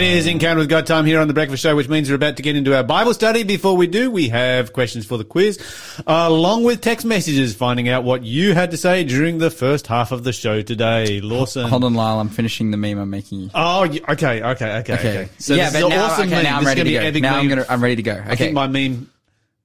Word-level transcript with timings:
It 0.00 0.16
is 0.16 0.26
Encounter 0.26 0.60
with 0.60 0.70
God 0.70 0.86
time 0.86 1.04
here 1.04 1.20
on 1.20 1.28
the 1.28 1.34
Breakfast 1.34 1.62
Show, 1.62 1.76
which 1.76 1.86
means 1.90 2.08
we're 2.08 2.14
about 2.14 2.38
to 2.38 2.42
get 2.42 2.56
into 2.56 2.74
our 2.74 2.82
Bible 2.82 3.12
study. 3.12 3.42
Before 3.42 3.76
we 3.76 3.86
do, 3.86 4.10
we 4.10 4.30
have 4.30 4.72
questions 4.72 5.04
for 5.04 5.18
the 5.18 5.24
quiz, 5.24 5.58
along 6.06 6.64
with 6.64 6.80
text 6.80 7.04
messages, 7.04 7.54
finding 7.54 7.86
out 7.90 8.02
what 8.02 8.22
you 8.24 8.54
had 8.54 8.70
to 8.70 8.78
say 8.78 9.04
during 9.04 9.36
the 9.36 9.50
first 9.50 9.86
half 9.86 10.10
of 10.10 10.24
the 10.24 10.32
show 10.32 10.62
today. 10.62 11.20
Lawson. 11.20 11.68
Hold 11.68 11.84
on, 11.84 11.92
Lyle. 11.92 12.18
I'm 12.18 12.30
finishing 12.30 12.70
the 12.70 12.78
meme 12.78 12.98
I'm 12.98 13.10
making 13.10 13.40
you. 13.40 13.50
Oh, 13.54 13.80
y- 13.86 14.00
okay, 14.08 14.42
okay, 14.42 14.78
okay, 14.78 14.94
okay. 14.94 15.28
So 15.38 15.54
yeah, 15.54 15.70
but 15.70 15.86
now, 15.90 16.04
awesome 16.06 16.28
okay, 16.28 16.34
meme. 16.36 16.44
now 16.44 16.58
I'm 16.60 16.64
ready 16.64 16.94
gonna 16.94 17.12
go. 17.12 17.18
Now 17.20 17.36
I'm 17.36 17.48
gonna, 17.48 17.66
I'm 17.68 17.82
ready 17.82 17.96
to 17.96 18.02
go. 18.02 18.12
I 18.14 18.20
Okay. 18.28 18.36
think 18.36 18.54
my 18.54 18.68
meme, 18.68 19.10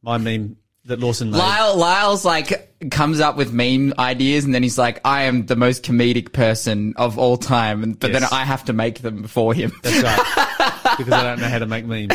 my 0.03 0.17
meme 0.17 0.57
that 0.85 0.99
Lawson 0.99 1.31
made. 1.31 1.37
Lyle, 1.39 1.75
Lyle's 1.77 2.23
like 2.25 2.71
comes 2.91 3.19
up 3.19 3.35
with 3.37 3.51
meme 3.51 3.93
ideas, 3.97 4.45
and 4.45 4.53
then 4.53 4.63
he's 4.63 4.77
like, 4.77 5.01
"I 5.05 5.23
am 5.23 5.45
the 5.45 5.55
most 5.55 5.83
comedic 5.83 6.31
person 6.33 6.93
of 6.97 7.17
all 7.17 7.37
time," 7.37 7.83
and, 7.83 7.99
but 7.99 8.11
Yes. 8.11 8.21
then 8.21 8.29
I 8.31 8.43
have 8.45 8.65
to 8.65 8.73
make 8.73 8.99
them 9.01 9.23
for 9.25 9.53
him. 9.53 9.71
That's 9.83 10.01
right. 10.03 10.97
because 10.97 11.13
I 11.13 11.23
don't 11.23 11.39
know 11.39 11.47
how 11.49 11.59
to 11.59 11.65
make 11.65 11.85
memes. 11.85 12.11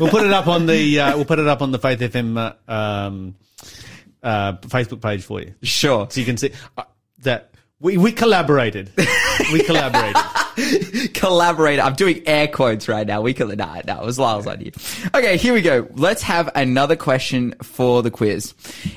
we'll 0.00 0.10
put 0.10 0.24
it 0.26 0.32
up 0.32 0.46
on 0.46 0.66
the 0.66 1.00
uh, 1.00 1.16
we'll 1.16 1.24
put 1.26 1.38
it 1.38 1.46
up 1.48 1.62
on 1.62 1.72
the 1.72 1.78
Faith 1.78 2.00
FM 2.00 2.38
uh, 2.68 2.72
um, 2.72 3.34
uh, 4.22 4.54
Facebook 4.58 5.00
page 5.02 5.22
for 5.22 5.40
you, 5.40 5.54
sure. 5.62 6.06
so 6.10 6.20
you 6.20 6.26
can 6.26 6.36
see 6.36 6.52
uh, 6.78 6.84
that 7.20 7.52
we 7.80 7.96
we 7.98 8.12
collaborated. 8.12 8.90
we 9.52 9.62
collaborated. 9.62 10.16
Collaborate. 11.14 11.78
I'm 11.80 11.94
doing 11.94 12.22
air 12.26 12.48
quotes 12.48 12.88
right 12.88 13.06
now. 13.06 13.20
We 13.20 13.34
can, 13.34 13.48
nah, 13.48 13.80
no, 13.86 14.00
it 14.00 14.04
was 14.04 14.18
Lyle's 14.18 14.46
idea. 14.46 14.72
Okay, 15.14 15.36
here 15.36 15.52
we 15.52 15.60
go. 15.60 15.88
Let's 15.94 16.22
have 16.22 16.50
another 16.54 16.96
question 16.96 17.54
for 17.62 18.02
the 18.02 18.10
quiz. 18.10 18.54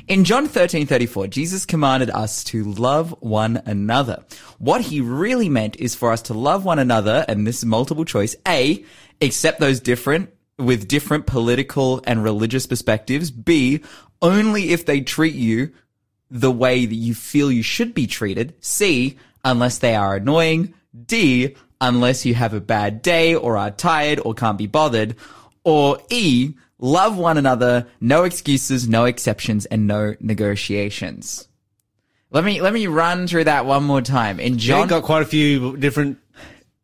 In 0.08 0.24
John 0.24 0.48
13, 0.48 0.88
34, 0.88 1.28
Jesus 1.28 1.66
commanded 1.66 2.10
us 2.10 2.44
to 2.46 2.64
love 2.64 3.14
one 3.20 3.62
another. 3.66 4.24
What 4.58 4.82
he 4.82 5.02
really 5.02 5.50
meant 5.50 5.76
is 5.78 5.96
for 5.96 6.12
us 6.12 6.22
to 6.24 6.34
love 6.34 6.66
one 6.66 6.80
another, 6.80 7.26
and 7.28 7.46
this 7.46 7.58
is 7.58 7.66
multiple 7.66 8.06
choice. 8.06 8.36
A, 8.48 8.84
accept 9.22 9.60
those 9.60 9.80
different, 9.80 10.30
with 10.58 10.88
different 10.88 11.26
political 11.26 12.02
and 12.06 12.24
religious 12.24 12.68
perspectives. 12.68 13.32
B, 13.32 13.82
only 14.22 14.72
if 14.72 14.86
they 14.86 15.02
treat 15.02 15.36
you 15.36 15.72
the 16.32 16.52
way 16.52 16.86
that 16.86 16.96
you 16.96 17.14
feel 17.14 17.52
you 17.52 17.64
should 17.64 17.94
be 17.94 18.08
treated. 18.08 18.54
C, 18.62 19.18
unless 19.44 19.80
they 19.80 19.96
are 19.96 20.16
annoying. 20.16 20.74
D, 21.06 21.56
unless 21.80 22.26
you 22.26 22.34
have 22.36 22.54
a 22.54 22.62
bad 22.62 23.02
day 23.02 23.36
or 23.36 23.58
are 23.58 23.72
tired 23.72 24.20
or 24.24 24.34
can't 24.34 24.58
be 24.58 24.68
bothered. 24.68 25.16
Or 25.64 26.00
E, 26.10 26.54
love 26.80 27.18
one 27.18 27.38
another, 27.38 27.88
no 28.00 28.24
excuses, 28.24 28.88
no 28.88 29.06
exceptions, 29.06 29.66
and 29.66 29.88
no 29.88 30.16
negotiations. 30.20 31.48
Let 32.32 32.44
me, 32.44 32.62
let 32.62 32.74
me 32.74 32.88
run 32.88 33.28
through 33.28 33.46
that 33.46 33.66
one 33.66 33.84
more 33.84 34.02
time. 34.02 34.40
In 34.40 34.58
John 34.58 34.82
John, 34.82 34.88
got 34.88 35.04
quite 35.04 35.24
a 35.24 35.26
few 35.26 35.78
different. 35.78 36.18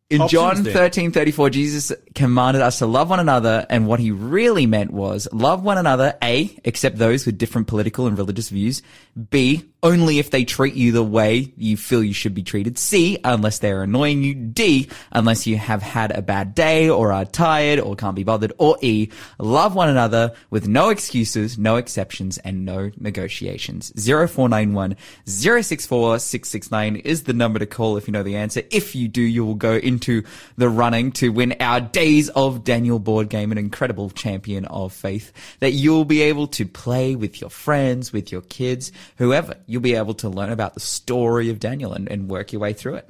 in 0.09 0.21
options 0.21 0.31
John 0.31 0.63
there. 0.63 0.73
thirteen 0.73 1.11
thirty 1.11 1.31
four, 1.31 1.49
Jesus 1.49 1.91
commanded 2.13 2.61
us 2.61 2.79
to 2.79 2.85
love 2.85 3.09
one 3.09 3.19
another, 3.19 3.65
and 3.69 3.87
what 3.87 3.99
he 3.99 4.11
really 4.11 4.65
meant 4.67 4.91
was 4.91 5.27
love 5.31 5.63
one 5.63 5.77
another, 5.77 6.15
A, 6.23 6.55
except 6.63 6.97
those 6.97 7.25
with 7.25 7.37
different 7.37 7.67
political 7.67 8.07
and 8.07 8.17
religious 8.17 8.49
views, 8.49 8.81
B, 9.29 9.63
only 9.83 10.19
if 10.19 10.31
they 10.31 10.45
treat 10.45 10.73
you 10.73 10.91
the 10.91 11.03
way 11.03 11.53
you 11.57 11.77
feel 11.77 12.03
you 12.03 12.13
should 12.13 12.33
be 12.33 12.43
treated, 12.43 12.77
C, 12.77 13.17
unless 13.23 13.59
they're 13.59 13.83
annoying 13.83 14.23
you, 14.23 14.33
D, 14.33 14.89
unless 15.11 15.45
you 15.45 15.57
have 15.57 15.81
had 15.81 16.11
a 16.11 16.21
bad 16.21 16.55
day 16.55 16.89
or 16.89 17.11
are 17.11 17.25
tired 17.25 17.79
or 17.79 17.95
can't 17.95 18.15
be 18.15 18.23
bothered, 18.23 18.53
or 18.57 18.77
E, 18.81 19.09
love 19.37 19.75
one 19.75 19.89
another 19.89 20.33
with 20.49 20.67
no 20.67 20.89
excuses, 20.89 21.57
no 21.57 21.75
exceptions, 21.75 22.37
and 22.39 22.65
no 22.65 22.91
negotiations. 22.97 23.91
0491 23.95 24.95
064 25.25 26.19
669 26.19 26.95
is 26.97 27.23
the 27.23 27.33
number 27.33 27.59
to 27.59 27.65
call 27.65 27.97
if 27.97 28.07
you 28.07 28.11
know 28.11 28.23
the 28.23 28.37
answer. 28.37 28.63
If 28.71 28.95
you 28.95 29.07
do, 29.07 29.21
you 29.21 29.45
will 29.45 29.55
go 29.55 29.75
into 29.75 30.23
the 30.57 30.69
running 30.69 31.11
to 31.13 31.29
win 31.29 31.55
our 31.59 31.81
Days 31.81 32.29
of 32.29 32.63
Daniel 32.63 32.99
board 32.99 33.29
game, 33.29 33.51
an 33.51 33.57
incredible 33.57 34.09
champion 34.09 34.65
of 34.65 34.93
faith 34.93 35.31
that 35.59 35.71
you'll 35.71 36.05
be 36.05 36.21
able 36.21 36.47
to 36.47 36.65
play 36.65 37.15
with 37.15 37.39
your 37.39 37.49
friends, 37.49 38.11
with 38.11 38.31
your 38.31 38.41
kids, 38.41 38.91
whoever. 39.17 39.55
You'll 39.67 39.81
be 39.81 39.95
able 39.95 40.13
to 40.15 40.29
learn 40.29 40.51
about 40.51 40.73
the 40.73 40.79
story 40.79 41.49
of 41.49 41.59
Daniel 41.59 41.93
and, 41.93 42.09
and 42.09 42.29
work 42.29 42.51
your 42.53 42.61
way 42.61 42.73
through 42.73 42.95
it. 42.95 43.09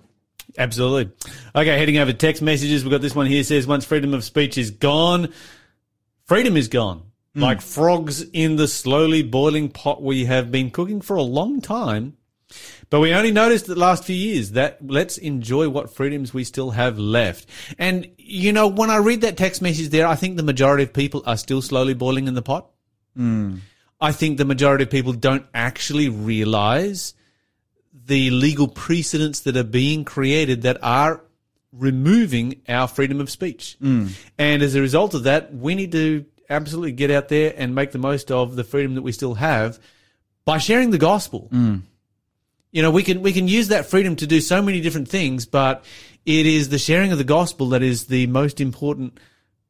Absolutely. 0.57 1.11
Okay, 1.55 1.77
heading 1.77 1.97
over 1.97 2.11
to 2.11 2.17
text 2.17 2.41
messages. 2.41 2.83
We've 2.83 2.91
got 2.91 3.01
this 3.01 3.15
one 3.15 3.25
here 3.25 3.43
says 3.43 3.67
once 3.67 3.85
freedom 3.85 4.13
of 4.13 4.23
speech 4.23 4.57
is 4.57 4.71
gone, 4.71 5.33
freedom 6.25 6.55
is 6.55 6.67
gone. 6.67 7.03
Hmm. 7.33 7.41
Like 7.41 7.61
frogs 7.61 8.21
in 8.21 8.55
the 8.55 8.67
slowly 8.67 9.23
boiling 9.23 9.69
pot 9.69 10.01
we 10.01 10.25
have 10.25 10.51
been 10.51 10.71
cooking 10.71 11.01
for 11.01 11.15
a 11.17 11.23
long 11.23 11.61
time. 11.61 12.17
But 12.89 12.99
we 12.99 13.13
only 13.13 13.31
noticed 13.31 13.65
the 13.65 13.75
last 13.75 14.05
few 14.05 14.15
years 14.15 14.51
that 14.51 14.77
let's 14.85 15.17
enjoy 15.17 15.67
what 15.67 15.93
freedoms 15.93 16.33
we 16.33 16.43
still 16.43 16.71
have 16.71 16.99
left. 16.99 17.49
And, 17.77 18.07
you 18.17 18.53
know, 18.53 18.67
when 18.67 18.91
I 18.91 18.97
read 18.97 19.21
that 19.21 19.35
text 19.35 19.61
message 19.61 19.89
there, 19.89 20.07
I 20.07 20.15
think 20.15 20.37
the 20.37 20.43
majority 20.43 20.83
of 20.83 20.93
people 20.93 21.23
are 21.25 21.37
still 21.37 21.61
slowly 21.61 21.95
boiling 21.95 22.27
in 22.27 22.35
the 22.35 22.41
pot. 22.43 22.69
Hmm. 23.15 23.57
I 24.05 24.11
think 24.11 24.37
the 24.37 24.45
majority 24.45 24.83
of 24.83 24.91
people 24.91 25.13
don't 25.13 25.47
actually 25.51 26.09
realize 26.09 27.15
the 27.91 28.29
legal 28.29 28.67
precedents 28.67 29.39
that 29.41 29.57
are 29.57 29.63
being 29.63 30.05
created 30.05 30.61
that 30.61 30.77
are 30.83 31.23
removing 31.71 32.61
our 32.69 32.87
freedom 32.87 33.19
of 33.19 33.31
speech. 33.31 33.77
Mm. 33.81 34.11
And 34.37 34.61
as 34.61 34.75
a 34.75 34.81
result 34.81 35.15
of 35.15 35.23
that, 35.23 35.55
we 35.55 35.73
need 35.73 35.91
to 35.93 36.23
absolutely 36.51 36.91
get 36.91 37.09
out 37.09 37.29
there 37.29 37.51
and 37.57 37.73
make 37.73 37.93
the 37.93 37.97
most 37.97 38.29
of 38.29 38.55
the 38.55 38.63
freedom 38.63 38.93
that 38.93 39.01
we 39.01 39.11
still 39.11 39.33
have 39.33 39.79
by 40.45 40.59
sharing 40.59 40.91
the 40.91 40.99
gospel. 40.99 41.49
Mm. 41.51 41.81
You 42.71 42.83
know, 42.83 42.91
we 42.91 43.01
can 43.01 43.23
we 43.23 43.33
can 43.33 43.47
use 43.47 43.69
that 43.69 43.87
freedom 43.87 44.15
to 44.17 44.27
do 44.27 44.39
so 44.39 44.61
many 44.61 44.81
different 44.81 45.09
things, 45.09 45.47
but 45.47 45.83
it 46.27 46.45
is 46.45 46.69
the 46.69 46.77
sharing 46.77 47.11
of 47.11 47.17
the 47.17 47.23
gospel 47.23 47.69
that 47.69 47.81
is 47.81 48.05
the 48.05 48.27
most 48.27 48.61
important 48.61 49.19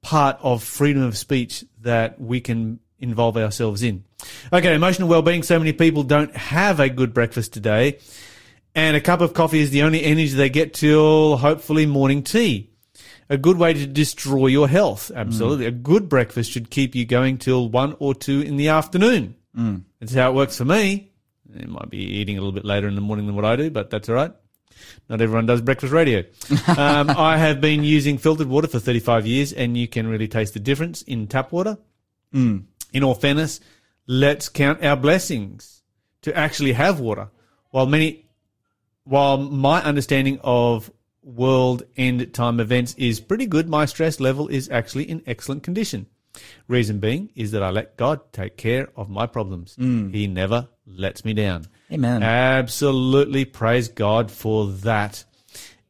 part 0.01 0.37
of 0.41 0.61
freedom 0.61 1.03
of 1.03 1.17
speech 1.17 1.63
that 1.83 2.19
we 2.19 2.41
can 2.41 2.81
involve 2.99 3.37
ourselves 3.37 3.83
in. 3.83 4.03
Okay, 4.51 4.73
emotional 4.73 5.07
well-being. 5.07 5.43
So 5.43 5.59
many 5.59 5.73
people 5.73 6.03
don't 6.03 6.35
have 6.35 6.79
a 6.79 6.89
good 6.89 7.13
breakfast 7.13 7.53
today, 7.53 7.99
and 8.73 8.95
a 8.95 9.01
cup 9.01 9.21
of 9.21 9.33
coffee 9.33 9.59
is 9.59 9.71
the 9.71 9.83
only 9.83 10.03
energy 10.03 10.33
they 10.33 10.49
get 10.49 10.73
till 10.73 11.37
hopefully 11.37 11.85
morning 11.85 12.23
tea. 12.23 12.71
A 13.27 13.37
good 13.37 13.57
way 13.57 13.73
to 13.73 13.87
destroy 13.87 14.47
your 14.47 14.67
health. 14.67 15.11
Absolutely. 15.13 15.65
Mm. 15.65 15.69
A 15.69 15.71
good 15.71 16.09
breakfast 16.09 16.51
should 16.51 16.69
keep 16.69 16.93
you 16.93 17.05
going 17.05 17.39
till 17.39 17.69
one 17.69 17.95
or 17.97 18.13
two 18.13 18.41
in 18.41 18.55
the 18.55 18.67
afternoon. 18.67 19.35
Mm. 19.57 19.83
That's 19.99 20.13
how 20.13 20.29
it 20.29 20.35
works 20.35 20.57
for 20.57 20.65
me. 20.65 21.11
It 21.55 21.67
might 21.67 21.89
be 21.89 21.97
eating 21.97 22.37
a 22.37 22.41
little 22.41 22.51
bit 22.51 22.65
later 22.65 22.87
in 22.87 22.95
the 22.95 23.01
morning 23.01 23.25
than 23.25 23.35
what 23.35 23.45
I 23.45 23.55
do, 23.55 23.71
but 23.71 23.89
that's 23.89 24.09
all 24.09 24.15
right. 24.15 24.31
Not 25.09 25.21
everyone 25.21 25.45
does 25.45 25.61
breakfast 25.61 25.93
radio. 25.93 26.19
um, 26.77 27.09
I 27.09 27.37
have 27.37 27.61
been 27.61 27.83
using 27.83 28.17
filtered 28.17 28.47
water 28.47 28.67
for 28.67 28.79
35 28.79 29.25
years, 29.25 29.53
and 29.53 29.77
you 29.77 29.87
can 29.87 30.07
really 30.07 30.27
taste 30.27 30.53
the 30.53 30.59
difference 30.59 31.01
in 31.03 31.27
tap 31.27 31.51
water. 31.51 31.77
Mm. 32.33 32.65
In 32.93 33.03
all 33.03 33.15
fairness, 33.15 33.59
let's 34.07 34.49
count 34.49 34.83
our 34.83 34.95
blessings 34.95 35.83
to 36.21 36.35
actually 36.35 36.73
have 36.73 36.99
water. 36.99 37.29
While 37.71 37.85
many, 37.85 38.25
while 39.03 39.37
my 39.37 39.81
understanding 39.83 40.39
of 40.43 40.91
world 41.21 41.83
end 41.97 42.33
time 42.33 42.59
events 42.59 42.93
is 42.95 43.19
pretty 43.19 43.47
good, 43.47 43.67
my 43.67 43.85
stress 43.85 44.19
level 44.19 44.47
is 44.47 44.69
actually 44.69 45.09
in 45.09 45.23
excellent 45.25 45.63
condition. 45.63 46.05
Reason 46.67 46.99
being 46.99 47.29
is 47.35 47.51
that 47.51 47.63
I 47.63 47.69
let 47.69 47.97
God 47.97 48.31
take 48.33 48.57
care 48.57 48.89
of 48.95 49.09
my 49.09 49.25
problems. 49.25 49.75
Mm. 49.77 50.13
He 50.13 50.27
never 50.27 50.67
lets 50.85 51.23
me 51.23 51.33
down. 51.33 51.67
Amen. 51.91 52.23
Absolutely 52.23 53.45
praise 53.45 53.87
God 53.87 54.31
for 54.31 54.67
that. 54.67 55.23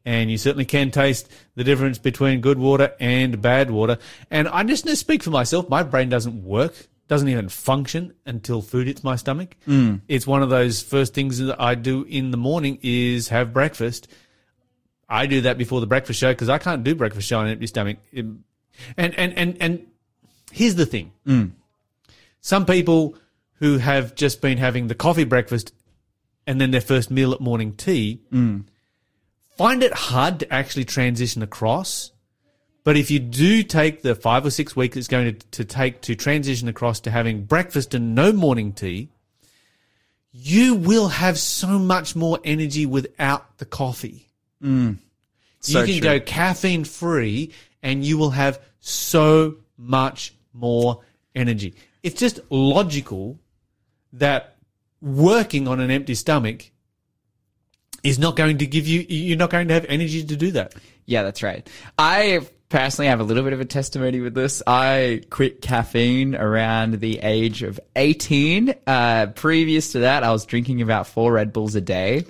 And 0.06 0.30
you 0.30 0.38
certainly 0.38 0.64
can 0.64 0.92
taste 0.92 1.28
the 1.56 1.64
difference 1.64 1.98
between 1.98 2.40
good 2.40 2.58
water 2.58 2.94
and 3.00 3.42
bad 3.42 3.70
water. 3.72 3.98
And 4.30 4.46
I 4.46 4.62
just 4.62 4.84
need 4.84 4.92
to 4.92 4.96
speak 4.96 5.22
for 5.22 5.30
myself. 5.30 5.68
My 5.68 5.82
brain 5.82 6.08
doesn't 6.08 6.44
work, 6.44 6.74
doesn't 7.08 7.28
even 7.28 7.48
function 7.48 8.14
until 8.24 8.62
food 8.62 8.86
hits 8.86 9.02
my 9.02 9.16
stomach. 9.16 9.56
Hmm. 9.64 9.96
It's 10.06 10.24
one 10.24 10.42
of 10.42 10.48
those 10.48 10.80
first 10.80 11.12
things 11.12 11.38
that 11.40 11.60
I 11.60 11.74
do 11.74 12.04
in 12.04 12.30
the 12.30 12.36
morning 12.36 12.78
is 12.82 13.28
have 13.28 13.52
breakfast. 13.52 14.06
I 15.08 15.26
do 15.26 15.40
that 15.42 15.58
before 15.58 15.80
the 15.80 15.86
breakfast 15.88 16.20
show 16.20 16.32
because 16.32 16.48
I 16.48 16.58
can't 16.58 16.84
do 16.84 16.94
breakfast 16.94 17.26
show 17.26 17.40
on 17.40 17.46
an 17.46 17.52
empty 17.52 17.66
stomach. 17.66 17.98
And 18.14 18.44
and 18.96 19.18
and 19.18 19.56
and 19.60 19.86
here's 20.52 20.74
the 20.76 20.86
thing: 20.86 21.12
hmm. 21.24 21.46
some 22.40 22.64
people 22.64 23.16
who 23.58 23.78
have 23.78 24.14
just 24.14 24.40
been 24.40 24.58
having 24.58 24.86
the 24.86 24.94
coffee 24.94 25.24
breakfast 25.24 25.72
and 26.46 26.60
then 26.60 26.70
their 26.70 26.80
first 26.80 27.10
meal 27.10 27.32
at 27.32 27.40
morning 27.40 27.72
tea 27.72 28.20
hmm. 28.30 28.60
Find 29.56 29.82
it 29.82 29.92
hard 29.92 30.40
to 30.40 30.52
actually 30.52 30.84
transition 30.84 31.42
across. 31.42 32.12
But 32.84 32.96
if 32.96 33.10
you 33.10 33.18
do 33.18 33.62
take 33.62 34.02
the 34.02 34.14
five 34.14 34.46
or 34.46 34.50
six 34.50 34.76
weeks 34.76 34.96
it's 34.96 35.08
going 35.08 35.34
to, 35.34 35.46
to 35.52 35.64
take 35.64 36.02
to 36.02 36.14
transition 36.14 36.68
across 36.68 37.00
to 37.00 37.10
having 37.10 37.44
breakfast 37.44 37.94
and 37.94 38.14
no 38.14 38.32
morning 38.32 38.72
tea, 38.72 39.08
you 40.32 40.74
will 40.74 41.08
have 41.08 41.38
so 41.38 41.78
much 41.78 42.14
more 42.14 42.38
energy 42.44 42.86
without 42.86 43.58
the 43.58 43.64
coffee. 43.64 44.28
Mm. 44.62 44.98
So 45.60 45.80
you 45.80 46.00
can 46.00 46.02
true. 46.02 46.18
go 46.18 46.24
caffeine 46.24 46.84
free 46.84 47.52
and 47.82 48.04
you 48.04 48.18
will 48.18 48.30
have 48.30 48.60
so 48.80 49.56
much 49.76 50.34
more 50.52 51.00
energy. 51.34 51.74
It's 52.02 52.20
just 52.20 52.40
logical 52.50 53.38
that 54.12 54.56
working 55.00 55.66
on 55.66 55.80
an 55.80 55.90
empty 55.90 56.14
stomach 56.14 56.70
is 58.06 58.18
not 58.18 58.36
going 58.36 58.58
to 58.58 58.66
give 58.66 58.86
you, 58.86 59.04
you're 59.08 59.36
not 59.36 59.50
going 59.50 59.68
to 59.68 59.74
have 59.74 59.84
energy 59.88 60.24
to 60.24 60.36
do 60.36 60.52
that. 60.52 60.74
Yeah, 61.06 61.22
that's 61.22 61.42
right. 61.42 61.68
I 61.98 62.46
personally 62.68 63.08
have 63.08 63.20
a 63.20 63.24
little 63.24 63.42
bit 63.42 63.52
of 63.52 63.60
a 63.60 63.64
testimony 63.64 64.20
with 64.20 64.34
this. 64.34 64.62
I 64.66 65.22
quit 65.30 65.60
caffeine 65.60 66.34
around 66.34 67.00
the 67.00 67.18
age 67.18 67.62
of 67.62 67.80
18. 67.94 68.74
Uh, 68.86 69.26
previous 69.34 69.92
to 69.92 70.00
that, 70.00 70.22
I 70.22 70.30
was 70.30 70.46
drinking 70.46 70.82
about 70.82 71.06
four 71.06 71.32
Red 71.32 71.52
Bulls 71.52 71.74
a 71.74 71.80
day. 71.80 72.24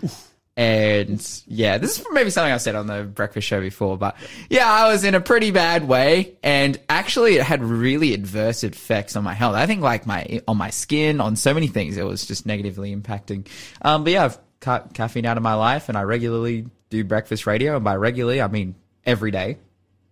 And 0.58 1.42
yeah, 1.46 1.76
this 1.76 2.00
is 2.00 2.06
maybe 2.12 2.30
something 2.30 2.50
I 2.50 2.56
said 2.56 2.76
on 2.76 2.86
the 2.86 3.02
breakfast 3.02 3.46
show 3.46 3.60
before, 3.60 3.98
but 3.98 4.16
yeah, 4.48 4.66
I 4.66 4.90
was 4.90 5.04
in 5.04 5.14
a 5.14 5.20
pretty 5.20 5.50
bad 5.50 5.86
way. 5.86 6.38
And 6.42 6.80
actually 6.88 7.36
it 7.36 7.42
had 7.42 7.62
really 7.62 8.14
adverse 8.14 8.64
effects 8.64 9.16
on 9.16 9.24
my 9.24 9.34
health. 9.34 9.54
I 9.54 9.66
think 9.66 9.82
like 9.82 10.06
my, 10.06 10.40
on 10.48 10.56
my 10.56 10.70
skin, 10.70 11.20
on 11.20 11.36
so 11.36 11.52
many 11.52 11.66
things, 11.66 11.98
it 11.98 12.06
was 12.06 12.24
just 12.24 12.46
negatively 12.46 12.96
impacting. 12.96 13.46
Um, 13.82 14.04
but 14.04 14.14
yeah, 14.14 14.24
I've 14.24 14.38
cut 14.60 14.94
caffeine 14.94 15.26
out 15.26 15.36
of 15.36 15.42
my 15.42 15.54
life 15.54 15.88
and 15.88 15.96
I 15.98 16.02
regularly 16.02 16.66
do 16.90 17.04
breakfast 17.04 17.46
radio. 17.46 17.76
And 17.76 17.84
by 17.84 17.96
regularly, 17.96 18.40
I 18.40 18.48
mean 18.48 18.74
every 19.04 19.30
day. 19.30 19.58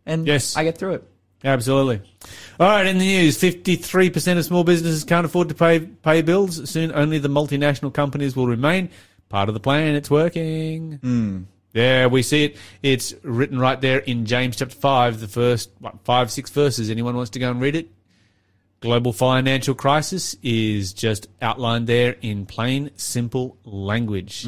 And 0.06 0.26
Yes. 0.26 0.56
I 0.56 0.64
get 0.64 0.78
through 0.78 0.94
it. 0.94 1.08
Absolutely. 1.44 2.00
All 2.58 2.68
right, 2.68 2.86
in 2.86 2.96
the 2.98 3.04
news, 3.04 3.36
53% 3.38 4.38
of 4.38 4.44
small 4.46 4.64
businesses 4.64 5.04
can't 5.04 5.26
afford 5.26 5.50
to 5.50 5.54
pay 5.54 5.80
pay 5.80 6.22
bills. 6.22 6.70
Soon 6.70 6.90
only 6.94 7.18
the 7.18 7.28
multinational 7.28 7.92
companies 7.92 8.34
will 8.34 8.46
remain. 8.46 8.88
Part 9.28 9.48
of 9.48 9.54
the 9.54 9.60
plan, 9.60 9.94
it's 9.94 10.10
working. 10.10 10.98
Hmm. 11.02 11.42
Yeah, 11.74 12.06
we 12.06 12.22
see 12.22 12.44
it. 12.44 12.56
It's 12.82 13.14
written 13.22 13.58
right 13.58 13.78
there 13.80 13.98
in 13.98 14.26
James 14.26 14.56
chapter 14.56 14.76
5, 14.76 15.20
the 15.20 15.28
first 15.28 15.70
what, 15.80 15.96
five, 16.04 16.30
six 16.30 16.50
verses. 16.50 16.88
Anyone 16.88 17.16
wants 17.16 17.30
to 17.32 17.38
go 17.40 17.50
and 17.50 17.60
read 17.60 17.74
it? 17.76 17.90
Global 18.84 19.14
financial 19.14 19.74
crisis 19.74 20.36
is 20.42 20.92
just 20.92 21.26
outlined 21.40 21.86
there 21.86 22.16
in 22.20 22.44
plain, 22.44 22.90
simple 22.96 23.56
language. 23.64 24.46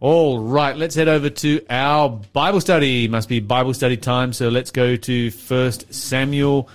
All 0.00 0.40
right, 0.40 0.76
let's 0.76 0.96
head 0.96 1.06
over 1.06 1.30
to 1.30 1.64
our 1.70 2.08
Bible 2.08 2.60
study. 2.60 3.06
Must 3.06 3.28
be 3.28 3.38
Bible 3.38 3.74
study 3.74 3.96
time, 3.96 4.32
so 4.32 4.48
let's 4.48 4.72
go 4.72 4.96
to 4.96 5.30
First 5.30 5.94
Samuel 5.94 6.68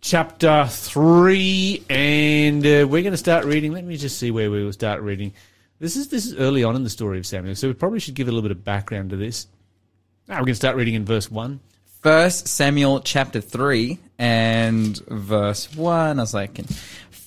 chapter 0.00 0.66
3 0.68 1.84
and 1.88 2.66
uh, 2.66 2.84
we're 2.90 3.02
going 3.02 3.12
to 3.12 3.16
start 3.16 3.44
reading. 3.44 3.70
Let 3.70 3.84
me 3.84 3.96
just 3.96 4.18
see 4.18 4.32
where 4.32 4.50
we 4.50 4.64
will 4.64 4.72
start 4.72 5.02
reading. 5.02 5.34
This 5.78 5.94
is 5.94 6.08
this 6.08 6.26
is 6.26 6.34
early 6.34 6.64
on 6.64 6.74
in 6.74 6.82
the 6.82 6.90
story 6.90 7.18
of 7.18 7.26
Samuel, 7.26 7.54
so 7.54 7.68
we 7.68 7.74
probably 7.74 8.00
should 8.00 8.14
give 8.14 8.26
a 8.26 8.32
little 8.32 8.42
bit 8.42 8.50
of 8.50 8.64
background 8.64 9.10
to 9.10 9.16
this. 9.16 9.46
Now 10.26 10.34
we're 10.34 10.46
going 10.46 10.54
to 10.54 10.56
start 10.56 10.74
reading 10.74 10.94
in 10.94 11.04
verse 11.04 11.30
1. 11.30 11.60
First 12.06 12.46
Samuel 12.46 13.00
chapter 13.00 13.40
three 13.40 13.98
and 14.16 14.96
verse 15.08 15.74
one. 15.74 16.20
I 16.20 16.22
was 16.22 16.32
like, 16.32 16.60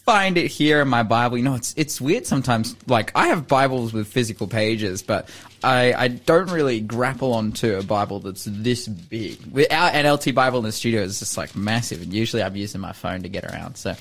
find 0.09 0.39
it 0.39 0.47
here 0.47 0.81
in 0.81 0.87
my 0.87 1.03
Bible. 1.03 1.37
You 1.37 1.43
know, 1.43 1.53
it's 1.53 1.71
it's 1.77 2.01
weird 2.01 2.25
sometimes. 2.25 2.75
Like 2.87 3.11
I 3.13 3.27
have 3.27 3.47
Bibles 3.47 3.93
with 3.93 4.07
physical 4.07 4.47
pages, 4.47 5.03
but 5.03 5.29
I 5.63 5.93
I 5.93 6.07
don't 6.07 6.49
really 6.49 6.81
grapple 6.81 7.33
onto 7.33 7.75
a 7.75 7.83
Bible 7.83 8.19
that's 8.19 8.45
this 8.45 8.87
big. 8.87 9.37
Our 9.71 9.91
NLT 9.91 10.33
Bible 10.33 10.57
in 10.59 10.65
the 10.65 10.71
studio 10.71 11.01
is 11.01 11.19
just 11.19 11.37
like 11.37 11.55
massive, 11.55 12.01
and 12.01 12.11
usually 12.11 12.41
I'm 12.41 12.55
using 12.55 12.81
my 12.81 12.91
phone 12.91 13.21
to 13.21 13.29
get 13.29 13.45
around. 13.45 13.75
So, 13.75 13.91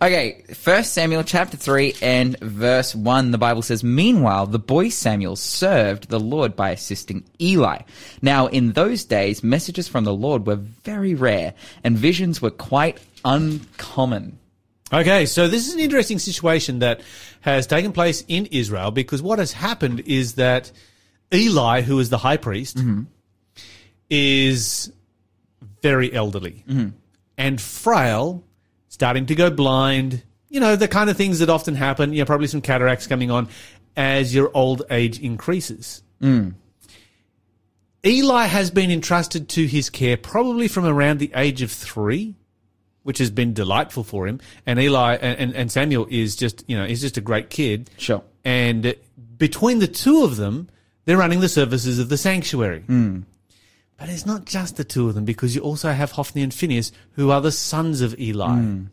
okay, 0.00 0.44
First 0.54 0.92
Samuel 0.92 1.24
chapter 1.24 1.56
three 1.56 1.96
and 2.00 2.38
verse 2.38 2.94
one. 2.94 3.32
The 3.32 3.38
Bible 3.38 3.62
says, 3.62 3.82
"Meanwhile, 3.82 4.46
the 4.46 4.60
boy 4.60 4.88
Samuel 4.88 5.34
served 5.34 6.10
the 6.10 6.20
Lord 6.20 6.54
by 6.54 6.70
assisting 6.70 7.24
Eli. 7.40 7.80
Now, 8.22 8.46
in 8.46 8.72
those 8.72 9.02
days, 9.02 9.42
messages 9.42 9.88
from 9.88 10.04
the 10.04 10.14
Lord 10.14 10.46
were 10.46 10.62
very 10.84 11.16
rare, 11.16 11.54
and 11.82 11.98
visions 11.98 12.40
were 12.40 12.52
quite 12.52 13.00
uncommon." 13.24 14.39
Okay, 14.92 15.26
so 15.26 15.46
this 15.46 15.68
is 15.68 15.74
an 15.74 15.80
interesting 15.80 16.18
situation 16.18 16.80
that 16.80 17.00
has 17.42 17.66
taken 17.66 17.92
place 17.92 18.24
in 18.26 18.46
Israel 18.46 18.90
because 18.90 19.22
what 19.22 19.38
has 19.38 19.52
happened 19.52 20.00
is 20.00 20.34
that 20.34 20.72
Eli, 21.32 21.82
who 21.82 21.98
is 22.00 22.10
the 22.10 22.18
high 22.18 22.36
priest, 22.36 22.76
mm-hmm. 22.76 23.02
is 24.08 24.92
very 25.80 26.12
elderly 26.12 26.64
mm-hmm. 26.68 26.88
and 27.38 27.60
frail, 27.60 28.42
starting 28.88 29.26
to 29.26 29.34
go 29.34 29.50
blind. 29.50 30.24
You 30.48 30.58
know, 30.58 30.74
the 30.74 30.88
kind 30.88 31.08
of 31.08 31.16
things 31.16 31.38
that 31.38 31.48
often 31.48 31.76
happen, 31.76 32.12
you 32.12 32.18
know, 32.18 32.24
probably 32.24 32.48
some 32.48 32.60
cataracts 32.60 33.06
coming 33.06 33.30
on 33.30 33.48
as 33.96 34.34
your 34.34 34.50
old 34.54 34.82
age 34.90 35.20
increases. 35.20 36.02
Mm. 36.20 36.54
Eli 38.04 38.46
has 38.46 38.70
been 38.70 38.90
entrusted 38.90 39.48
to 39.50 39.66
his 39.66 39.90
care 39.90 40.16
probably 40.16 40.66
from 40.66 40.84
around 40.84 41.18
the 41.18 41.30
age 41.34 41.62
of 41.62 41.70
three 41.70 42.34
which 43.02 43.18
has 43.18 43.30
been 43.30 43.52
delightful 43.54 44.04
for 44.04 44.26
him. 44.26 44.40
And 44.66 44.78
Eli 44.78 45.14
and, 45.16 45.54
and, 45.54 45.72
Samuel 45.72 46.06
is 46.10 46.36
just, 46.36 46.64
you 46.68 46.76
know, 46.76 46.86
he's 46.86 47.00
just 47.00 47.16
a 47.16 47.20
great 47.20 47.50
kid. 47.50 47.90
Sure. 47.96 48.22
And 48.44 48.94
between 49.36 49.78
the 49.78 49.88
two 49.88 50.24
of 50.24 50.36
them, 50.36 50.68
they're 51.04 51.16
running 51.16 51.40
the 51.40 51.48
services 51.48 51.98
of 51.98 52.08
the 52.08 52.16
sanctuary. 52.16 52.80
Hmm. 52.80 53.20
But 53.96 54.08
it's 54.08 54.26
not 54.26 54.44
just 54.44 54.76
the 54.76 54.84
two 54.84 55.08
of 55.08 55.14
them 55.14 55.24
because 55.24 55.54
you 55.54 55.60
also 55.60 55.92
have 55.92 56.12
Hophni 56.12 56.42
and 56.42 56.52
Phineas, 56.52 56.92
who 57.12 57.30
are 57.30 57.40
the 57.40 57.52
sons 57.52 58.00
of 58.00 58.18
Eli. 58.18 58.56
Hmm. 58.56 58.84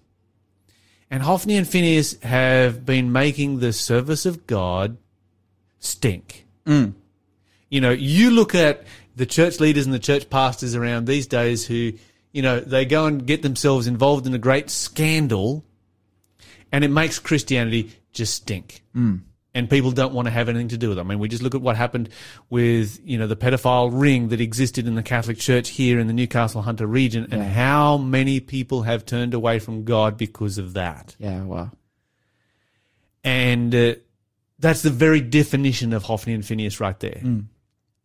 And 1.09 1.23
Hophni 1.23 1.55
and 1.55 1.67
Phineas 1.67 2.19
have 2.21 2.85
been 2.85 3.11
making 3.11 3.59
the 3.59 3.71
service 3.71 4.25
of 4.25 4.47
God 4.47 4.97
stink. 5.79 6.45
Hmm. 6.65 6.89
You 7.69 7.81
know, 7.81 7.91
you 7.91 8.31
look 8.31 8.55
at 8.55 8.83
the 9.15 9.25
church 9.25 9.59
leaders 9.59 9.85
and 9.85 9.93
the 9.93 9.99
church 9.99 10.29
pastors 10.29 10.75
around 10.75 11.05
these 11.05 11.27
days 11.27 11.65
who, 11.65 11.93
you 12.37 12.43
know, 12.43 12.59
they 12.59 12.85
go 12.85 13.07
and 13.07 13.25
get 13.25 13.41
themselves 13.41 13.87
involved 13.87 14.27
in 14.27 14.33
a 14.35 14.37
great 14.37 14.69
scandal 14.69 15.65
and 16.71 16.83
it 16.83 16.89
makes 16.89 17.17
Christianity 17.17 17.93
just 18.13 18.35
stink. 18.35 18.83
And 19.55 19.67
people 19.67 19.89
don't 19.89 20.13
want 20.13 20.27
to 20.27 20.31
have 20.31 20.47
anything 20.47 20.67
to 20.67 20.77
do 20.77 20.89
with 20.89 20.99
it. 20.99 21.01
I 21.01 21.03
mean, 21.03 21.17
we 21.17 21.29
just 21.29 21.41
look 21.41 21.55
at 21.55 21.61
what 21.61 21.75
happened 21.75 22.09
with, 22.51 22.99
you 23.03 23.17
know, 23.17 23.25
the 23.25 23.35
pedophile 23.35 23.89
ring 23.91 24.27
that 24.27 24.39
existed 24.39 24.85
in 24.85 24.93
the 24.93 25.01
Catholic 25.01 25.39
Church 25.39 25.69
here 25.69 25.97
in 25.97 26.05
the 26.05 26.13
Newcastle 26.13 26.61
Hunter 26.61 26.85
region 26.85 27.27
and 27.31 27.41
how 27.41 27.97
many 27.97 28.39
people 28.39 28.83
have 28.83 29.03
turned 29.03 29.33
away 29.33 29.57
from 29.57 29.83
God 29.83 30.15
because 30.15 30.59
of 30.59 30.73
that. 30.73 31.15
Yeah. 31.17 31.41
Wow. 31.41 31.71
And 33.23 33.73
uh, 33.73 33.95
that's 34.59 34.83
the 34.83 34.91
very 34.91 35.21
definition 35.21 35.91
of 35.91 36.03
Hophni 36.03 36.35
and 36.35 36.45
Phineas 36.45 36.79
right 36.79 36.99
there. 36.99 37.19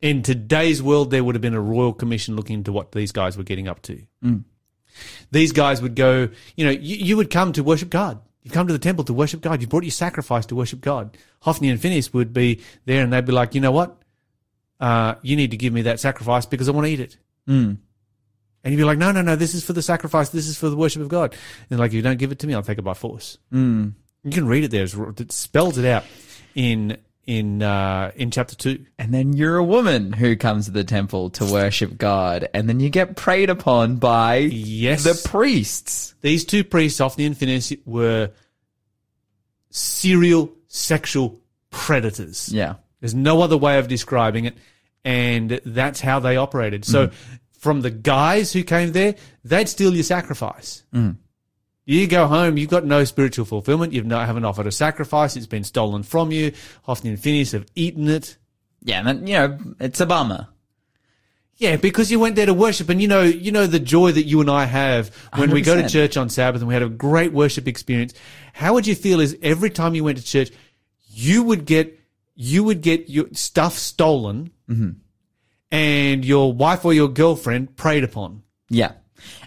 In 0.03 0.23
today's 0.23 0.83
world, 0.83 1.11
there 1.11 1.25
would 1.25 1.37
have 1.37 1.43
been 1.43 1.55
a 1.55 1.61
royal 1.61 1.93
commission 1.93 2.37
looking 2.37 2.55
into 2.55 2.73
what 2.73 2.93
these 2.93 3.13
guys 3.13 3.39
were 3.39 3.45
getting 3.45 3.69
up 3.69 3.81
to. 3.83 4.03
Mm. 4.23 4.45
These 5.31 5.53
guys 5.53 5.81
would 5.81 5.95
go, 5.95 6.29
you 6.57 6.65
know, 6.65 6.73
you, 6.73 6.97
you 6.97 7.17
would 7.17 7.31
come 7.31 7.53
to 7.53 7.63
worship 7.63 7.89
God. 7.89 8.21
You 8.43 8.51
come 8.51 8.67
to 8.67 8.73
the 8.73 8.79
temple 8.79 9.05
to 9.05 9.15
worship 9.15 9.41
God. 9.41 9.61
You 9.61 9.69
brought 9.69 9.85
your 9.85 9.93
sacrifice 9.93 10.47
to 10.47 10.57
worship 10.57 10.81
God. 10.81 11.17
Hophni 11.41 11.71
and 11.71 11.81
Phineas 11.81 12.13
would 12.13 12.33
be 12.33 12.61
there 12.85 13.03
and 13.03 13.13
they'd 13.13 13.25
be 13.25 13.33
like, 13.33 13.55
you 13.55 13.61
know 13.61 13.71
what? 13.71 14.03
Uh, 14.81 15.15
you 15.23 15.37
need 15.37 15.53
to 15.53 15.57
give 15.57 15.73
me 15.73 15.83
that 15.83 16.01
sacrifice 16.01 16.45
because 16.45 16.69
I 16.69 16.73
want 16.73 16.87
to 16.87 16.93
eat 16.93 17.01
it. 17.01 17.17
Mm. 17.49 17.79
And 18.65 18.73
you'd 18.73 18.79
be 18.79 18.85
like, 18.85 18.99
no, 18.99 19.13
no, 19.13 19.23
no, 19.23 19.37
this 19.37 19.55
is 19.55 19.65
for 19.65 19.73
the 19.73 19.83
sacrifice. 19.83 20.31
This 20.31 20.49
is 20.49 20.59
for 20.59 20.69
the 20.69 20.77
worship 20.77 21.03
of 21.03 21.09
God. 21.09 21.37
And 21.71 21.79
like, 21.79 21.91
if 21.91 21.95
you 21.95 22.03
don't 22.03 22.19
give 22.19 22.33
it 22.33 22.41
to 22.41 22.47
me, 22.49 22.55
I'll 22.55 22.63
take 22.63 22.79
it 22.79 22.83
by 22.83 22.95
force. 22.95 23.39
Mm. 23.53 23.95
You 24.25 24.31
can 24.33 24.47
read 24.47 24.65
it 24.65 24.71
there. 24.73 24.85
It 24.85 25.33
spells 25.33 25.79
it 25.79 25.85
out 25.85 26.05
in, 26.55 26.97
in, 27.27 27.63
uh, 27.63 28.11
in 28.17 28.31
chapter 28.31 28.55
two. 28.57 28.85
And 28.99 29.13
then 29.15 29.33
you're 29.33 29.57
a 29.57 29.65
woman 29.65 30.13
who 30.13 30.37
comes 30.37 30.67
to 30.67 30.71
the 30.73 30.85
temple 30.85 31.31
to 31.31 31.45
worship 31.45 31.97
God, 31.97 32.49
and 32.53 32.69
then 32.69 32.81
you 32.81 32.91
get 32.91 33.17
preyed 33.17 33.51
upon 33.51 33.97
by 33.97 34.37
Yes. 34.37 35.05
the 35.05 35.29
priests. 35.29 36.15
These 36.21 36.45
two 36.45 36.65
priests, 36.65 36.99
Hophni 36.99 37.25
and 37.25 37.37
Phineas, 37.37 37.73
were 37.85 38.31
serial 39.71 40.53
sexual 40.69 41.41
predators. 41.71 42.49
Yeah. 42.53 42.75
There's 43.01 43.15
no 43.15 43.43
other 43.43 43.57
way 43.57 43.79
of 43.79 43.89
describing 43.89 44.45
it. 44.45 44.57
And 45.05 45.61
that's 45.65 46.01
how 46.01 46.21
they 46.21 46.37
operated. 46.37 46.85
So 46.85 47.11
from 47.59 47.81
the 47.81 47.91
guys 47.91 48.53
who 48.53 48.63
came 48.63 48.93
there, 48.93 49.17
they'd 49.45 49.69
steal 49.69 49.95
your 49.95 50.05
sacrifice. 50.05 50.85
You 51.85 52.07
go 52.07 52.27
home, 52.27 52.57
you've 52.57 52.71
got 52.71 52.85
no 52.85 53.05
spiritual 53.05 53.45
fulfillment. 53.45 53.93
You've 53.93 54.07
not, 54.07 54.27
haven't 54.27 54.45
offered 54.45 54.67
a 54.67 54.73
sacrifice. 54.73 55.37
It's 55.37 55.47
been 55.47 55.65
stolen 55.65 56.05
from 56.05 56.31
you. 56.31 56.53
Hophni 56.85 57.11
and 57.11 57.21
Phineas 57.21 57.53
have 57.53 57.67
eaten 57.75 58.09
it. 58.09 58.37
Yeah, 58.83 59.03
and 59.07 59.29
you 59.29 59.35
know, 59.35 59.59
it's 59.81 60.01
a 60.01 60.07
bummer. 60.07 60.49
Yeah, 61.57 61.77
because 61.77 62.11
you 62.11 62.19
went 62.19 62.35
there 62.35 62.47
to 62.47 62.55
worship, 62.55 62.89
and 62.89 63.01
you 63.01 63.09
know, 63.09 63.23
you 63.23 63.53
know 63.53 63.67
the 63.67 63.79
joy 63.79 64.11
that 64.13 64.25
you 64.25 64.41
and 64.41 64.51
I 64.51 64.65
have 64.65 65.15
when 65.37 65.51
we 65.51 65.61
go 65.61 65.81
to 65.81 65.89
church 65.89 66.17
on 66.17 66.29
Sabbath 66.29 66.61
and 66.61 66.69
we 66.69 66.75
had 66.75 66.83
a 66.83 66.89
great 66.89 67.33
worship 67.33 67.69
experience. 67.69 68.15
How 68.53 68.75
would 68.75 68.87
you 68.87 68.95
feel 68.95 69.21
is 69.21 69.37
every 69.43 69.71
time 69.71 69.95
you 69.95 70.03
went 70.03 70.19
to 70.19 70.25
church, 70.25 70.51
you 71.07 71.43
would 71.45 71.65
get 71.65 72.01
you 72.35 72.65
would 72.65 72.81
get 72.81 73.09
your 73.09 73.27
stuff 73.33 73.75
stolen, 73.75 74.51
mm-hmm. 74.69 74.91
and 75.71 76.25
your 76.25 76.53
wife 76.53 76.85
or 76.85 76.95
your 76.95 77.09
girlfriend 77.09 77.77
preyed 77.77 78.03
upon 78.03 78.43
Yeah. 78.69 78.93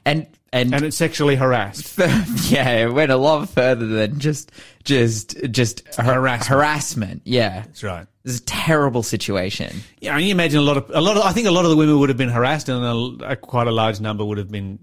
And, 0.05 0.27
and, 0.55 0.73
and 0.73 0.85
it's 0.85 0.95
sexually 0.97 1.35
harassed. 1.35 1.97
yeah, 2.49 2.85
it 2.85 2.93
went 2.93 3.11
a 3.11 3.17
lot 3.17 3.49
further 3.49 3.85
than 3.85 4.19
just, 4.19 4.51
just, 4.83 5.35
just 5.51 5.85
har- 5.95 6.15
Harassment. 6.15 6.47
harassment. 6.47 7.21
Yeah. 7.25 7.61
That's 7.61 7.83
right. 7.83 8.07
This 8.23 8.35
is 8.35 8.39
a 8.39 8.45
terrible 8.45 9.03
situation. 9.03 9.81
Yeah, 9.99 10.15
and 10.15 10.23
you 10.23 10.31
imagine 10.31 10.59
a 10.59 10.63
lot 10.63 10.77
of 10.77 10.89
a 10.91 11.01
lot 11.01 11.17
of 11.17 11.23
I 11.23 11.31
think 11.31 11.45
a 11.45 11.51
lot 11.51 11.65
of 11.65 11.71
the 11.71 11.77
women 11.77 11.99
would 11.99 12.09
have 12.09 12.17
been 12.17 12.29
harassed, 12.29 12.69
and 12.69 13.21
a, 13.21 13.31
a, 13.31 13.35
quite 13.35 13.67
a 13.67 13.71
large 13.71 13.99
number 13.99 14.25
would 14.25 14.39
have 14.39 14.49
been 14.49 14.79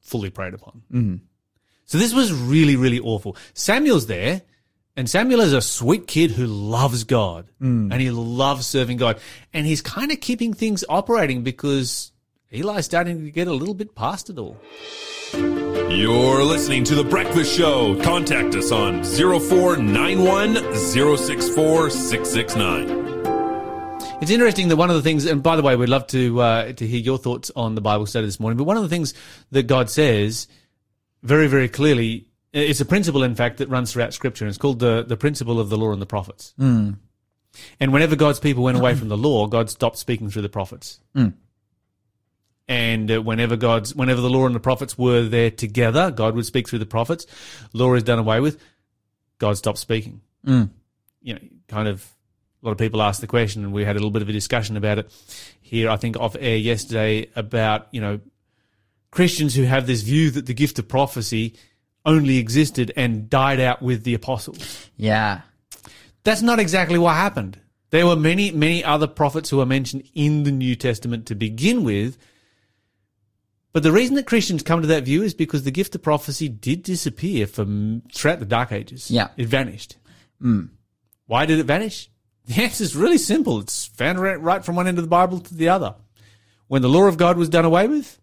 fully 0.00 0.28
preyed 0.28 0.52
upon. 0.52 0.82
Mm. 0.92 1.20
So 1.86 1.96
this 1.96 2.12
was 2.12 2.30
really 2.32 2.76
really 2.76 3.00
awful. 3.00 3.34
Samuel's 3.54 4.08
there, 4.08 4.42
and 4.94 5.08
Samuel 5.08 5.40
is 5.40 5.54
a 5.54 5.62
sweet 5.62 6.06
kid 6.06 6.32
who 6.32 6.46
loves 6.46 7.04
God, 7.04 7.48
and 7.60 7.94
he 7.94 8.10
loves 8.10 8.66
serving 8.66 8.98
God, 8.98 9.18
and 9.54 9.64
he's 9.66 9.80
kind 9.80 10.12
of 10.12 10.20
keeping 10.20 10.52
things 10.52 10.84
operating 10.86 11.42
because 11.42 12.11
Eli's 12.52 12.84
starting 12.84 13.24
to 13.24 13.30
get 13.30 13.48
a 13.48 13.52
little 13.52 13.74
bit 13.74 13.94
past 13.94 14.28
it 14.28 14.38
all. 14.38 14.58
You're 15.32 16.44
listening 16.44 16.84
to 16.84 16.94
The 16.94 17.04
Breakfast 17.04 17.56
Show. 17.56 17.98
Contact 18.02 18.54
us 18.54 18.70
on 18.70 19.02
0491 19.04 20.74
064 20.74 21.90
669. 21.90 24.18
It's 24.20 24.30
interesting 24.30 24.68
that 24.68 24.76
one 24.76 24.90
of 24.90 24.96
the 24.96 25.02
things, 25.02 25.24
and 25.24 25.42
by 25.42 25.56
the 25.56 25.62
way, 25.62 25.76
we'd 25.76 25.88
love 25.88 26.06
to 26.08 26.40
uh, 26.40 26.72
to 26.74 26.86
hear 26.86 27.00
your 27.00 27.16
thoughts 27.16 27.50
on 27.56 27.74
the 27.74 27.80
Bible 27.80 28.04
study 28.04 28.26
this 28.26 28.38
morning. 28.38 28.58
But 28.58 28.64
one 28.64 28.76
of 28.76 28.82
the 28.82 28.88
things 28.90 29.14
that 29.50 29.66
God 29.66 29.88
says 29.88 30.46
very, 31.22 31.46
very 31.46 31.68
clearly, 31.68 32.26
it's 32.52 32.80
a 32.80 32.84
principle, 32.84 33.22
in 33.22 33.34
fact, 33.34 33.56
that 33.58 33.70
runs 33.70 33.92
throughout 33.92 34.12
Scripture, 34.12 34.44
and 34.44 34.50
it's 34.50 34.58
called 34.58 34.78
the 34.78 35.02
the 35.02 35.16
principle 35.16 35.58
of 35.58 35.70
the 35.70 35.78
law 35.78 35.92
and 35.92 36.02
the 36.02 36.06
prophets. 36.06 36.52
And 37.80 37.92
whenever 37.94 38.14
God's 38.14 38.40
people 38.40 38.62
went 38.62 38.76
away 38.78 38.94
from 38.94 39.08
the 39.08 39.16
law, 39.16 39.46
God 39.46 39.70
stopped 39.70 39.96
speaking 39.98 40.28
through 40.30 40.42
the 40.42 40.48
prophets. 40.50 41.00
And 42.68 43.10
uh, 43.10 43.22
whenever 43.22 43.56
God's, 43.56 43.94
whenever 43.94 44.20
the 44.20 44.30
law 44.30 44.46
and 44.46 44.54
the 44.54 44.60
prophets 44.60 44.96
were 44.96 45.22
there 45.22 45.50
together, 45.50 46.10
God 46.10 46.34
would 46.34 46.46
speak 46.46 46.68
through 46.68 46.78
the 46.78 46.86
prophets. 46.86 47.26
Law 47.72 47.94
is 47.94 48.02
done 48.02 48.18
away 48.18 48.40
with. 48.40 48.62
God 49.38 49.56
stopped 49.56 49.78
speaking. 49.78 50.20
You 51.22 51.34
know, 51.34 51.40
kind 51.68 51.88
of. 51.88 52.06
A 52.62 52.66
lot 52.66 52.72
of 52.72 52.78
people 52.78 53.02
asked 53.02 53.20
the 53.20 53.26
question, 53.26 53.64
and 53.64 53.72
we 53.72 53.84
had 53.84 53.96
a 53.96 53.98
little 53.98 54.12
bit 54.12 54.22
of 54.22 54.28
a 54.28 54.32
discussion 54.32 54.76
about 54.76 54.98
it 54.98 55.12
here. 55.60 55.90
I 55.90 55.96
think 55.96 56.16
off 56.16 56.36
air 56.38 56.56
yesterday 56.56 57.28
about 57.34 57.88
you 57.90 58.00
know 58.00 58.20
Christians 59.10 59.54
who 59.54 59.64
have 59.64 59.88
this 59.88 60.02
view 60.02 60.30
that 60.30 60.46
the 60.46 60.54
gift 60.54 60.78
of 60.78 60.88
prophecy 60.88 61.54
only 62.04 62.38
existed 62.38 62.92
and 62.96 63.30
died 63.30 63.60
out 63.60 63.82
with 63.82 64.04
the 64.04 64.14
apostles. 64.14 64.88
Yeah. 64.96 65.42
That's 66.24 66.42
not 66.42 66.58
exactly 66.58 66.98
what 66.98 67.14
happened. 67.14 67.60
There 67.90 68.06
were 68.06 68.16
many, 68.16 68.50
many 68.50 68.82
other 68.82 69.06
prophets 69.06 69.50
who 69.50 69.60
are 69.60 69.66
mentioned 69.66 70.08
in 70.14 70.44
the 70.44 70.50
New 70.50 70.74
Testament 70.74 71.26
to 71.26 71.34
begin 71.34 71.84
with. 71.84 72.16
But 73.72 73.82
the 73.82 73.92
reason 73.92 74.16
that 74.16 74.26
Christians 74.26 74.62
come 74.62 74.82
to 74.82 74.88
that 74.88 75.04
view 75.04 75.22
is 75.22 75.32
because 75.32 75.64
the 75.64 75.70
gift 75.70 75.94
of 75.94 76.02
prophecy 76.02 76.48
did 76.48 76.82
disappear 76.82 77.46
from 77.46 78.02
throughout 78.12 78.38
the 78.38 78.44
Dark 78.44 78.70
Ages. 78.70 79.10
Yeah. 79.10 79.28
It 79.36 79.48
vanished. 79.48 79.96
Why 81.26 81.46
did 81.46 81.58
it 81.58 81.64
vanish? 81.64 82.10
The 82.46 82.64
answer 82.64 82.84
is 82.84 82.96
really 82.96 83.18
simple. 83.18 83.60
It's 83.60 83.86
found 83.86 84.20
right 84.20 84.40
right 84.40 84.64
from 84.64 84.76
one 84.76 84.88
end 84.88 84.98
of 84.98 85.04
the 85.04 85.08
Bible 85.08 85.38
to 85.38 85.54
the 85.54 85.68
other. 85.68 85.94
When 86.66 86.82
the 86.82 86.88
law 86.88 87.04
of 87.04 87.16
God 87.16 87.38
was 87.38 87.48
done 87.48 87.64
away 87.64 87.86
with, 87.86 88.20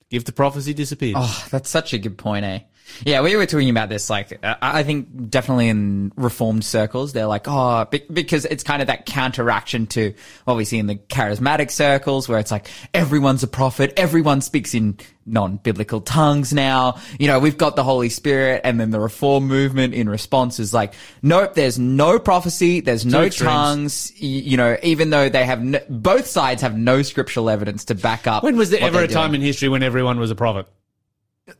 the 0.00 0.04
gift 0.16 0.28
of 0.28 0.34
prophecy 0.34 0.74
disappeared. 0.74 1.16
Oh, 1.18 1.46
that's 1.50 1.70
such 1.70 1.92
a 1.92 1.98
good 1.98 2.18
point, 2.18 2.44
eh? 2.44 2.60
Yeah, 3.04 3.22
we 3.22 3.34
were 3.36 3.46
talking 3.46 3.70
about 3.70 3.88
this. 3.88 4.08
Like, 4.10 4.38
uh, 4.44 4.54
I 4.62 4.82
think 4.82 5.30
definitely 5.30 5.68
in 5.68 6.12
reformed 6.16 6.64
circles, 6.64 7.12
they're 7.12 7.26
like, 7.26 7.44
oh, 7.46 7.84
be- 7.90 8.04
because 8.12 8.44
it's 8.44 8.62
kind 8.62 8.80
of 8.82 8.88
that 8.88 9.06
counteraction 9.06 9.86
to 9.88 10.14
what 10.44 10.56
we 10.56 10.64
see 10.64 10.78
in 10.78 10.86
the 10.86 10.96
charismatic 10.96 11.70
circles, 11.70 12.28
where 12.28 12.38
it's 12.38 12.50
like 12.50 12.68
everyone's 12.94 13.42
a 13.42 13.48
prophet, 13.48 13.92
everyone 13.96 14.40
speaks 14.40 14.74
in 14.74 14.98
non-biblical 15.24 16.00
tongues 16.00 16.52
now. 16.52 16.98
You 17.18 17.28
know, 17.28 17.38
we've 17.38 17.56
got 17.58 17.76
the 17.76 17.84
Holy 17.84 18.08
Spirit, 18.08 18.62
and 18.64 18.78
then 18.80 18.90
the 18.90 18.98
reform 19.00 19.46
movement 19.46 19.94
in 19.94 20.08
response 20.08 20.58
is 20.58 20.74
like, 20.74 20.94
nope, 21.22 21.54
there's 21.54 21.78
no 21.78 22.18
prophecy, 22.18 22.80
there's 22.80 23.06
no 23.06 23.22
tongues. 23.46 24.12
y- 24.20 24.26
You 24.26 24.56
know, 24.56 24.76
even 24.82 25.10
though 25.10 25.28
they 25.28 25.44
have 25.44 25.62
no, 25.62 25.78
both 25.88 26.26
sides 26.26 26.62
have 26.62 26.76
no 26.76 27.02
scriptural 27.02 27.48
evidence 27.50 27.84
to 27.86 27.94
back 27.94 28.26
up. 28.26 28.42
when 28.42 28.56
was 28.56 28.70
there 28.70 28.80
ever 28.82 28.98
a 28.98 29.02
time 29.08 29.34
in 29.36 29.40
history 29.40 29.68
when 29.68 29.82
everyone 29.82 30.18
was 30.18 30.30
a 30.30 30.34
prophet? 30.34 30.66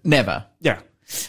Never. 0.04 0.44
Yeah. 0.60 0.80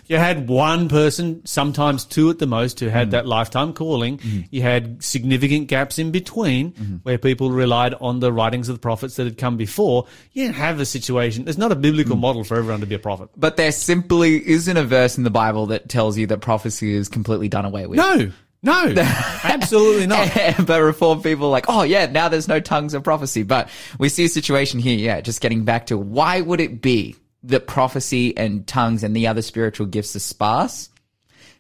You 0.07 0.17
had 0.17 0.47
one 0.47 0.89
person, 0.89 1.45
sometimes 1.45 2.05
two 2.05 2.29
at 2.29 2.39
the 2.39 2.47
most, 2.47 2.79
who 2.79 2.87
had 2.87 3.09
mm. 3.09 3.11
that 3.11 3.25
lifetime 3.25 3.73
calling. 3.73 4.17
Mm-hmm. 4.17 4.41
You 4.51 4.61
had 4.61 5.03
significant 5.03 5.67
gaps 5.67 5.99
in 5.99 6.11
between 6.11 6.71
mm-hmm. 6.71 6.95
where 7.03 7.17
people 7.17 7.51
relied 7.51 7.93
on 7.95 8.19
the 8.19 8.31
writings 8.31 8.69
of 8.69 8.75
the 8.75 8.79
prophets 8.79 9.15
that 9.15 9.25
had 9.25 9.37
come 9.37 9.57
before. 9.57 10.07
You 10.31 10.45
didn't 10.45 10.57
have 10.57 10.79
a 10.79 10.85
situation. 10.85 11.45
There's 11.45 11.57
not 11.57 11.71
a 11.71 11.75
biblical 11.75 12.15
mm. 12.15 12.21
model 12.21 12.43
for 12.43 12.57
everyone 12.57 12.81
to 12.81 12.85
be 12.85 12.95
a 12.95 12.99
prophet. 12.99 13.29
But 13.35 13.57
there 13.57 13.71
simply 13.71 14.47
isn't 14.47 14.77
a 14.77 14.83
verse 14.83 15.17
in 15.17 15.23
the 15.23 15.31
Bible 15.31 15.67
that 15.67 15.89
tells 15.89 16.17
you 16.17 16.27
that 16.27 16.41
prophecy 16.41 16.93
is 16.93 17.09
completely 17.09 17.49
done 17.49 17.65
away 17.65 17.87
with. 17.87 17.97
No, 17.97 18.31
no, 18.63 18.93
absolutely 19.43 20.07
not. 20.07 20.31
but 20.65 20.81
reform 20.81 21.21
people 21.21 21.47
are 21.47 21.51
like, 21.51 21.65
oh 21.67 21.83
yeah, 21.83 22.05
now 22.05 22.29
there's 22.29 22.47
no 22.47 22.61
tongues 22.61 22.93
of 22.93 23.03
prophecy. 23.03 23.43
But 23.43 23.69
we 23.99 24.07
see 24.07 24.23
a 24.25 24.29
situation 24.29 24.79
here, 24.79 24.97
yeah, 24.97 25.19
just 25.19 25.41
getting 25.41 25.65
back 25.65 25.87
to 25.87 25.97
why 25.97 26.39
would 26.39 26.61
it 26.61 26.81
be 26.81 27.17
that 27.43 27.67
prophecy 27.67 28.35
and 28.37 28.65
tongues 28.65 29.03
and 29.03 29.15
the 29.15 29.27
other 29.27 29.41
spiritual 29.41 29.87
gifts 29.87 30.15
are 30.15 30.19
sparse? 30.19 30.89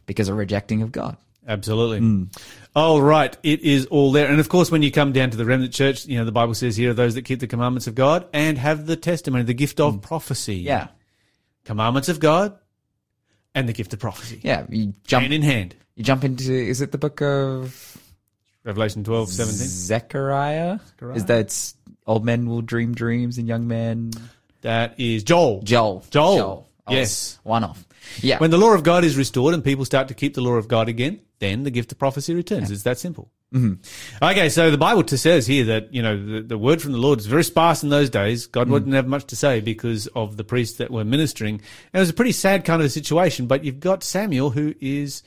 Because 0.05 0.27
of 0.27 0.35
rejecting 0.35 0.81
of 0.81 0.91
God. 0.91 1.15
Absolutely. 1.47 1.99
Hmm. 1.99 2.23
All 2.75 3.01
right. 3.01 3.35
It 3.43 3.61
is 3.61 3.85
all 3.87 4.11
there. 4.11 4.29
And 4.29 4.39
of 4.39 4.49
course, 4.49 4.71
when 4.71 4.81
you 4.81 4.91
come 4.91 5.11
down 5.11 5.29
to 5.31 5.37
the 5.37 5.45
remnant 5.45 5.73
church, 5.73 6.05
you 6.05 6.17
know, 6.17 6.25
the 6.25 6.31
Bible 6.31 6.53
says 6.53 6.75
here 6.75 6.91
are 6.91 6.93
those 6.93 7.15
that 7.15 7.23
keep 7.23 7.39
the 7.39 7.47
commandments 7.47 7.87
of 7.87 7.95
God 7.95 8.27
and 8.33 8.57
have 8.57 8.85
the 8.85 8.95
testimony, 8.95 9.43
the 9.43 9.53
gift 9.53 9.79
of 9.79 9.95
hmm. 9.95 9.99
prophecy. 9.99 10.57
Yeah. 10.57 10.87
Commandments 11.65 12.09
of 12.09 12.19
God 12.19 12.57
and 13.55 13.67
the 13.67 13.73
gift 13.73 13.93
of 13.93 13.99
prophecy. 13.99 14.39
Yeah. 14.43 14.65
You 14.69 14.93
jump, 15.05 15.23
Hand 15.23 15.33
in 15.33 15.41
hand. 15.41 15.75
you 15.95 16.03
jump 16.03 16.23
into, 16.23 16.51
is 16.51 16.81
it 16.81 16.91
the 16.91 16.97
book 16.97 17.21
of 17.21 17.97
Revelation 18.63 19.03
12, 19.03 19.29
17. 19.29 19.67
Zechariah? 19.67 20.79
Is 21.15 21.25
that 21.25 21.73
old 22.07 22.25
men 22.25 22.47
will 22.47 22.61
dream 22.61 22.93
dreams 22.93 23.37
and 23.37 23.47
young 23.47 23.67
men? 23.67 24.11
That 24.63 24.99
is 24.99 25.23
Joel. 25.23 25.61
Joel. 25.61 26.03
Joel. 26.09 26.69
I 26.87 26.91
was 26.91 26.99
Yes. 26.99 27.39
One 27.43 27.63
off. 27.63 27.85
Yeah. 28.21 28.39
When 28.39 28.51
the 28.51 28.57
law 28.57 28.73
of 28.73 28.83
God 28.83 29.05
is 29.05 29.15
restored 29.15 29.53
and 29.53 29.63
people 29.63 29.85
start 29.85 30.09
to 30.09 30.13
keep 30.13 30.33
the 30.33 30.41
law 30.41 30.53
of 30.53 30.67
God 30.67 30.89
again, 30.89 31.21
then 31.39 31.63
the 31.63 31.71
gift 31.71 31.91
of 31.91 31.99
prophecy 31.99 32.33
returns. 32.33 32.71
It's 32.71 32.83
that 32.83 32.97
simple. 32.97 33.31
Mm-hmm. 33.53 34.25
Okay, 34.25 34.49
so 34.49 34.71
the 34.71 34.77
Bible 34.77 35.07
says 35.07 35.45
here 35.45 35.65
that, 35.65 35.93
you 35.93 36.01
know, 36.01 36.17
the, 36.17 36.41
the 36.41 36.57
word 36.57 36.81
from 36.81 36.91
the 36.91 36.97
Lord 36.97 37.19
is 37.19 37.27
very 37.27 37.43
sparse 37.43 37.83
in 37.83 37.89
those 37.89 38.09
days. 38.09 38.47
God 38.47 38.67
wouldn't 38.67 38.95
have 38.95 39.07
much 39.07 39.25
to 39.27 39.35
say 39.35 39.61
because 39.61 40.07
of 40.07 40.37
the 40.37 40.43
priests 40.43 40.79
that 40.79 40.89
were 40.89 41.05
ministering. 41.05 41.55
And 41.55 41.61
it 41.93 41.99
was 41.99 42.09
a 42.09 42.13
pretty 42.13 42.31
sad 42.31 42.65
kind 42.65 42.81
of 42.81 42.91
situation, 42.91 43.45
but 43.45 43.63
you've 43.63 43.79
got 43.79 44.03
Samuel 44.03 44.49
who 44.49 44.73
is 44.81 45.21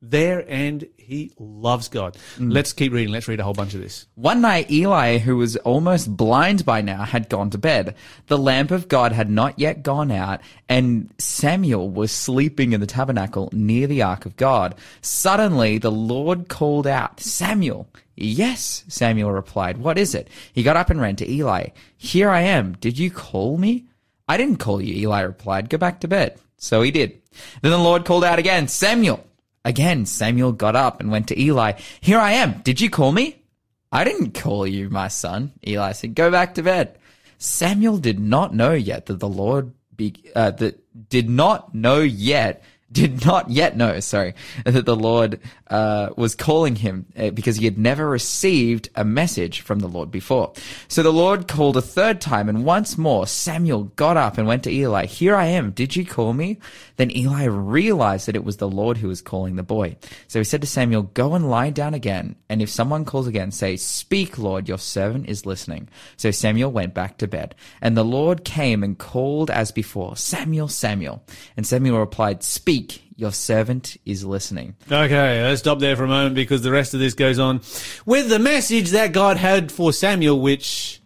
there 0.00 0.44
and 0.48 0.86
he 0.96 1.32
loves 1.38 1.88
God. 1.88 2.16
Mm. 2.36 2.52
Let's 2.52 2.72
keep 2.72 2.92
reading. 2.92 3.12
Let's 3.12 3.28
read 3.28 3.40
a 3.40 3.44
whole 3.44 3.54
bunch 3.54 3.74
of 3.74 3.80
this. 3.80 4.06
One 4.14 4.40
night, 4.40 4.70
Eli, 4.70 5.18
who 5.18 5.36
was 5.36 5.56
almost 5.56 6.16
blind 6.16 6.64
by 6.64 6.82
now, 6.82 7.02
had 7.02 7.28
gone 7.28 7.50
to 7.50 7.58
bed. 7.58 7.94
The 8.26 8.38
lamp 8.38 8.70
of 8.70 8.88
God 8.88 9.12
had 9.12 9.30
not 9.30 9.58
yet 9.58 9.82
gone 9.82 10.10
out, 10.10 10.40
and 10.68 11.12
Samuel 11.18 11.90
was 11.90 12.12
sleeping 12.12 12.72
in 12.72 12.80
the 12.80 12.86
tabernacle 12.86 13.48
near 13.52 13.86
the 13.86 14.02
ark 14.02 14.26
of 14.26 14.36
God. 14.36 14.74
Suddenly, 15.00 15.78
the 15.78 15.90
Lord 15.90 16.48
called 16.48 16.86
out, 16.86 17.20
Samuel. 17.20 17.88
Yes, 18.14 18.84
Samuel 18.88 19.32
replied. 19.32 19.78
What 19.78 19.98
is 19.98 20.14
it? 20.14 20.28
He 20.52 20.62
got 20.62 20.76
up 20.76 20.90
and 20.90 21.00
ran 21.00 21.16
to 21.16 21.30
Eli. 21.30 21.68
Here 21.96 22.30
I 22.30 22.42
am. 22.42 22.72
Did 22.74 22.98
you 22.98 23.10
call 23.10 23.56
me? 23.58 23.86
I 24.28 24.36
didn't 24.36 24.58
call 24.58 24.80
you, 24.80 24.94
Eli 24.94 25.22
replied. 25.22 25.70
Go 25.70 25.78
back 25.78 26.00
to 26.00 26.08
bed. 26.08 26.38
So 26.58 26.82
he 26.82 26.90
did. 26.90 27.22
Then 27.62 27.70
the 27.70 27.78
Lord 27.78 28.04
called 28.04 28.24
out 28.24 28.38
again, 28.38 28.68
Samuel. 28.68 29.24
Again, 29.64 30.06
Samuel 30.06 30.52
got 30.52 30.76
up 30.76 31.00
and 31.00 31.10
went 31.10 31.28
to 31.28 31.40
Eli. 31.40 31.72
Here 32.00 32.18
I 32.18 32.32
am. 32.32 32.60
Did 32.62 32.80
you 32.80 32.90
call 32.90 33.12
me? 33.12 33.42
I 33.90 34.04
didn't 34.04 34.32
call 34.32 34.66
you, 34.66 34.90
my 34.90 35.08
son. 35.08 35.52
Eli 35.66 35.92
said, 35.92 36.14
go 36.14 36.30
back 36.30 36.54
to 36.54 36.62
bed. 36.62 36.98
Samuel 37.38 37.98
did 37.98 38.18
not 38.18 38.54
know 38.54 38.72
yet 38.72 39.06
that 39.06 39.20
the 39.20 39.28
Lord 39.28 39.72
be, 39.96 40.14
uh, 40.34 40.50
that 40.52 41.08
did 41.08 41.28
not 41.28 41.74
know 41.74 42.00
yet, 42.00 42.62
did 42.90 43.24
not 43.24 43.50
yet 43.50 43.76
know, 43.76 44.00
sorry, 44.00 44.34
that 44.64 44.86
the 44.86 44.96
Lord, 44.96 45.40
uh, 45.68 46.10
was 46.16 46.34
calling 46.34 46.76
him 46.76 47.06
uh, 47.16 47.30
because 47.30 47.56
he 47.56 47.64
had 47.64 47.78
never 47.78 48.08
received 48.08 48.88
a 48.94 49.04
message 49.04 49.60
from 49.60 49.80
the 49.80 49.88
Lord 49.88 50.10
before. 50.10 50.52
So 50.88 51.02
the 51.02 51.12
Lord 51.12 51.48
called 51.48 51.76
a 51.76 51.82
third 51.82 52.20
time 52.20 52.48
and 52.48 52.64
once 52.64 52.96
more 52.96 53.26
Samuel 53.26 53.84
got 53.84 54.16
up 54.16 54.38
and 54.38 54.46
went 54.46 54.64
to 54.64 54.72
Eli. 54.72 55.06
Here 55.06 55.36
I 55.36 55.46
am. 55.46 55.72
Did 55.72 55.96
you 55.96 56.06
call 56.06 56.32
me? 56.32 56.58
Then 56.96 57.14
Eli 57.14 57.44
realized 57.44 58.26
that 58.26 58.36
it 58.36 58.44
was 58.44 58.56
the 58.56 58.68
Lord 58.68 58.96
who 58.96 59.08
was 59.08 59.20
calling 59.20 59.56
the 59.56 59.62
boy. 59.62 59.96
So 60.26 60.38
he 60.38 60.44
said 60.44 60.62
to 60.62 60.66
Samuel, 60.66 61.02
go 61.02 61.34
and 61.34 61.50
lie 61.50 61.70
down 61.70 61.94
again. 61.94 62.36
And 62.48 62.62
if 62.62 62.70
someone 62.70 63.04
calls 63.04 63.26
again, 63.26 63.50
say, 63.50 63.76
speak, 63.76 64.38
Lord, 64.38 64.68
your 64.68 64.78
servant 64.78 65.28
is 65.28 65.44
listening. 65.44 65.88
So 66.16 66.30
Samuel 66.30 66.72
went 66.72 66.94
back 66.94 67.18
to 67.18 67.28
bed. 67.28 67.54
And 67.82 67.96
the 67.96 68.04
Lord 68.04 68.44
came 68.44 68.82
and 68.82 68.98
called 68.98 69.50
as 69.50 69.70
before, 69.70 70.16
Samuel, 70.16 70.68
Samuel. 70.68 71.22
And 71.56 71.66
Samuel 71.66 71.98
replied, 71.98 72.42
speak, 72.42 72.77
your 73.18 73.32
servant 73.32 73.96
is 74.06 74.24
listening. 74.24 74.76
Okay, 74.90 75.42
let's 75.42 75.58
stop 75.60 75.80
there 75.80 75.96
for 75.96 76.04
a 76.04 76.08
moment 76.08 76.36
because 76.36 76.62
the 76.62 76.70
rest 76.70 76.94
of 76.94 77.00
this 77.00 77.14
goes 77.14 77.40
on 77.40 77.60
with 78.06 78.28
the 78.28 78.38
message 78.38 78.90
that 78.90 79.12
God 79.12 79.36
had 79.36 79.72
for 79.72 79.92
Samuel, 79.92 80.40
which 80.40 81.02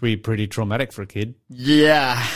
be 0.00 0.16
pretty 0.16 0.48
traumatic 0.48 0.92
for 0.92 1.02
a 1.02 1.06
kid. 1.06 1.36
Yeah. 1.48 2.26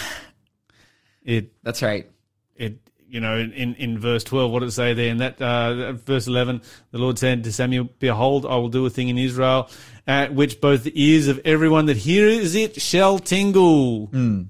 It 1.25 1.53
That's 1.63 1.83
right. 1.83 2.09
it 2.57 2.79
you 3.09 3.21
know 3.21 3.37
in 3.37 3.75
in 3.75 3.99
verse 3.99 4.25
12 4.25 4.51
what 4.51 4.61
did 4.61 4.71
it 4.71 4.73
say 4.73 4.95
there 4.95 5.11
in 5.11 5.19
that 5.19 5.41
uh, 5.41 5.93
verse 5.93 6.27
11 6.27 6.63
the 6.93 6.99
lord 6.99 7.19
said 7.19 7.45
to 7.45 7.53
samuel 7.53 7.89
behold 7.99 8.47
i 8.47 8.57
will 8.57 8.71
do 8.71 8.87
a 8.87 8.91
thing 8.91 9.11
in 9.11 9.19
israel 9.19 9.69
at 10.07 10.35
which 10.35 10.63
both 10.63 10.83
the 10.83 10.93
ears 10.95 11.29
of 11.29 11.39
everyone 11.45 11.87
that 11.87 11.99
hears 11.99 12.55
it 12.55 12.81
shall 12.81 13.19
tingle 13.19 14.07
hmm. 14.07 14.45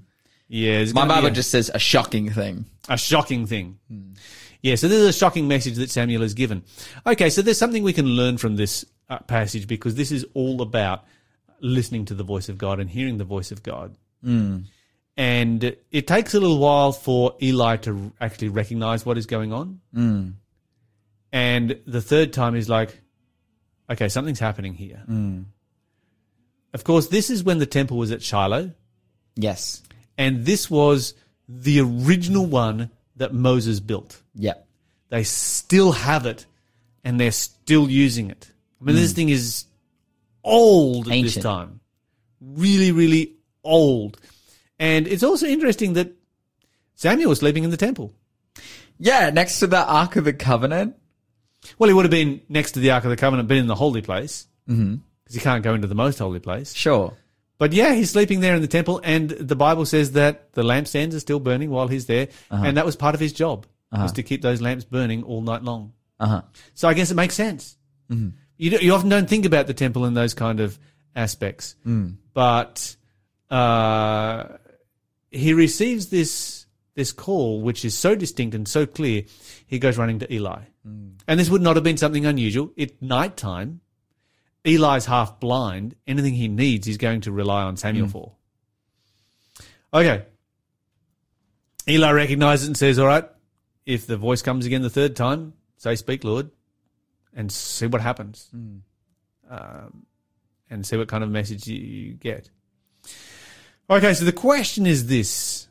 yeah 0.47 0.85
My 0.93 1.05
Bible 1.05 1.27
a, 1.27 1.31
just 1.31 1.51
says 1.51 1.69
a 1.73 1.79
shocking 1.79 2.31
thing. 2.31 2.65
a 2.87 2.97
shocking 2.97 3.45
thing 3.47 3.79
hmm. 3.91 4.12
Yeah 4.63 4.73
so 4.73 4.87
this 4.87 4.97
is 4.97 5.07
a 5.07 5.13
shocking 5.13 5.47
message 5.47 5.75
that 5.75 5.91
samuel 5.91 6.23
has 6.23 6.33
given 6.33 6.63
okay 7.05 7.29
so 7.29 7.41
there's 7.43 7.59
something 7.59 7.83
we 7.83 7.93
can 7.93 8.07
learn 8.07 8.37
from 8.39 8.55
this 8.55 8.83
uh, 9.09 9.19
passage 9.19 9.67
because 9.67 9.93
this 9.95 10.11
is 10.11 10.25
all 10.33 10.61
about 10.63 11.05
listening 11.59 12.05
to 12.05 12.15
the 12.15 12.23
voice 12.23 12.49
of 12.49 12.57
god 12.57 12.79
and 12.79 12.89
hearing 12.89 13.17
the 13.19 13.23
voice 13.23 13.51
of 13.51 13.61
god 13.61 13.95
hmm. 14.23 14.59
And 15.15 15.75
it 15.91 16.07
takes 16.07 16.33
a 16.33 16.39
little 16.39 16.57
while 16.57 16.91
for 16.91 17.35
Eli 17.39 17.77
to 17.77 18.11
actually 18.19 18.49
recognize 18.49 19.05
what 19.05 19.15
is 19.15 19.27
going 19.27 19.53
on. 19.53 19.79
Hmm. 19.93 20.29
And 21.31 21.79
the 21.85 22.01
third 22.01 22.33
time 22.33 22.55
he's 22.55 22.67
like, 22.67 22.99
okay, 23.91 24.09
something's 24.09 24.39
happening 24.39 24.73
here. 24.73 25.03
Hmm. 25.05 25.43
Of 26.73 26.83
course, 26.83 27.09
this 27.09 27.29
is 27.29 27.43
when 27.43 27.59
the 27.59 27.67
temple 27.67 27.97
was 27.97 28.11
at 28.11 28.23
Shiloh, 28.23 28.71
Yes. 29.35 29.83
and 30.17 30.45
this 30.47 30.67
was 30.71 31.13
the 31.47 31.81
original 31.81 32.47
one 32.47 32.89
that 33.23 33.33
Moses 33.33 33.79
built. 33.79 34.21
Yeah. 34.35 34.53
They 35.09 35.23
still 35.23 35.91
have 35.93 36.25
it, 36.25 36.45
and 37.03 37.19
they're 37.19 37.31
still 37.31 37.89
using 37.89 38.29
it. 38.29 38.51
I 38.81 38.85
mean, 38.85 38.95
this 38.95 39.13
thing 39.13 39.29
is 39.29 39.65
old 40.43 41.07
at 41.07 41.11
this 41.11 41.37
Ancient. 41.37 41.43
time. 41.43 41.79
Really, 42.41 42.91
really 42.91 43.33
old. 43.63 44.19
And 44.79 45.07
it's 45.07 45.23
also 45.23 45.45
interesting 45.47 45.93
that 45.93 46.11
Samuel 46.95 47.29
was 47.29 47.39
sleeping 47.39 47.63
in 47.63 47.69
the 47.69 47.77
temple. 47.77 48.13
Yeah, 48.99 49.29
next 49.29 49.59
to 49.59 49.67
the 49.67 49.83
Ark 49.85 50.15
of 50.17 50.25
the 50.25 50.33
Covenant. 50.33 50.95
Well, 51.79 51.87
he 51.87 51.93
would 51.93 52.03
have 52.05 52.11
been 52.11 52.41
next 52.49 52.73
to 52.73 52.79
the 52.79 52.91
Ark 52.91 53.03
of 53.05 53.09
the 53.09 53.15
Covenant, 53.17 53.47
been 53.47 53.57
in 53.57 53.67
the 53.67 53.75
holy 53.75 54.01
place. 54.01 54.47
Because 54.65 54.79
Mm-hmm. 54.79 54.95
he 55.33 55.39
can't 55.39 55.63
go 55.63 55.73
into 55.73 55.87
the 55.87 55.95
most 55.95 56.19
holy 56.19 56.39
place. 56.39 56.73
Sure. 56.73 57.13
But 57.59 57.71
yeah, 57.73 57.93
he's 57.93 58.09
sleeping 58.09 58.39
there 58.41 58.55
in 58.55 58.61
the 58.61 58.67
temple, 58.67 58.99
and 59.03 59.29
the 59.29 59.55
Bible 59.55 59.85
says 59.85 60.13
that 60.13 60.51
the 60.53 60.63
lampstands 60.63 61.13
are 61.15 61.19
still 61.19 61.39
burning 61.39 61.69
while 61.69 61.87
he's 61.87 62.07
there, 62.07 62.27
Uh-huh. 62.51 62.63
and 62.65 62.75
that 62.77 62.85
was 62.85 62.95
part 62.95 63.13
of 63.15 63.21
his 63.21 63.31
job 63.33 63.65
was 63.91 64.11
to 64.13 64.23
keep 64.23 64.41
those 64.41 64.59
lamps 64.59 64.83
burning 64.85 65.21
all 65.23 65.41
night 65.41 65.63
long. 65.63 65.93
Uh 66.19 66.27
huh. 66.27 66.41
So 66.73 66.87
I 66.87 66.93
guess 66.95 67.11
it 67.11 67.15
makes 67.15 67.35
sense. 67.35 67.77
You 68.09 68.69
don't- 68.71 68.81
you 68.83 68.93
often 68.93 69.09
don't 69.09 69.29
think 69.29 69.45
about 69.45 69.67
the 69.67 69.73
temple 69.73 70.05
in 70.05 70.13
those 70.15 70.33
kind 70.33 70.59
of 70.59 70.79
aspects, 71.15 71.75
but 72.33 72.95
uh, 73.51 74.43
he 75.31 75.53
receives 75.53 76.07
this 76.07 76.65
this 76.95 77.11
call, 77.11 77.61
which 77.61 77.83
is 77.85 77.97
so 77.97 78.13
distinct 78.15 78.53
and 78.55 78.67
so 78.67 78.85
clear. 78.85 79.23
He 79.65 79.79
goes 79.79 79.97
running 79.97 80.19
to 80.19 80.31
Eli, 80.33 80.61
and 81.27 81.39
this 81.39 81.49
would 81.49 81.61
not 81.61 81.75
have 81.75 81.83
been 81.83 81.97
something 81.97 82.25
unusual. 82.25 82.71
It's 82.75 82.93
nighttime. 83.01 83.81
Eli's 84.65 85.05
half 85.05 85.39
blind. 85.39 85.95
Anything 86.07 86.33
he 86.33 86.47
needs, 86.47 86.87
he's 86.87 86.97
going 86.97 87.21
to 87.21 87.31
rely 87.31 87.63
on 87.63 87.77
Samuel 87.77 88.07
for. 88.07 88.31
Okay. 89.93 90.25
Eli 91.87 92.11
recognizes 92.11 92.65
it 92.65 92.69
and 92.69 92.77
says, 92.77 92.97
All 92.97 93.07
right, 93.07 93.25
if 93.85 94.07
the 94.07 94.17
voice 94.17 94.41
comes 94.41 94.65
again 94.65 94.81
the 94.81 94.89
third 94.89 95.15
time, 95.15 95.53
say, 95.77 95.95
Speak, 95.95 96.23
Lord, 96.23 96.49
and 97.35 97.51
see 97.51 97.87
what 97.87 98.01
happens. 98.01 98.49
Um, 99.49 100.05
and 100.69 100.85
see 100.85 100.97
what 100.97 101.07
kind 101.07 101.23
of 101.23 101.29
message 101.29 101.67
you, 101.67 101.77
you 101.77 102.13
get. 102.13 102.49
Okay, 103.89 104.13
so 104.13 104.25
the 104.25 104.31
question 104.31 104.87
is 104.87 105.07
this, 105.07 105.67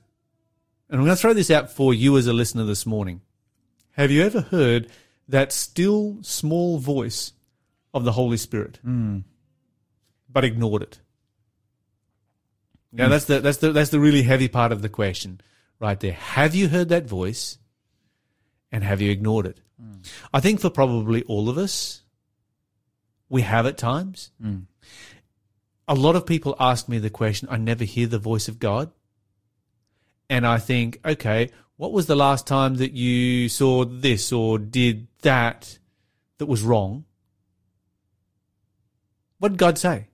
and 0.88 1.00
I'm 1.00 1.06
going 1.06 1.16
to 1.16 1.20
throw 1.20 1.32
this 1.32 1.50
out 1.50 1.72
for 1.72 1.94
you 1.94 2.16
as 2.18 2.26
a 2.26 2.32
listener 2.32 2.64
this 2.64 2.86
morning. 2.86 3.22
Have 3.92 4.10
you 4.10 4.22
ever 4.22 4.42
heard 4.42 4.90
that 5.28 5.52
still 5.52 6.18
small 6.22 6.78
voice 6.78 7.32
of 7.94 8.04
the 8.04 8.12
Holy 8.12 8.36
Spirit, 8.36 8.78
but 10.28 10.44
ignored 10.44 10.82
it? 10.82 11.00
Now 12.92 13.08
that's 13.08 13.24
the 13.24 13.40
that's 13.40 13.58
the 13.58 13.72
that's 13.72 13.90
the 13.90 14.00
really 14.00 14.22
heavy 14.22 14.48
part 14.48 14.72
of 14.72 14.82
the 14.82 14.88
question, 14.88 15.40
right 15.80 15.98
there. 15.98 16.12
Have 16.12 16.54
you 16.54 16.68
heard 16.68 16.90
that 16.90 17.06
voice, 17.06 17.58
and 18.70 18.84
have 18.84 19.00
you 19.00 19.10
ignored 19.10 19.46
it? 19.46 19.60
I 20.32 20.40
think 20.40 20.60
for 20.60 20.70
probably 20.70 21.22
all 21.24 21.48
of 21.48 21.58
us, 21.58 22.02
we 23.28 23.42
have 23.42 23.66
at 23.66 23.78
times. 23.78 24.30
A 25.88 25.94
lot 25.94 26.16
of 26.16 26.24
people 26.26 26.54
ask 26.60 26.88
me 26.88 26.98
the 26.98 27.10
question, 27.10 27.48
I 27.50 27.56
never 27.56 27.84
hear 27.84 28.06
the 28.06 28.18
voice 28.18 28.46
of 28.46 28.58
God. 28.58 28.92
And 30.30 30.46
I 30.46 30.58
think, 30.58 31.00
okay, 31.04 31.50
what 31.76 31.92
was 31.92 32.06
the 32.06 32.14
last 32.16 32.46
time 32.46 32.76
that 32.76 32.92
you 32.92 33.48
saw 33.48 33.84
this 33.84 34.32
or 34.32 34.58
did 34.58 35.08
that 35.22 35.78
that 36.38 36.46
was 36.46 36.62
wrong? 36.62 37.04
What 39.42 39.48
did 39.48 39.58
God 39.58 39.76
say? 39.76 40.06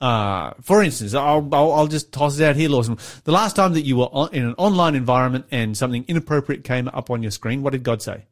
Uh, 0.00 0.54
for 0.60 0.82
instance, 0.82 1.14
I'll, 1.14 1.48
I'll, 1.54 1.72
I'll 1.72 1.86
just 1.86 2.10
toss 2.10 2.36
it 2.40 2.44
out 2.44 2.56
here, 2.56 2.68
Lawson. 2.68 2.98
The 3.22 3.30
last 3.30 3.54
time 3.54 3.74
that 3.74 3.82
you 3.82 3.98
were 3.98 4.08
on, 4.10 4.34
in 4.34 4.44
an 4.44 4.54
online 4.58 4.96
environment 4.96 5.44
and 5.52 5.78
something 5.78 6.04
inappropriate 6.08 6.64
came 6.64 6.88
up 6.88 7.08
on 7.08 7.22
your 7.22 7.30
screen, 7.30 7.62
what 7.62 7.74
did 7.74 7.84
God 7.84 8.02
say? 8.02 8.24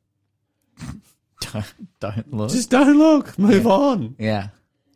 Don't, 1.41 1.65
don't 2.01 2.35
look. 2.35 2.51
Just 2.51 2.69
don't 2.69 2.99
look. 2.99 3.39
Move 3.39 3.69
on. 3.69 4.17
yeah. 4.19 4.49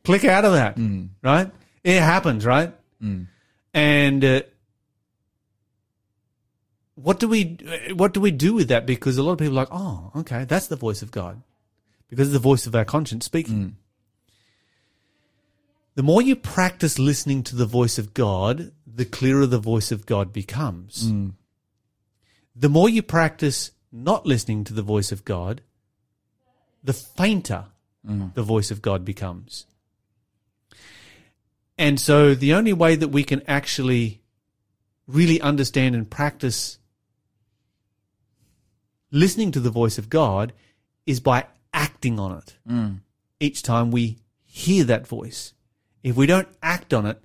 Click 0.03 0.25
out 0.25 0.45
of 0.45 0.55
that. 0.55 0.77
Right? 1.23 1.49
It 1.85 2.01
happens, 2.01 2.45
right? 2.45 2.75
And 3.75 4.25
uh, 4.25 4.43
what 6.97 7.21
do 7.21 7.29
we 7.29 7.59
what 7.95 8.13
do 8.13 8.21
we 8.21 8.33
do 8.33 8.55
with 8.55 8.69
that? 8.69 8.87
Because 8.87 9.19
a 9.19 9.23
lot 9.23 9.33
of 9.33 9.39
people 9.39 9.57
are 9.57 9.63
like, 9.63 9.69
oh, 9.71 10.11
okay, 10.17 10.47
that's 10.47 10.67
the 10.67 10.75
voice 10.77 11.03
of 11.03 11.13
God, 11.13 11.41
because 12.13 12.29
it's 12.29 12.35
the 12.35 12.39
voice 12.39 12.67
of 12.67 12.75
our 12.75 12.85
conscience 12.85 13.25
speaking. 13.25 13.55
Mm. 13.55 13.73
The 15.95 16.03
more 16.03 16.21
you 16.21 16.37
practice 16.37 16.99
listening 16.99 17.43
to 17.45 17.57
the 17.57 17.65
voice 17.65 17.97
of 17.97 18.13
God, 18.13 18.73
the 18.87 19.07
clearer 19.07 19.47
the 19.47 19.59
voice 19.59 19.91
of 19.91 20.05
God 20.05 20.31
becomes. 20.31 21.11
Mm. 21.11 21.33
The 22.55 22.69
more 22.69 22.91
you 22.91 23.03
practice 23.03 23.71
not 23.91 24.27
listening 24.27 24.65
to 24.65 24.75
the 24.75 24.83
voice 24.83 25.11
of 25.11 25.25
God, 25.25 25.63
the 26.85 26.93
fainter 26.93 27.65
mm. 28.07 28.35
the 28.35 28.43
voice 28.43 28.71
of 28.71 28.83
God 28.83 29.07
becomes. 29.07 29.65
And 31.79 31.99
so 31.99 32.35
the 32.35 32.53
only 32.53 32.75
way 32.75 32.95
that 32.95 33.09
we 33.09 33.25
can 33.25 33.43
actually 33.49 34.21
really 35.07 35.41
understand 35.41 35.95
and 35.95 36.11
practice 36.11 36.77
listening 39.11 39.51
to 39.53 39.61
the 39.61 39.71
voice 39.71 39.97
of 39.97 40.11
God 40.11 40.53
is 41.07 41.19
by 41.19 41.47
acting 41.83 42.19
on 42.19 42.39
it 42.39 42.57
mm. 42.69 43.01
each 43.41 43.63
time 43.63 43.91
we 43.91 44.19
hear 44.45 44.85
that 44.85 45.07
voice. 45.07 45.53
If 46.03 46.17
we 46.17 46.27
don't 46.27 46.49
act 46.63 46.95
on 46.95 47.07
it, 47.07 47.23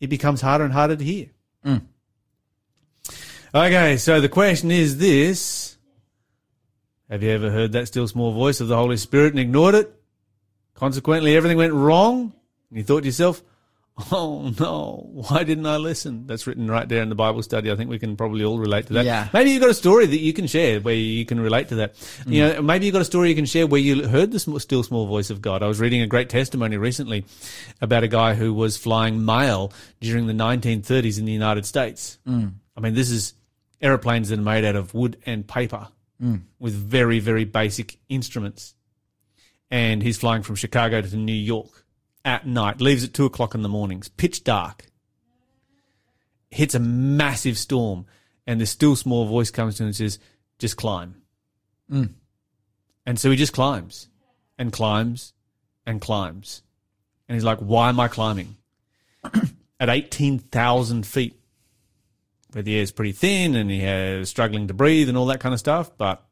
it 0.00 0.06
becomes 0.08 0.40
harder 0.40 0.64
and 0.64 0.72
harder 0.72 0.96
to 0.96 1.04
hear. 1.04 1.26
Mm. 1.64 1.82
Okay, 3.54 3.96
so 3.96 4.20
the 4.20 4.28
question 4.28 4.70
is 4.70 4.98
this 4.98 5.76
Have 7.10 7.22
you 7.22 7.30
ever 7.30 7.50
heard 7.50 7.72
that 7.72 7.88
still 7.88 8.06
small 8.06 8.32
voice 8.32 8.60
of 8.60 8.68
the 8.68 8.76
Holy 8.76 8.96
Spirit 8.96 9.32
and 9.32 9.40
ignored 9.40 9.74
it? 9.74 9.92
Consequently, 10.74 11.36
everything 11.36 11.56
went 11.56 11.72
wrong, 11.72 12.32
and 12.70 12.78
you 12.78 12.84
thought 12.84 13.00
to 13.00 13.06
yourself, 13.06 13.42
Oh 14.12 14.52
no, 14.60 15.08
why 15.12 15.42
didn't 15.42 15.64
I 15.64 15.78
listen? 15.78 16.26
That's 16.26 16.46
written 16.46 16.70
right 16.70 16.86
there 16.86 17.02
in 17.02 17.08
the 17.08 17.14
Bible 17.14 17.42
study. 17.42 17.70
I 17.70 17.76
think 17.76 17.88
we 17.88 17.98
can 17.98 18.14
probably 18.14 18.44
all 18.44 18.58
relate 18.58 18.88
to 18.88 18.92
that. 18.94 19.06
Yeah. 19.06 19.28
Maybe 19.32 19.50
you've 19.50 19.62
got 19.62 19.70
a 19.70 19.74
story 19.74 20.04
that 20.04 20.18
you 20.18 20.34
can 20.34 20.46
share 20.46 20.80
where 20.80 20.94
you 20.94 21.24
can 21.24 21.40
relate 21.40 21.68
to 21.68 21.76
that. 21.76 21.94
Mm. 21.94 22.32
You 22.32 22.40
know, 22.42 22.62
maybe 22.62 22.84
you've 22.84 22.92
got 22.92 23.00
a 23.00 23.06
story 23.06 23.30
you 23.30 23.34
can 23.34 23.46
share 23.46 23.66
where 23.66 23.80
you 23.80 24.06
heard 24.06 24.32
the 24.32 24.38
still 24.38 24.82
small 24.82 25.06
voice 25.06 25.30
of 25.30 25.40
God. 25.40 25.62
I 25.62 25.66
was 25.66 25.80
reading 25.80 26.02
a 26.02 26.06
great 26.06 26.28
testimony 26.28 26.76
recently 26.76 27.24
about 27.80 28.04
a 28.04 28.08
guy 28.08 28.34
who 28.34 28.52
was 28.52 28.76
flying 28.76 29.24
mail 29.24 29.72
during 30.00 30.26
the 30.26 30.34
1930s 30.34 31.18
in 31.18 31.24
the 31.24 31.32
United 31.32 31.64
States. 31.64 32.18
Mm. 32.28 32.52
I 32.76 32.80
mean, 32.80 32.92
this 32.92 33.10
is 33.10 33.32
aeroplanes 33.80 34.28
that 34.28 34.38
are 34.38 34.42
made 34.42 34.66
out 34.66 34.76
of 34.76 34.92
wood 34.92 35.16
and 35.24 35.48
paper 35.48 35.88
mm. 36.22 36.42
with 36.58 36.74
very, 36.74 37.18
very 37.18 37.44
basic 37.44 37.96
instruments. 38.10 38.74
And 39.70 40.02
he's 40.02 40.18
flying 40.18 40.42
from 40.42 40.54
Chicago 40.54 41.00
to 41.00 41.16
New 41.16 41.32
York 41.32 41.85
at 42.26 42.44
night, 42.46 42.80
leaves 42.80 43.04
at 43.04 43.14
two 43.14 43.24
o'clock 43.24 43.54
in 43.54 43.62
the 43.62 43.68
mornings, 43.68 44.08
pitch 44.08 44.42
dark, 44.44 44.86
hits 46.50 46.74
a 46.74 46.80
massive 46.80 47.56
storm, 47.56 48.04
and 48.46 48.60
this 48.60 48.70
still 48.70 48.96
small 48.96 49.26
voice 49.26 49.50
comes 49.50 49.76
to 49.76 49.84
him 49.84 49.86
and 49.86 49.96
says, 49.96 50.18
just 50.58 50.76
climb. 50.76 51.22
Mm. 51.90 52.14
And 53.06 53.18
so 53.18 53.30
he 53.30 53.36
just 53.36 53.52
climbs 53.52 54.08
and 54.58 54.72
climbs 54.72 55.34
and 55.86 56.00
climbs. 56.00 56.62
And 57.28 57.36
he's 57.36 57.44
like, 57.44 57.58
why 57.60 57.88
am 57.88 58.00
I 58.00 58.08
climbing? 58.08 58.56
At 59.80 59.88
18,000 59.88 61.06
feet, 61.06 61.40
where 62.52 62.62
the 62.62 62.74
air 62.74 62.82
is 62.82 62.90
pretty 62.90 63.12
thin 63.12 63.54
and 63.54 63.70
he 63.70 63.80
has 63.80 64.28
struggling 64.28 64.66
to 64.66 64.74
breathe 64.74 65.08
and 65.08 65.16
all 65.16 65.26
that 65.26 65.40
kind 65.40 65.52
of 65.52 65.60
stuff, 65.60 65.96
but 65.96 66.24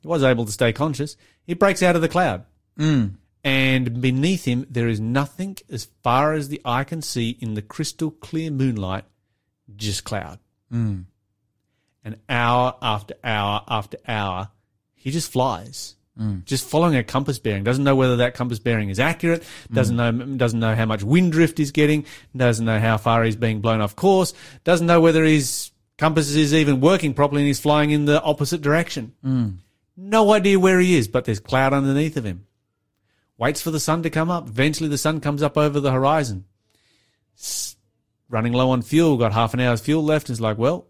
he 0.00 0.08
was 0.08 0.24
able 0.24 0.44
to 0.44 0.52
stay 0.52 0.72
conscious. 0.72 1.16
He 1.44 1.54
breaks 1.54 1.82
out 1.84 1.94
of 1.94 2.02
the 2.02 2.08
cloud. 2.08 2.44
Mm. 2.78 3.14
And 3.44 4.00
beneath 4.00 4.44
him, 4.44 4.66
there 4.68 4.88
is 4.88 5.00
nothing 5.00 5.56
as 5.70 5.88
far 6.02 6.32
as 6.32 6.48
the 6.48 6.60
eye 6.64 6.84
can 6.84 7.02
see 7.02 7.30
in 7.40 7.54
the 7.54 7.62
crystal 7.62 8.10
clear 8.10 8.50
moonlight, 8.50 9.04
just 9.76 10.04
cloud. 10.04 10.38
Mm. 10.72 11.04
And 12.04 12.16
hour 12.28 12.74
after 12.82 13.14
hour 13.22 13.62
after 13.68 13.98
hour, 14.06 14.50
he 14.94 15.10
just 15.10 15.30
flies. 15.30 15.94
Mm. 16.18 16.44
Just 16.44 16.68
following 16.68 16.96
a 16.96 17.04
compass 17.04 17.38
bearing, 17.38 17.62
doesn't 17.62 17.84
know 17.84 17.94
whether 17.94 18.16
that 18.16 18.34
compass 18.34 18.58
bearing 18.58 18.88
is 18.88 18.98
accurate, 18.98 19.44
doesn't 19.72 19.96
mm. 19.96 20.16
know 20.26 20.36
doesn't 20.36 20.58
know 20.58 20.74
how 20.74 20.84
much 20.84 21.04
wind 21.04 21.30
drift 21.30 21.58
he's 21.58 21.70
getting, 21.70 22.06
doesn't 22.34 22.66
know 22.66 22.80
how 22.80 22.96
far 22.96 23.22
he's 23.22 23.36
being 23.36 23.60
blown 23.60 23.80
off 23.80 23.94
course, 23.94 24.34
doesn't 24.64 24.88
know 24.88 25.00
whether 25.00 25.22
his 25.22 25.70
compass 25.96 26.34
is 26.34 26.52
even 26.52 26.80
working 26.80 27.14
properly 27.14 27.42
and 27.42 27.46
he's 27.46 27.60
flying 27.60 27.92
in 27.92 28.04
the 28.04 28.20
opposite 28.20 28.62
direction. 28.62 29.12
No 29.96 30.32
idea 30.32 30.58
where 30.58 30.80
he 30.80 30.96
is, 30.96 31.06
but 31.06 31.24
there's 31.24 31.40
cloud 31.40 31.72
underneath 31.72 32.16
of 32.16 32.24
him. 32.24 32.47
Waits 33.38 33.62
for 33.62 33.70
the 33.70 33.80
sun 33.80 34.02
to 34.02 34.10
come 34.10 34.30
up. 34.30 34.48
Eventually, 34.48 34.88
the 34.88 34.98
sun 34.98 35.20
comes 35.20 35.42
up 35.42 35.56
over 35.56 35.78
the 35.80 35.92
horizon. 35.92 36.44
S- 37.38 37.76
running 38.28 38.52
low 38.52 38.70
on 38.70 38.82
fuel, 38.82 39.16
got 39.16 39.32
half 39.32 39.54
an 39.54 39.60
hour's 39.60 39.80
fuel 39.80 40.02
left. 40.04 40.28
Is 40.28 40.40
like, 40.40 40.58
well, 40.58 40.86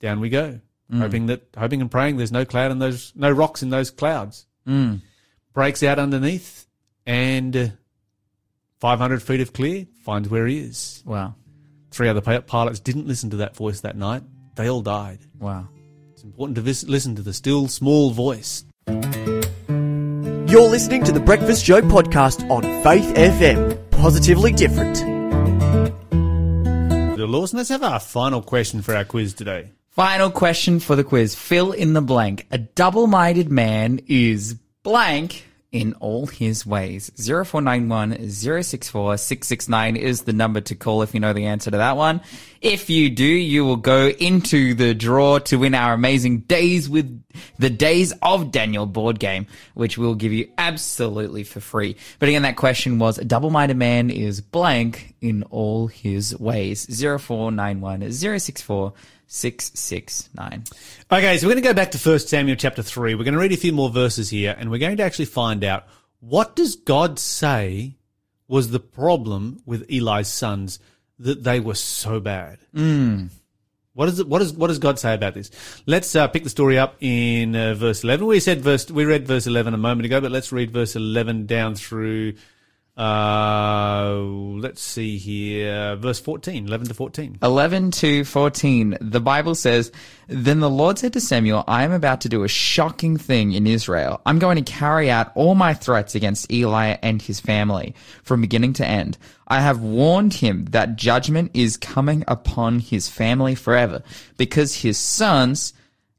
down 0.00 0.20
we 0.20 0.28
go, 0.28 0.60
hoping 0.92 1.26
that, 1.26 1.42
hoping 1.56 1.80
and 1.80 1.90
praying 1.90 2.18
there's 2.18 2.30
no 2.32 2.44
cloud 2.44 2.70
in 2.70 2.78
those, 2.78 3.12
no 3.16 3.30
rocks 3.30 3.62
in 3.62 3.70
those 3.70 3.90
clouds. 3.90 4.46
Breaks 5.54 5.82
out 5.82 5.98
underneath 5.98 6.66
and 7.06 7.56
uh, 7.56 7.66
500 8.80 9.22
feet 9.22 9.40
of 9.40 9.52
clear, 9.52 9.86
finds 10.04 10.28
where 10.28 10.46
he 10.46 10.58
is. 10.58 11.02
Wow. 11.06 11.34
Three 11.90 12.08
other 12.08 12.20
pilots 12.42 12.80
didn't 12.80 13.06
listen 13.06 13.30
to 13.30 13.36
that 13.38 13.56
voice 13.56 13.80
that 13.80 13.96
night. 13.96 14.22
They 14.56 14.68
all 14.68 14.82
died. 14.82 15.20
Wow. 15.38 15.68
It's 16.12 16.22
important 16.22 16.56
to 16.56 16.62
vis- 16.62 16.84
listen 16.84 17.16
to 17.16 17.22
the 17.22 17.32
still 17.34 17.68
small 17.68 18.10
voice. 18.12 18.64
You're 20.52 20.68
listening 20.68 21.02
to 21.04 21.12
the 21.12 21.20
Breakfast 21.20 21.64
Show 21.64 21.80
podcast 21.80 22.46
on 22.50 22.60
Faith 22.82 23.14
FM. 23.14 23.90
Positively 23.90 24.52
different. 24.52 24.98
Lawson, 27.16 27.56
let's 27.56 27.70
have 27.70 27.82
our 27.82 27.98
final 27.98 28.42
question 28.42 28.82
for 28.82 28.94
our 28.94 29.06
quiz 29.06 29.32
today. 29.32 29.70
Final 29.88 30.30
question 30.30 30.78
for 30.78 30.94
the 30.94 31.04
quiz. 31.04 31.34
Fill 31.34 31.72
in 31.72 31.94
the 31.94 32.02
blank. 32.02 32.46
A 32.50 32.58
double-minded 32.58 33.50
man 33.50 34.00
is 34.08 34.52
blank 34.82 35.46
in 35.72 35.94
all 35.94 36.26
his 36.26 36.66
ways. 36.66 37.10
0491 37.16 38.30
064 38.30 39.16
669 39.16 39.96
is 39.96 40.22
the 40.22 40.32
number 40.34 40.60
to 40.60 40.74
call 40.74 41.00
if 41.00 41.14
you 41.14 41.20
know 41.20 41.32
the 41.32 41.46
answer 41.46 41.70
to 41.70 41.78
that 41.78 41.96
one. 41.96 42.20
If 42.60 42.90
you 42.90 43.08
do, 43.08 43.24
you 43.24 43.64
will 43.64 43.76
go 43.76 44.08
into 44.08 44.74
the 44.74 44.94
draw 44.94 45.38
to 45.40 45.56
win 45.56 45.74
our 45.74 45.94
amazing 45.94 46.40
Days 46.40 46.88
with 46.88 47.22
the 47.58 47.70
Days 47.70 48.12
of 48.22 48.52
Daniel 48.52 48.84
board 48.84 49.18
game, 49.18 49.46
which 49.72 49.96
we'll 49.96 50.14
give 50.14 50.32
you 50.32 50.50
absolutely 50.58 51.42
for 51.42 51.60
free. 51.60 51.96
But 52.18 52.28
again, 52.28 52.42
that 52.42 52.56
question 52.56 52.98
was 52.98 53.18
a 53.18 53.24
double-minded 53.24 53.76
man 53.76 54.10
is 54.10 54.42
blank 54.42 55.14
in 55.22 55.42
all 55.44 55.86
his 55.86 56.38
ways. 56.38 56.86
0491 57.00 58.12
064 58.12 58.92
669. 59.32 60.64
Okay, 61.10 61.38
so 61.38 61.46
we're 61.46 61.54
going 61.54 61.62
to 61.62 61.68
go 61.68 61.72
back 61.72 61.90
to 61.92 61.98
1 61.98 62.18
Samuel 62.18 62.54
chapter 62.54 62.82
3. 62.82 63.14
We're 63.14 63.24
going 63.24 63.32
to 63.32 63.40
read 63.40 63.52
a 63.52 63.56
few 63.56 63.72
more 63.72 63.88
verses 63.88 64.28
here, 64.28 64.54
and 64.58 64.70
we're 64.70 64.78
going 64.78 64.98
to 64.98 65.02
actually 65.02 65.24
find 65.24 65.64
out 65.64 65.86
what 66.20 66.54
does 66.54 66.76
God 66.76 67.18
say 67.18 67.96
was 68.46 68.70
the 68.70 68.78
problem 68.78 69.62
with 69.64 69.90
Eli's 69.90 70.28
sons 70.28 70.78
that 71.18 71.42
they 71.44 71.60
were 71.60 71.74
so 71.74 72.20
bad. 72.20 72.58
What 73.94 74.08
is 74.08 74.20
it? 74.20 74.28
What 74.28 74.42
is 74.42 74.52
what 74.52 74.68
does 74.68 74.78
God 74.78 74.98
say 74.98 75.14
about 75.14 75.32
this? 75.32 75.50
Let's 75.86 76.14
uh, 76.14 76.28
pick 76.28 76.44
the 76.44 76.50
story 76.50 76.78
up 76.78 76.96
in 77.00 77.56
uh, 77.56 77.74
verse 77.74 78.04
eleven. 78.04 78.26
We 78.26 78.40
said 78.40 78.60
verse. 78.60 78.90
We 78.90 79.04
read 79.06 79.26
verse 79.26 79.46
eleven 79.46 79.72
a 79.72 79.78
moment 79.78 80.04
ago, 80.06 80.20
but 80.20 80.30
let's 80.30 80.52
read 80.52 80.70
verse 80.70 80.94
eleven 80.94 81.46
down 81.46 81.74
through. 81.74 82.34
Uh, 82.94 84.14
let's 84.16 84.82
see 84.82 85.16
here, 85.16 85.96
verse 85.96 86.20
14, 86.20 86.66
11 86.66 86.88
to 86.88 86.94
fourteen. 86.94 87.38
11 87.42 87.90
to 87.92 88.24
14. 88.24 88.98
The 89.00 89.20
Bible 89.20 89.54
says, 89.54 89.90
Then 90.28 90.60
the 90.60 90.68
Lord 90.68 90.98
said 90.98 91.14
to 91.14 91.20
Samuel, 91.20 91.64
I 91.66 91.84
am 91.84 91.92
about 91.92 92.20
to 92.22 92.28
do 92.28 92.44
a 92.44 92.48
shocking 92.48 93.16
thing 93.16 93.52
in 93.52 93.66
Israel. 93.66 94.20
I'm 94.26 94.38
going 94.38 94.62
to 94.62 94.72
carry 94.72 95.10
out 95.10 95.32
all 95.34 95.54
my 95.54 95.72
threats 95.72 96.14
against 96.14 96.52
Eli 96.52 96.96
and 97.02 97.22
his 97.22 97.40
family 97.40 97.94
from 98.22 98.42
beginning 98.42 98.74
to 98.74 98.86
end. 98.86 99.16
I 99.48 99.60
have 99.60 99.80
warned 99.80 100.34
him 100.34 100.66
that 100.66 100.96
judgment 100.96 101.52
is 101.54 101.78
coming 101.78 102.24
upon 102.28 102.78
his 102.80 103.08
family 103.08 103.54
forever 103.54 104.02
because 104.36 104.82
his 104.82 104.98
sons 104.98 105.72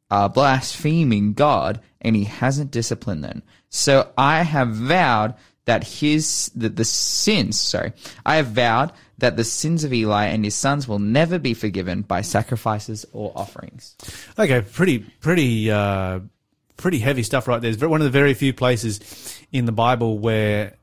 are 0.10 0.28
blaspheming 0.28 1.34
God 1.34 1.82
and 2.02 2.16
he 2.16 2.24
hasn't 2.24 2.72
disciplined 2.72 3.24
them. 3.24 3.44
So 3.70 4.12
I 4.18 4.42
have 4.44 4.70
vowed 4.70 5.36
that 5.66 5.84
his 5.84 6.52
that 6.56 6.76
the 6.76 6.86
sins 6.86 7.60
sorry 7.60 7.94
I 8.26 8.36
have 8.36 8.48
vowed 8.48 8.92
that 9.24 9.38
the 9.38 9.44
sins 9.44 9.86
of 9.86 9.94
Eli 9.94 10.26
and 10.26 10.44
his 10.44 10.54
sons 10.54 10.86
will 10.86 11.00
never 11.00 11.40
be 11.40 11.54
forgiven 11.54 12.02
by 12.02 12.22
sacrifices 12.22 13.06
or 13.14 13.32
offerings. 13.36 13.96
Okay, 14.38 14.62
pretty, 14.62 15.00
pretty, 15.00 15.72
uh, 15.72 16.20
pretty 16.76 17.00
heavy 17.00 17.24
stuff 17.24 17.48
right 17.48 17.62
there. 17.62 17.72
It's 17.72 17.82
one 17.82 18.02
of 18.02 18.06
the 18.06 18.12
very 18.12 18.34
few 18.34 18.54
places 18.54 19.40
in 19.54 19.64
the 19.64 19.72
Bible 19.72 20.18
where 20.18 20.74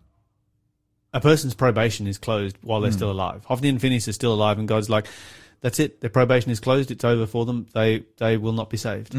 a 1.12 1.21
person's 1.21 1.55
probation 1.55 2.07
is 2.07 2.16
closed 2.16 2.57
while 2.62 2.81
they're 2.81 2.93
still 2.93 3.11
alive. 3.11 3.45
Hophni 3.45 3.69
and 3.69 3.81
Phineas 3.81 4.07
are 4.09 4.12
still 4.12 4.33
alive, 4.33 4.59
and 4.59 4.66
God's 4.66 4.88
like, 4.88 5.07
"That's 5.61 5.79
it. 5.81 6.01
Their 6.01 6.09
probation 6.09 6.51
is 6.51 6.61
closed. 6.61 6.90
It's 6.90 7.05
over 7.05 7.27
for 7.27 7.45
them. 7.45 7.66
They 7.75 8.05
they 8.16 8.37
will 8.37 8.53
not 8.53 8.71
be 8.71 8.77
saved. 8.77 9.12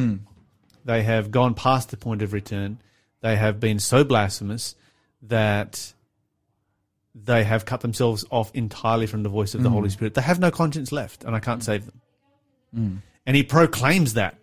They 0.86 1.04
have 1.04 1.30
gone 1.30 1.54
past 1.54 1.92
the 1.92 1.98
point 1.98 2.22
of 2.22 2.34
return. 2.34 2.80
They 3.20 3.36
have 3.36 3.60
been 3.60 3.78
so 3.78 4.04
blasphemous 4.04 4.74
that." 5.24 5.94
They 7.14 7.44
have 7.44 7.66
cut 7.66 7.82
themselves 7.82 8.24
off 8.30 8.52
entirely 8.54 9.06
from 9.06 9.22
the 9.22 9.28
voice 9.28 9.54
of 9.54 9.64
the 9.64 9.70
mm. 9.70 9.74
Holy 9.74 9.90
Spirit. 9.90 10.14
They 10.14 10.22
have 10.22 10.40
no 10.40 10.50
conscience 10.50 10.94
left, 10.94 11.26
and 11.26 11.36
I 11.36 11.42
can't 11.42 11.60
mm. 11.60 11.66
save 11.66 11.86
them. 11.86 12.02
Mm. 12.74 12.98
And 13.26 13.36
he 13.36 13.44
proclaims 13.44 14.14
that. 14.14 14.38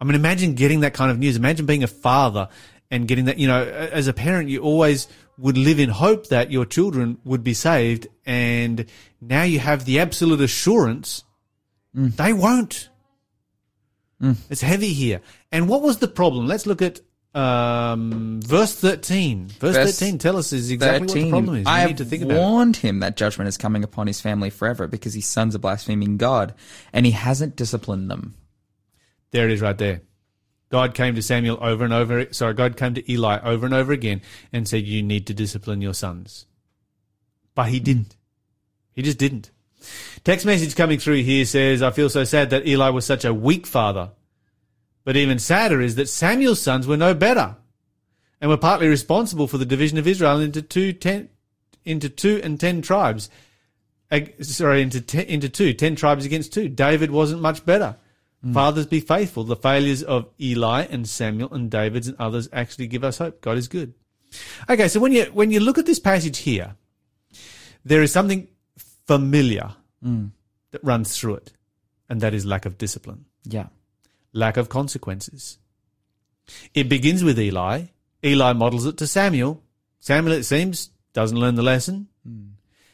I 0.00 0.04
mean, 0.04 0.14
imagine 0.14 0.54
getting 0.54 0.80
that 0.80 0.94
kind 0.94 1.10
of 1.10 1.18
news. 1.18 1.36
Imagine 1.36 1.66
being 1.66 1.82
a 1.82 1.88
father 1.88 2.48
and 2.92 3.08
getting 3.08 3.24
that, 3.24 3.38
you 3.38 3.48
know, 3.48 3.64
as 3.64 4.06
a 4.06 4.12
parent, 4.12 4.48
you 4.48 4.60
always 4.60 5.08
would 5.36 5.58
live 5.58 5.80
in 5.80 5.88
hope 5.88 6.28
that 6.28 6.52
your 6.52 6.64
children 6.64 7.18
would 7.24 7.42
be 7.42 7.54
saved. 7.54 8.06
And 8.24 8.86
now 9.20 9.42
you 9.42 9.58
have 9.58 9.84
the 9.84 9.98
absolute 9.98 10.40
assurance 10.40 11.24
they 11.92 12.32
won't. 12.32 12.88
It's 14.48 14.62
heavy 14.62 14.92
here. 14.92 15.22
And 15.50 15.68
what 15.68 15.82
was 15.82 15.98
the 15.98 16.08
problem? 16.08 16.46
Let's 16.46 16.66
look 16.66 16.82
at 16.82 17.00
um, 17.36 18.40
verse 18.42 18.74
13. 18.74 19.48
Verse, 19.48 19.74
Verse 19.74 19.98
13 19.98 20.18
tell 20.18 20.36
us 20.38 20.52
is 20.52 20.70
exactly 20.70 21.06
what 21.06 21.14
the 21.14 21.30
problem 21.30 21.56
is. 21.56 21.64
We 21.66 21.70
I 21.70 21.80
need 21.82 21.88
have 21.88 21.96
to 21.98 22.04
think 22.04 22.22
about 22.22 22.36
it. 22.36 22.40
warned 22.40 22.76
him 22.76 23.00
that 23.00 23.16
judgment 23.16 23.48
is 23.48 23.58
coming 23.58 23.84
upon 23.84 24.06
his 24.06 24.20
family 24.20 24.48
forever 24.50 24.86
because 24.86 25.14
his 25.14 25.26
sons 25.26 25.54
are 25.54 25.58
blaspheming 25.58 26.16
God 26.16 26.54
and 26.92 27.04
he 27.04 27.12
hasn't 27.12 27.56
disciplined 27.56 28.10
them. 28.10 28.34
There 29.32 29.46
it 29.46 29.52
is 29.52 29.60
right 29.60 29.76
there. 29.76 30.00
God 30.70 30.94
came 30.94 31.14
to 31.14 31.22
Samuel 31.22 31.58
over 31.60 31.84
and 31.84 31.92
over, 31.92 32.32
sorry, 32.32 32.54
God 32.54 32.76
came 32.76 32.94
to 32.94 33.12
Eli 33.12 33.38
over 33.42 33.66
and 33.66 33.74
over 33.74 33.92
again 33.92 34.22
and 34.52 34.66
said, 34.66 34.84
You 34.84 35.02
need 35.02 35.26
to 35.26 35.34
discipline 35.34 35.80
your 35.80 35.94
sons. 35.94 36.46
But 37.54 37.68
he 37.68 37.80
didn't. 37.80 38.16
He 38.92 39.02
just 39.02 39.18
didn't. 39.18 39.50
Text 40.24 40.46
message 40.46 40.74
coming 40.74 40.98
through 40.98 41.22
here 41.22 41.44
says, 41.44 41.82
I 41.82 41.90
feel 41.90 42.08
so 42.08 42.24
sad 42.24 42.50
that 42.50 42.66
Eli 42.66 42.88
was 42.88 43.04
such 43.04 43.24
a 43.24 43.32
weak 43.34 43.66
father. 43.66 44.10
But 45.06 45.16
even 45.16 45.38
sadder 45.38 45.80
is 45.80 45.94
that 45.94 46.08
Samuel's 46.08 46.60
sons 46.60 46.88
were 46.88 46.96
no 46.96 47.14
better 47.14 47.54
and 48.40 48.50
were 48.50 48.56
partly 48.56 48.88
responsible 48.88 49.46
for 49.46 49.56
the 49.56 49.64
division 49.64 49.98
of 49.98 50.06
Israel 50.08 50.40
into 50.40 50.60
two, 50.60 50.92
ten, 50.92 51.28
into 51.84 52.08
two 52.08 52.40
and 52.42 52.58
ten 52.58 52.82
tribes. 52.82 53.30
Sorry, 54.40 54.82
into 54.82 55.00
ten, 55.00 55.26
into 55.26 55.48
two, 55.48 55.74
ten 55.74 55.94
tribes 55.94 56.26
against 56.26 56.52
two. 56.52 56.68
David 56.68 57.12
wasn't 57.12 57.40
much 57.40 57.64
better. 57.64 57.94
Hmm. 58.42 58.52
Fathers, 58.52 58.86
be 58.86 58.98
faithful. 58.98 59.44
The 59.44 59.54
failures 59.54 60.02
of 60.02 60.28
Eli 60.40 60.86
and 60.90 61.08
Samuel 61.08 61.54
and 61.54 61.70
David's 61.70 62.08
and 62.08 62.16
others 62.18 62.48
actually 62.52 62.88
give 62.88 63.04
us 63.04 63.18
hope. 63.18 63.40
God 63.40 63.58
is 63.58 63.68
good. 63.68 63.94
Okay, 64.68 64.88
so 64.88 64.98
when 64.98 65.12
you 65.12 65.26
when 65.26 65.52
you 65.52 65.60
look 65.60 65.78
at 65.78 65.86
this 65.86 66.00
passage 66.00 66.38
here, 66.38 66.74
there 67.84 68.02
is 68.02 68.10
something 68.10 68.48
familiar 69.06 69.70
hmm. 70.02 70.26
that 70.72 70.82
runs 70.82 71.16
through 71.16 71.36
it, 71.36 71.52
and 72.08 72.20
that 72.22 72.34
is 72.34 72.44
lack 72.44 72.66
of 72.66 72.76
discipline, 72.76 73.26
Yeah. 73.44 73.68
Lack 74.36 74.56
of 74.56 74.68
consequences. 74.68 75.58
It 76.74 76.88
begins 76.88 77.24
with 77.24 77.38
Eli. 77.38 77.84
Eli 78.24 78.52
models 78.52 78.86
it 78.86 78.96
to 78.98 79.06
Samuel. 79.06 79.62
Samuel, 80.00 80.34
it 80.34 80.44
seems, 80.44 80.90
doesn't 81.12 81.38
learn 81.38 81.54
the 81.54 81.62
lesson. 81.62 82.08
Hmm. 82.24 82.50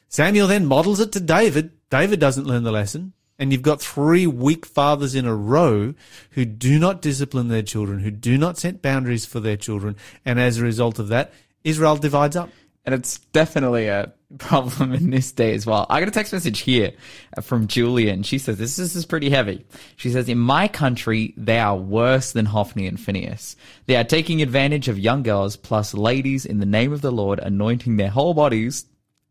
Samuel 0.09 0.47
then 0.47 0.67
models 0.67 1.01
it 1.01 1.13
to 1.13 1.21
David. 1.21 1.73
David 1.91 2.21
doesn't 2.21 2.47
learn 2.47 2.65
the 2.65 2.73
lesson. 2.73 3.13
And 3.39 3.51
you've 3.51 3.63
got 3.63 3.81
three 3.81 4.27
weak 4.27 4.65
fathers 4.65 5.15
in 5.15 5.27
a 5.27 5.35
row 5.35 5.95
who 6.33 6.45
do 6.45 6.79
not 6.79 7.03
discipline 7.03 7.49
their 7.49 7.63
children, 7.63 8.01
who 8.01 8.11
do 8.11 8.39
not 8.39 8.59
set 8.59 8.83
boundaries 8.83 9.27
for 9.27 9.41
their 9.41 9.57
children. 9.57 9.97
And 10.25 10.39
as 10.39 10.59
a 10.59 10.63
result 10.63 10.99
of 10.99 11.09
that, 11.09 11.33
Israel 11.65 11.97
divides 11.97 12.37
up. 12.37 12.51
And 12.85 12.95
it's 12.95 13.19
definitely 13.33 13.87
a 13.87 14.13
problem 14.39 14.93
in 14.93 15.11
this 15.11 15.31
day 15.31 15.55
as 15.55 15.67
well. 15.67 15.87
I 15.89 16.01
got 16.01 16.09
a 16.09 16.13
text 16.13 16.33
message 16.33 16.61
here 16.61 16.93
from 17.41 17.69
Julian. 17.69 18.23
She 18.23 18.39
says, 18.39 18.59
this, 18.59 18.77
this 18.77 18.97
is 18.97 19.07
pretty 19.07 19.31
heavy. 19.31 19.65
She 19.97 20.11
says, 20.11 20.29
in 20.29 20.39
my 20.39 20.69
country, 20.69 21.33
they 21.37 21.59
are 21.59 21.77
worse 21.77 22.33
than 22.33 22.47
Hophni 22.47 22.87
and 22.87 22.99
Phineas. 22.99 23.57
They 23.87 23.97
are 23.97 24.05
taking 24.05 24.43
advantage 24.43 24.89
of 24.89 24.99
young 24.99 25.23
girls 25.23 25.57
plus 25.57 25.95
ladies 25.95 26.45
in 26.45 26.59
the 26.59 26.67
name 26.67 26.93
of 26.93 27.03
the 27.03 27.13
Lord, 27.13 27.39
anointing 27.39 27.97
their 27.97 28.11
whole 28.11 28.35
bodies 28.35 28.87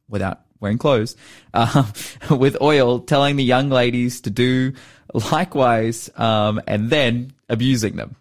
without 0.07 0.41
wearing 0.59 0.77
clothes, 0.77 1.17
uh, 1.53 1.83
with 2.29 2.61
oil, 2.61 2.99
telling 2.99 3.35
the 3.35 3.43
young 3.43 3.69
ladies 3.69 4.21
to 4.21 4.29
do 4.29 4.73
likewise, 5.31 6.09
um, 6.15 6.61
and 6.67 6.89
then 6.89 7.33
abusing 7.49 7.97
them. 7.97 8.15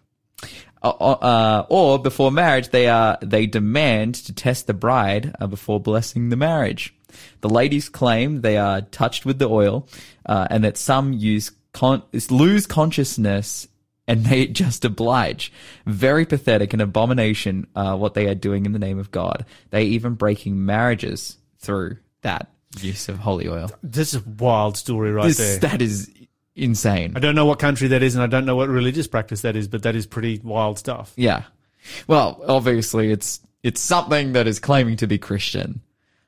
Uh, 0.83 0.89
uh, 0.89 1.65
or 1.69 1.99
before 1.99 2.31
marriage, 2.31 2.69
they 2.69 2.87
are 2.87 3.17
they 3.21 3.45
demand 3.45 4.15
to 4.15 4.33
test 4.33 4.67
the 4.67 4.73
bride 4.73 5.35
uh, 5.39 5.47
before 5.47 5.79
blessing 5.79 6.29
the 6.29 6.35
marriage. 6.35 6.93
The 7.41 7.49
ladies 7.49 7.89
claim 7.89 8.41
they 8.41 8.57
are 8.57 8.81
touched 8.81 9.25
with 9.25 9.37
the 9.37 9.49
oil, 9.49 9.87
uh, 10.25 10.47
and 10.49 10.63
that 10.63 10.77
some 10.77 11.13
use 11.13 11.51
con- 11.73 12.03
lose 12.29 12.65
consciousness 12.65 13.67
and 14.07 14.25
they 14.25 14.47
just 14.47 14.83
oblige. 14.83 15.51
Very 15.85 16.25
pathetic 16.25 16.73
and 16.73 16.81
abomination 16.81 17.67
uh, 17.75 17.95
what 17.95 18.13
they 18.15 18.27
are 18.27 18.35
doing 18.35 18.65
in 18.65 18.71
the 18.73 18.79
name 18.79 18.97
of 18.97 19.11
God. 19.11 19.45
They 19.69 19.83
even 19.83 20.15
breaking 20.15 20.65
marriages 20.65 21.37
through 21.59 21.97
that. 22.23 22.49
use 22.79 23.07
of 23.09 23.19
holy 23.19 23.47
oil. 23.47 23.69
This 23.83 24.13
is 24.15 24.21
a 24.25 24.29
wild 24.29 24.77
story 24.77 25.11
right 25.11 25.27
This, 25.27 25.37
there. 25.37 25.59
that 25.59 25.81
is 25.81 26.11
insane. 26.55 27.13
I 27.15 27.19
don't 27.19 27.35
know 27.35 27.45
what 27.45 27.59
country 27.59 27.89
that 27.89 28.03
is, 28.03 28.15
and 28.15 28.23
I 28.23 28.27
don't 28.27 28.45
know 28.45 28.55
what 28.55 28.69
religious 28.69 29.07
practice 29.07 29.41
that 29.41 29.55
is, 29.55 29.67
but 29.67 29.83
that 29.83 29.95
is 29.95 30.05
pretty 30.05 30.39
wild 30.43 30.79
stuff. 30.79 31.13
Yeah. 31.15 31.43
Well, 32.07 32.43
obviously 32.47 33.11
it's 33.11 33.39
it's 33.63 33.81
something 33.81 34.33
that 34.33 34.47
is 34.47 34.59
claiming 34.59 34.97
to 34.97 35.07
be 35.07 35.17
Christian. 35.17 35.81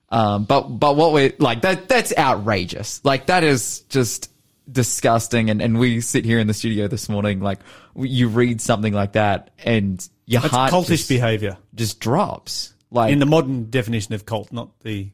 Um, 0.09 0.45
but 0.45 0.61
but 0.61 0.95
what 0.95 1.13
we 1.13 1.33
like 1.39 1.61
that 1.61 1.87
that's 1.87 2.15
outrageous. 2.17 3.03
Like 3.03 3.27
that 3.27 3.43
is 3.43 3.81
just 3.89 4.31
disgusting. 4.71 5.49
And 5.49 5.61
and 5.61 5.79
we 5.79 6.01
sit 6.01 6.25
here 6.25 6.39
in 6.39 6.47
the 6.47 6.53
studio 6.53 6.87
this 6.87 7.09
morning, 7.09 7.39
like 7.39 7.59
you 7.95 8.29
read 8.29 8.61
something 8.61 8.93
like 8.93 9.13
that, 9.13 9.51
and 9.63 10.07
your 10.25 10.41
That's 10.41 10.53
heart 10.53 10.71
cultish 10.71 10.87
just, 10.87 11.09
behavior 11.09 11.57
just 11.75 11.99
drops. 11.99 12.73
Like 12.91 13.11
in 13.11 13.19
the 13.19 13.25
modern 13.25 13.69
definition 13.69 14.13
of 14.13 14.25
cult, 14.25 14.51
not 14.51 14.79
the 14.81 15.11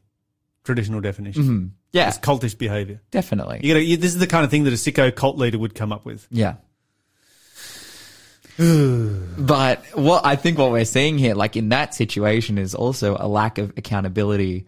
traditional 0.64 1.00
definition. 1.00 1.74
Yeah, 1.92 2.08
It's 2.08 2.18
cultish 2.18 2.56
behavior. 2.56 3.00
definitely. 3.10 3.60
You 3.62 3.74
gotta, 3.74 3.84
you, 3.84 3.96
this 3.96 4.12
is 4.12 4.18
the 4.20 4.26
kind 4.26 4.44
of 4.44 4.50
thing 4.50 4.64
that 4.64 4.72
a 4.72 4.76
sicko 4.76 5.14
cult 5.14 5.36
leader 5.38 5.58
would 5.58 5.74
come 5.74 5.92
up 5.92 6.04
with. 6.04 6.26
Yeah. 6.30 6.54
but 8.58 9.84
what 9.94 10.24
I 10.26 10.36
think 10.36 10.58
what 10.58 10.70
we're 10.70 10.84
seeing 10.84 11.18
here, 11.18 11.34
like 11.34 11.56
in 11.56 11.70
that 11.70 11.94
situation, 11.94 12.58
is 12.58 12.74
also 12.74 13.16
a 13.18 13.26
lack 13.26 13.58
of 13.58 13.70
accountability 13.76 14.66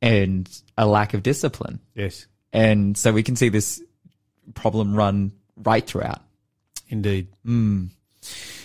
and 0.00 0.48
a 0.78 0.86
lack 0.86 1.14
of 1.14 1.22
discipline. 1.22 1.80
Yes, 1.94 2.26
And 2.52 2.96
so 2.96 3.12
we 3.12 3.22
can 3.22 3.36
see 3.36 3.48
this 3.48 3.82
problem 4.54 4.94
run 4.94 5.32
right 5.56 5.84
throughout. 5.86 6.22
indeed. 6.88 7.28
Hmm. 7.44 7.86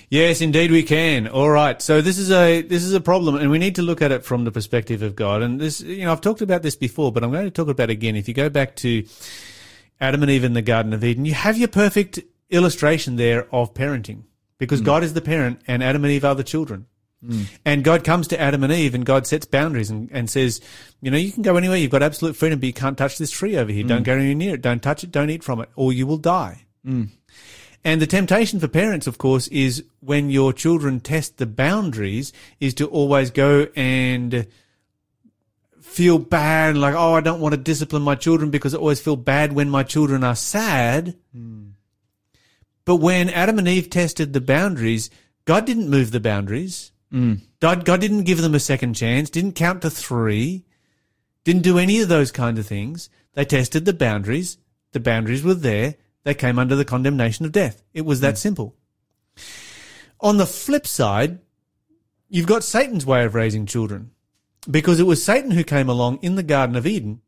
Yes, 0.10 0.40
indeed 0.40 0.72
we 0.72 0.84
can. 0.84 1.28
All 1.28 1.50
right. 1.50 1.82
So 1.82 2.02
this 2.02 2.18
is 2.18 2.32
a 2.32 2.62
this 2.62 2.84
is 2.84 2.94
a 2.94 3.02
problem, 3.02 3.36
and 3.36 3.52
we 3.52 3.60
need 3.60 3.76
to 3.76 3.82
look 3.82 4.02
at 4.02 4.12
it 4.12 4.24
from 4.24 4.46
the 4.46 4.52
perspective 4.52 5.02
of 5.02 5.16
God. 5.16 5.42
And 5.42 5.60
this, 5.60 5.82
you 5.82 6.06
know, 6.06 6.14
I've 6.14 6.22
talked 6.22 6.42
about 6.42 6.62
this 6.62 6.78
before, 6.78 7.12
but 7.12 7.24
I'm 7.24 7.32
going 7.32 7.44
to 7.44 7.52
talk 7.52 7.68
about 7.68 7.90
it 7.90 7.94
again. 7.94 8.16
If 8.16 8.28
you 8.28 8.34
go 8.34 8.50
back 8.50 8.78
to 8.78 9.06
Adam 10.00 10.22
and 10.22 10.32
Eve 10.32 10.46
in 10.46 10.54
the 10.54 10.62
Garden 10.62 10.94
of 10.94 11.04
Eden, 11.04 11.26
you 11.26 11.34
have 11.34 11.58
your 11.58 11.68
perfect 11.68 12.20
illustration 12.50 13.18
there 13.18 13.54
of 13.54 13.74
parenting, 13.74 14.24
because 14.58 14.80
hmm. 14.80 14.86
God 14.86 15.04
is 15.04 15.14
the 15.14 15.22
parent 15.22 15.62
and 15.68 15.84
Adam 15.84 16.06
and 16.06 16.14
Eve 16.14 16.24
are 16.24 16.36
the 16.36 16.44
children. 16.44 16.86
Hmm. 17.26 17.44
And 17.66 17.84
God 17.84 18.06
comes 18.06 18.28
to 18.30 18.40
Adam 18.40 18.64
and 18.64 18.72
Eve 18.72 18.96
and 18.96 19.06
God 19.06 19.28
sets 19.28 19.46
boundaries 19.46 19.90
and, 19.90 20.10
and 20.14 20.30
says, 20.30 20.62
you 21.02 21.12
know, 21.12 21.18
you 21.18 21.32
can 21.32 21.42
go 21.42 21.58
anywhere. 21.58 21.78
You've 21.78 21.92
got 21.92 22.04
absolute 22.04 22.36
freedom, 22.36 22.60
but 22.60 22.68
you 22.68 22.74
can't 22.74 22.98
touch 22.98 23.18
this 23.18 23.32
tree 23.32 23.58
over 23.58 23.72
here. 23.72 23.82
Hmm. 23.82 23.90
Don't 23.90 24.04
go 24.04 24.14
anywhere 24.14 24.36
near 24.36 24.54
it. 24.54 24.62
Don't 24.62 24.82
touch 24.82 25.04
it. 25.04 25.12
Don't 25.12 25.32
eat 25.32 25.44
from 25.44 25.60
it 25.60 25.70
or 25.76 25.92
you 25.92 26.08
will 26.08 26.18
die. 26.18 26.66
And 27.88 28.02
the 28.02 28.06
temptation 28.06 28.60
for 28.60 28.68
parents, 28.68 29.08
of 29.08 29.18
course, 29.18 29.48
is 29.48 29.86
when 30.02 30.30
your 30.30 30.52
children 30.52 31.00
test 31.00 31.38
the 31.38 31.46
boundaries 31.46 32.34
is 32.60 32.74
to 32.74 32.88
always 32.88 33.32
go 33.32 33.68
and 33.78 34.46
feel 35.80 36.20
bad, 36.20 36.76
like, 36.76 36.96
oh, 36.96 37.14
I 37.14 37.22
don't 37.22 37.40
want 37.40 37.54
to 37.54 37.58
discipline 37.58 38.02
my 38.02 38.16
children 38.16 38.50
because 38.50 38.76
I 38.76 38.78
always 38.78 39.00
feel 39.00 39.16
bad 39.16 39.54
when 39.54 39.70
my 39.70 39.84
children 39.84 40.26
are 40.26 40.36
sad. 40.36 41.16
Hmm. 41.32 41.68
But 42.84 42.98
when 42.98 43.30
Adam 43.30 43.58
and 43.58 43.70
Eve 43.70 43.90
tested 43.90 44.34
the 44.34 44.42
boundaries, 44.42 45.10
God 45.46 45.66
didn't 45.66 45.90
move 45.90 46.12
the 46.12 46.20
boundaries. 46.20 46.92
Hmm. 47.10 47.36
God, 47.62 47.86
God 47.86 48.02
didn't 48.02 48.26
give 48.26 48.42
them 48.42 48.54
a 48.54 48.60
second 48.60 48.96
chance, 48.96 49.30
didn't 49.30 49.54
count 49.54 49.82
to 49.84 49.90
three, 49.90 50.66
didn't 51.46 51.64
do 51.64 51.78
any 51.78 52.02
of 52.02 52.10
those 52.10 52.34
kind 52.34 52.60
of 52.60 52.68
things. 52.68 53.10
They 53.32 53.46
tested 53.46 53.86
the 53.86 53.94
boundaries. 53.94 54.58
The 54.92 55.00
boundaries 55.00 55.42
were 55.42 55.54
there. 55.54 55.96
They 56.28 56.36
came 56.36 56.60
under 56.60 56.76
the 56.76 56.84
condemnation 56.84 57.46
of 57.46 57.54
death. 57.54 57.82
It 57.94 58.02
was 58.02 58.20
that 58.20 58.34
hmm. 58.34 58.40
simple. 58.40 58.76
On 60.20 60.36
the 60.36 60.46
flip 60.46 60.86
side, 60.86 61.40
you've 62.28 62.46
got 62.48 62.66
Satan's 62.66 63.06
way 63.06 63.24
of 63.24 63.34
raising 63.34 63.66
children 63.66 64.12
because 64.70 65.00
it 65.00 65.06
was 65.06 65.24
Satan 65.24 65.52
who 65.52 65.64
came 65.64 65.88
along 65.88 66.20
in 66.22 66.36
the 66.36 66.44
Garden 66.44 66.76
of 66.76 66.86
Eden 66.86 67.22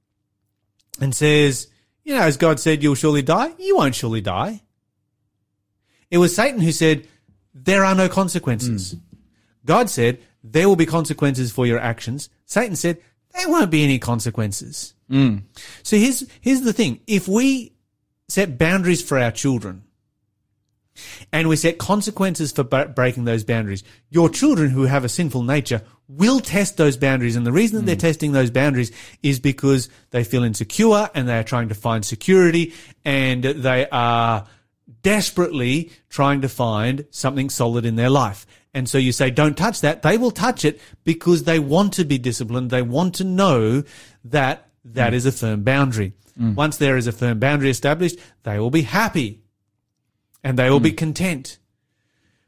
and 0.99 1.15
says, 1.15 1.67
you 2.03 2.13
know, 2.13 2.23
as 2.23 2.35
God 2.35 2.59
said, 2.59 2.83
you'll 2.83 2.93
surely 2.93 3.21
die. 3.21 3.53
You 3.57 3.77
won't 3.77 3.95
surely 3.95 4.19
die. 4.19 4.63
It 6.11 6.17
was 6.17 6.35
Satan 6.35 6.59
who 6.59 6.73
said, 6.73 7.07
there 7.53 7.85
are 7.85 7.95
no 7.95 8.09
consequences. 8.09 8.91
Hmm. 8.91 8.99
God 9.63 9.89
said, 9.89 10.19
there 10.43 10.67
will 10.67 10.75
be 10.75 10.85
consequences 10.85 11.53
for 11.53 11.65
your 11.65 11.79
actions. 11.79 12.29
Satan 12.45 12.75
said, 12.75 12.97
there 13.31 13.47
won't 13.47 13.71
be 13.71 13.85
any 13.85 13.97
consequences. 13.97 14.93
Hmm. 15.09 15.37
So 15.83 15.95
here's, 15.95 16.25
here's 16.41 16.63
the 16.63 16.73
thing. 16.73 16.99
If 17.07 17.29
we 17.29 17.78
set 18.29 18.57
boundaries 18.57 19.01
for 19.01 19.19
our 19.19 19.31
children 19.31 19.83
and 21.31 21.47
we 21.47 21.55
set 21.55 21.77
consequences 21.77 22.51
for 22.51 22.63
bre- 22.63 22.85
breaking 22.85 23.25
those 23.25 23.43
boundaries, 23.43 23.83
your 24.09 24.29
children 24.29 24.69
who 24.69 24.83
have 24.83 25.03
a 25.03 25.09
sinful 25.09 25.43
nature 25.43 25.81
will 26.07 26.39
test 26.39 26.77
those 26.77 26.97
boundaries. 26.97 27.35
And 27.35 27.45
the 27.45 27.51
reason 27.51 27.79
that 27.79 27.85
they're 27.85 27.95
hmm. 27.95 27.99
testing 27.99 28.31
those 28.31 28.51
boundaries 28.51 28.91
is 29.21 29.39
because 29.39 29.89
they 30.11 30.23
feel 30.23 30.43
insecure 30.43 31.09
and 31.13 31.27
they 31.27 31.37
are 31.37 31.43
trying 31.43 31.69
to 31.69 31.75
find 31.75 32.03
security 32.03 32.73
and 33.05 33.43
they 33.43 33.87
are 33.89 34.47
desperately 35.01 35.91
trying 36.09 36.41
to 36.41 36.49
find 36.49 37.05
something 37.11 37.49
solid 37.49 37.85
in 37.85 37.95
their 37.95 38.09
life. 38.09 38.45
And 38.73 38.87
so 38.87 38.97
you 38.97 39.11
say, 39.11 39.31
don't 39.31 39.57
touch 39.57 39.81
that. 39.81 40.01
They 40.01 40.17
will 40.17 40.31
touch 40.31 40.63
it 40.63 40.79
because 41.03 41.43
they 41.43 41.59
want 41.59 41.93
to 41.93 42.05
be 42.05 42.17
disciplined. 42.17 42.69
They 42.69 42.81
want 42.81 43.15
to 43.15 43.23
know 43.23 43.83
that 44.25 44.68
that 44.93 45.13
is 45.13 45.25
a 45.25 45.31
firm 45.31 45.63
boundary. 45.63 46.13
Mm. 46.39 46.55
Once 46.55 46.77
there 46.77 46.97
is 46.97 47.07
a 47.07 47.11
firm 47.11 47.39
boundary 47.39 47.69
established, 47.69 48.19
they 48.43 48.59
will 48.59 48.71
be 48.71 48.83
happy 48.83 49.41
and 50.43 50.57
they 50.57 50.69
will 50.69 50.79
be 50.79 50.91
mm. 50.91 50.97
content. 50.97 51.57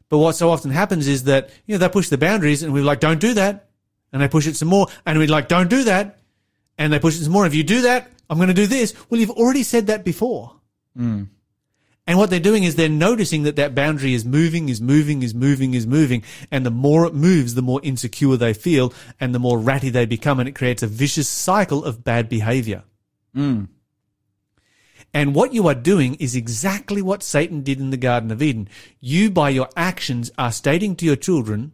But 0.10 0.20
what 0.20 0.36
so 0.36 0.50
often 0.50 0.72
happens 0.72 1.08
is 1.08 1.24
that, 1.26 1.50
you 1.66 1.76
know, 1.76 1.80
they 1.80 1.90
push 1.90 2.10
the 2.10 2.18
boundaries 2.18 2.64
and 2.64 2.74
we're 2.74 2.84
like, 2.84 3.00
don't 3.00 3.20
do 3.20 3.34
that. 3.34 3.70
And 4.14 4.22
they 4.22 4.28
push 4.28 4.46
it 4.46 4.58
some 4.58 4.68
more 4.68 4.88
and 5.06 5.18
we're 5.18 5.28
like, 5.28 5.48
don't 5.48 5.70
do 5.70 5.86
that. 5.86 6.20
And 6.78 6.92
they 6.92 7.00
push 7.00 7.18
it 7.18 7.24
some 7.24 7.32
more. 7.32 7.46
If 7.46 7.56
you 7.56 7.64
do 7.64 7.84
that, 7.84 8.12
I'm 8.30 8.38
going 8.38 8.50
to 8.50 8.54
do 8.54 8.68
this. 8.68 8.94
Well, 9.10 9.20
you've 9.20 9.32
already 9.32 9.64
said 9.64 9.88
that 9.88 10.04
before. 10.04 10.56
Mm. 10.98 11.28
And 12.12 12.18
what 12.18 12.30
they're 12.30 12.42
doing 12.42 12.66
is 12.66 12.76
they're 12.76 12.90
noticing 12.90 13.44
that 13.44 13.56
that 13.56 13.74
boundary 13.74 14.14
is 14.14 14.26
moving, 14.26 14.68
is 14.68 14.82
moving, 14.82 15.24
is 15.24 15.34
moving, 15.34 15.74
is 15.74 15.88
moving. 15.88 16.26
And 16.52 16.66
the 16.66 16.70
more 16.70 17.06
it 17.06 17.14
moves, 17.14 17.54
the 17.54 17.62
more 17.62 17.80
insecure 17.84 18.36
they 18.36 18.54
feel 18.54 18.94
and 19.22 19.34
the 19.34 19.40
more 19.40 19.58
ratty 19.58 19.90
they 19.90 20.06
become. 20.06 20.38
And 20.38 20.50
it 20.50 20.54
creates 20.54 20.84
a 20.84 20.88
vicious 20.88 21.30
cycle 21.30 21.86
of 21.86 22.04
bad 22.04 22.28
behavior. 22.28 22.84
Hmm. 23.34 23.64
And 25.14 25.34
what 25.34 25.54
you 25.54 25.70
are 25.70 25.74
doing 25.74 26.16
is 26.16 26.36
exactly 26.36 27.02
what 27.02 27.24
Satan 27.24 27.62
did 27.62 27.80
in 27.80 27.92
the 27.92 27.96
Garden 27.96 28.30
of 28.30 28.42
Eden. 28.42 28.68
You, 29.00 29.32
by 29.32 29.50
your 29.52 29.70
actions, 29.78 30.32
are 30.38 30.52
stating 30.52 30.98
to 30.98 31.06
your 31.06 31.16
children, 31.16 31.72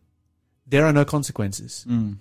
there 0.67 0.85
are 0.85 0.93
no 0.93 1.03
consequences. 1.03 1.83
Hmm. 1.87 2.11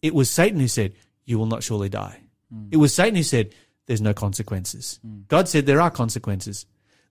It 0.00 0.14
was 0.14 0.30
Satan 0.30 0.60
who 0.60 0.68
said, 0.68 0.94
you 1.26 1.38
will 1.38 1.44
not 1.44 1.62
surely 1.62 1.90
die. 1.90 2.20
Hmm. 2.50 2.68
It 2.70 2.78
was 2.78 2.94
Satan 2.94 3.16
who 3.16 3.22
said, 3.22 3.52
there's 3.84 4.00
no 4.00 4.14
consequences. 4.14 4.98
God 5.28 5.46
said 5.46 5.66
there 5.66 5.82
are 5.82 5.90
consequences. 5.90 6.64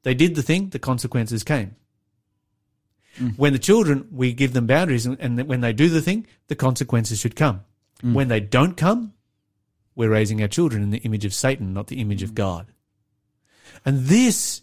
They 0.06 0.14
did 0.14 0.36
the 0.36 0.44
thing, 0.44 0.70
the 0.70 0.78
consequences 0.78 1.44
came. 1.44 1.76
Mm. 3.20 3.40
When 3.40 3.54
the 3.54 3.60
children, 3.60 4.08
we 4.12 4.34
give 4.34 4.54
them 4.54 4.68
boundaries, 4.68 5.08
and, 5.08 5.20
and 5.20 5.48
when 5.48 5.62
they 5.62 5.74
do 5.74 5.90
the 5.90 6.02
thing, 6.02 6.28
the 6.48 6.56
consequences 6.56 7.20
should 7.20 7.36
come. 7.36 7.62
Mm. 8.04 8.14
When 8.14 8.28
they 8.28 8.40
don't 8.40 8.78
come, 8.78 9.14
we're 9.96 10.12
raising 10.12 10.44
our 10.44 10.48
children 10.48 10.84
in 10.84 10.92
the 10.92 11.00
image 11.00 11.26
of 11.26 11.34
Satan, 11.34 11.74
not 11.74 11.88
the 11.88 12.00
image 12.02 12.22
of 12.22 12.32
mm. 12.32 12.36
God. 12.36 12.68
And 13.84 14.06
this 14.06 14.62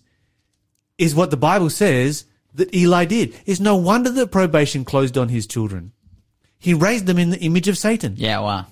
is 0.96 1.12
what 1.12 1.32
the 1.32 1.36
Bible 1.36 1.70
says 1.70 2.24
that 2.54 2.72
Eli 2.72 3.04
did. 3.06 3.34
It's 3.44 3.58
no 3.58 3.74
wonder 3.74 4.10
that 4.10 4.30
probation 4.30 4.84
closed 4.84 5.18
on 5.18 5.28
his 5.28 5.48
children. 5.48 5.90
He 6.56 6.72
raised 6.72 7.06
them 7.06 7.18
in 7.18 7.30
the 7.30 7.40
image 7.40 7.66
of 7.66 7.76
Satan 7.76 8.14
Yeah, 8.16 8.38
wow. 8.38 8.66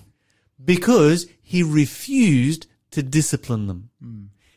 because 0.63 1.27
he 1.41 1.63
refused 1.63 2.67
to 2.91 3.03
discipline 3.03 3.67
them. 3.67 3.89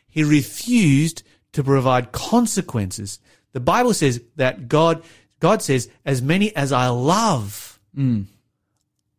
He 0.07 0.23
refused 0.23 1.23
to 1.55 1.63
provide 1.63 2.11
consequences. 2.11 3.19
The 3.53 3.61
Bible 3.61 3.93
says 3.93 4.21
that 4.35 4.67
God, 4.67 5.03
God 5.39 5.61
says, 5.61 5.89
as 6.03 6.21
many 6.21 6.53
as 6.53 6.73
I 6.73 6.89
love, 6.89 7.79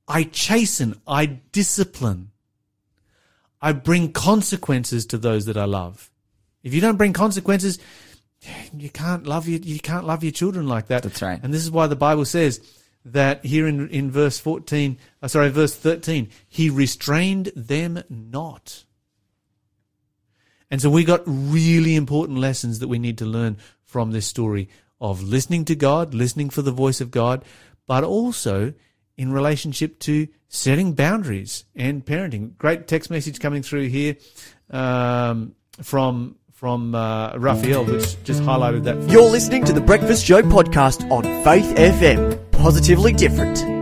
I 0.06 0.24
chasten, 0.24 1.00
I 1.06 1.24
discipline. 1.26 2.30
I 3.62 3.72
bring 3.72 4.12
consequences 4.12 5.06
to 5.06 5.18
those 5.18 5.46
that 5.46 5.56
I 5.56 5.64
love. 5.64 6.10
If 6.62 6.74
you 6.74 6.82
don't 6.82 6.98
bring 6.98 7.14
consequences, 7.14 7.78
you 8.76 8.90
can't 8.90 9.26
love 9.26 9.48
your, 9.48 9.60
you 9.60 9.80
can't 9.80 10.06
love 10.06 10.22
your 10.22 10.32
children 10.32 10.68
like 10.68 10.88
that. 10.88 11.04
That's 11.04 11.22
right. 11.22 11.40
And 11.42 11.54
this 11.54 11.62
is 11.62 11.70
why 11.70 11.86
the 11.86 11.96
Bible 11.96 12.26
says 12.26 12.60
that 13.06 13.46
here 13.46 13.66
in, 13.66 13.88
in 13.88 14.10
verse 14.10 14.38
14, 14.38 14.98
uh, 15.22 15.28
sorry, 15.28 15.48
verse 15.48 15.74
13, 15.74 16.28
he 16.48 16.68
restrained 16.68 17.50
them 17.56 18.02
not. 18.10 18.84
And 20.70 20.80
so 20.80 20.90
we 20.90 21.04
got 21.04 21.22
really 21.26 21.94
important 21.94 22.38
lessons 22.38 22.80
that 22.80 22.88
we 22.88 22.98
need 22.98 23.18
to 23.18 23.26
learn 23.26 23.56
from 23.84 24.10
this 24.10 24.26
story 24.26 24.68
of 25.00 25.22
listening 25.22 25.64
to 25.66 25.76
God, 25.76 26.14
listening 26.14 26.50
for 26.50 26.62
the 26.62 26.72
voice 26.72 27.00
of 27.00 27.10
God, 27.10 27.44
but 27.86 28.02
also 28.04 28.72
in 29.16 29.32
relationship 29.32 29.98
to 30.00 30.28
setting 30.48 30.92
boundaries 30.94 31.64
and 31.74 32.04
parenting. 32.04 32.56
Great 32.58 32.86
text 32.86 33.10
message 33.10 33.38
coming 33.40 33.62
through 33.62 33.88
here 33.88 34.16
um, 34.70 35.54
from 35.82 36.36
from 36.52 36.94
uh, 36.94 37.36
Raphael, 37.36 37.84
which 37.84 38.22
just 38.24 38.42
highlighted 38.42 38.84
that. 38.84 39.10
You're 39.10 39.30
listening 39.30 39.64
to 39.66 39.74
the 39.74 39.80
Breakfast 39.80 40.24
Show 40.24 40.40
podcast 40.40 41.08
on 41.10 41.22
Faith 41.44 41.76
FM. 41.76 42.50
Positively 42.50 43.12
different. 43.12 43.75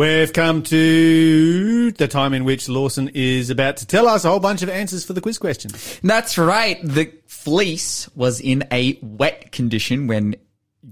We've 0.00 0.32
come 0.32 0.62
to 0.62 1.90
the 1.90 2.08
time 2.08 2.32
in 2.32 2.44
which 2.44 2.70
Lawson 2.70 3.10
is 3.12 3.50
about 3.50 3.76
to 3.76 3.86
tell 3.86 4.08
us 4.08 4.24
a 4.24 4.30
whole 4.30 4.40
bunch 4.40 4.62
of 4.62 4.70
answers 4.70 5.04
for 5.04 5.12
the 5.12 5.20
quiz 5.20 5.36
question. 5.36 5.72
That's 6.02 6.38
right. 6.38 6.78
The 6.82 7.12
fleece 7.26 8.08
was 8.14 8.40
in 8.40 8.64
a 8.72 8.98
wet 9.02 9.52
condition 9.52 10.06
when 10.06 10.36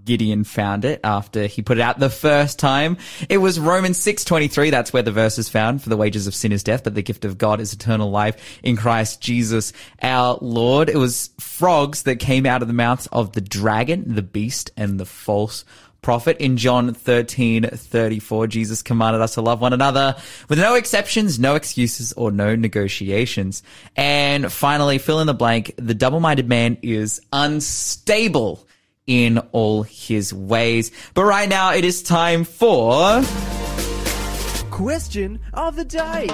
Gideon 0.04 0.44
found 0.44 0.84
it 0.84 1.00
after 1.02 1.46
he 1.46 1.62
put 1.62 1.78
it 1.78 1.80
out 1.80 1.98
the 1.98 2.10
first 2.10 2.58
time. 2.58 2.98
It 3.30 3.38
was 3.38 3.58
Romans 3.58 3.96
6:23. 3.96 4.68
That's 4.68 4.92
where 4.92 5.02
the 5.02 5.10
verse 5.10 5.38
is 5.38 5.48
found. 5.48 5.82
For 5.82 5.88
the 5.88 5.96
wages 5.96 6.26
of 6.26 6.34
sin 6.34 6.52
is 6.52 6.62
death, 6.62 6.84
but 6.84 6.94
the 6.94 7.00
gift 7.00 7.24
of 7.24 7.38
God 7.38 7.62
is 7.62 7.72
eternal 7.72 8.10
life 8.10 8.60
in 8.62 8.76
Christ 8.76 9.22
Jesus 9.22 9.72
our 10.02 10.36
Lord. 10.42 10.90
It 10.90 10.98
was 10.98 11.30
frogs 11.40 12.02
that 12.02 12.16
came 12.16 12.44
out 12.44 12.60
of 12.60 12.68
the 12.68 12.74
mouths 12.74 13.08
of 13.10 13.32
the 13.32 13.40
dragon, 13.40 14.14
the 14.14 14.20
beast, 14.20 14.70
and 14.76 15.00
the 15.00 15.06
false 15.06 15.64
prophet. 16.02 16.38
In 16.38 16.56
John 16.56 16.94
13, 16.94 17.64
34, 17.64 18.46
Jesus 18.46 18.82
commanded 18.82 19.20
us 19.20 19.34
to 19.34 19.40
love 19.40 19.60
one 19.60 19.72
another 19.72 20.16
with 20.48 20.58
no 20.58 20.74
exceptions, 20.74 21.38
no 21.38 21.54
excuses, 21.54 22.12
or 22.12 22.30
no 22.30 22.56
negotiations. 22.56 23.62
And 23.96 24.52
finally, 24.52 24.98
fill 24.98 25.20
in 25.20 25.26
the 25.26 25.34
blank, 25.34 25.74
the 25.76 25.94
double-minded 25.94 26.48
man 26.48 26.78
is 26.82 27.20
unstable 27.32 28.66
in 29.06 29.38
all 29.52 29.82
his 29.82 30.32
ways. 30.32 30.92
But 31.14 31.24
right 31.24 31.48
now, 31.48 31.72
it 31.72 31.84
is 31.84 32.02
time 32.02 32.44
for... 32.44 33.22
Question 34.70 35.40
of 35.54 35.74
the 35.74 35.84
day. 35.84 36.28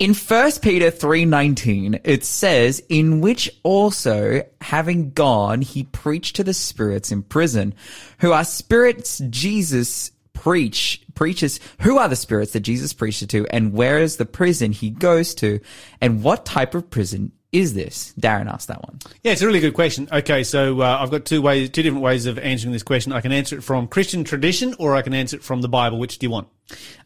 In 0.00 0.14
1 0.14 0.52
Peter 0.62 0.90
3:19 0.90 2.00
it 2.04 2.24
says 2.24 2.82
in 2.88 3.20
which 3.20 3.50
also 3.62 4.42
having 4.62 5.10
gone 5.10 5.60
he 5.60 5.82
preached 5.82 6.36
to 6.36 6.42
the 6.42 6.54
spirits 6.54 7.12
in 7.12 7.22
prison 7.22 7.74
who 8.20 8.32
are 8.32 8.42
spirits 8.42 9.20
Jesus 9.28 10.10
preach 10.32 11.02
preaches 11.14 11.60
who 11.82 11.98
are 11.98 12.08
the 12.08 12.16
spirits 12.16 12.54
that 12.54 12.60
Jesus 12.60 12.94
preached 12.94 13.28
to 13.28 13.46
and 13.50 13.74
where 13.74 13.98
is 13.98 14.16
the 14.16 14.24
prison 14.24 14.72
he 14.72 14.88
goes 14.88 15.34
to 15.34 15.60
and 16.00 16.24
what 16.24 16.46
type 16.46 16.74
of 16.74 16.88
prison 16.88 17.32
is 17.52 17.74
this? 17.74 18.14
Darren 18.18 18.50
asked 18.50 18.68
that 18.68 18.82
one. 18.82 19.00
Yeah, 19.22 19.32
it's 19.32 19.42
a 19.42 19.46
really 19.46 19.60
good 19.60 19.74
question. 19.74 20.08
Okay, 20.12 20.44
so 20.44 20.80
uh, 20.80 20.98
I've 21.00 21.10
got 21.10 21.24
two 21.24 21.42
ways, 21.42 21.68
two 21.68 21.82
different 21.82 22.04
ways 22.04 22.26
of 22.26 22.38
answering 22.38 22.72
this 22.72 22.84
question. 22.84 23.12
I 23.12 23.20
can 23.20 23.32
answer 23.32 23.58
it 23.58 23.64
from 23.64 23.88
Christian 23.88 24.22
tradition, 24.22 24.76
or 24.78 24.94
I 24.94 25.02
can 25.02 25.14
answer 25.14 25.36
it 25.36 25.42
from 25.42 25.60
the 25.60 25.68
Bible. 25.68 25.98
Which 25.98 26.18
do 26.18 26.26
you 26.26 26.30
want? 26.30 26.46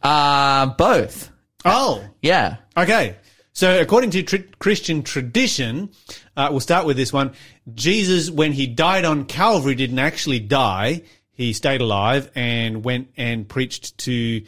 Uh 0.03 0.67
both. 0.67 1.31
Oh, 1.65 2.07
Yeah. 2.21 2.57
Okay. 2.77 3.15
So 3.53 3.79
according 3.79 4.11
to 4.11 4.23
tr- 4.23 4.35
Christian 4.59 5.01
tradition, 5.01 5.89
uh, 6.35 6.49
we'll 6.51 6.59
start 6.59 6.85
with 6.85 6.97
this 6.97 7.13
one. 7.13 7.31
Jesus, 7.73 8.29
when 8.29 8.51
he 8.51 8.67
died 8.67 9.05
on 9.05 9.25
Calvary, 9.25 9.75
didn't 9.75 9.99
actually 9.99 10.39
die. 10.39 11.03
He 11.31 11.53
stayed 11.53 11.79
alive 11.79 12.29
and 12.35 12.83
went 12.83 13.09
and 13.15 13.47
preached 13.47 13.97
to 13.99 14.41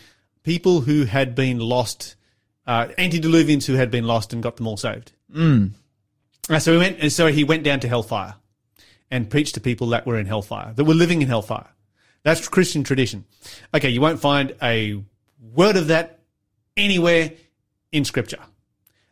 people 0.43 0.81
who 0.81 1.05
had 1.05 1.35
been 1.35 1.59
lost, 1.59 2.15
uh, 2.65 2.87
antediluvians 2.97 3.65
who 3.65 3.75
had 3.75 3.89
been 3.91 4.05
lost 4.05 4.33
and 4.33 4.43
got 4.43 4.57
them 4.57 4.67
all 4.67 4.77
saved. 4.77 5.13
Mm. 5.33 5.71
so 6.59 6.73
he 6.73 6.77
went, 6.77 6.99
and 6.99 7.11
so 7.11 7.27
he 7.27 7.45
went 7.45 7.63
down 7.63 7.79
to 7.79 7.87
hellfire 7.87 8.35
and 9.09 9.29
preached 9.29 9.55
to 9.55 9.61
people 9.61 9.87
that 9.87 10.05
were 10.05 10.19
in 10.19 10.25
hellfire, 10.25 10.73
that 10.73 10.83
were 10.83 10.93
living 10.93 11.21
in 11.21 11.29
hellfire. 11.29 11.69
That's 12.23 12.45
Christian 12.49 12.83
tradition. 12.83 13.23
Okay, 13.73 13.89
you 13.89 14.01
won't 14.01 14.19
find 14.19 14.53
a 14.61 15.01
word 15.39 15.77
of 15.77 15.87
that 15.87 16.16
anywhere 16.77 17.31
in 17.91 18.05
scripture. 18.05 18.39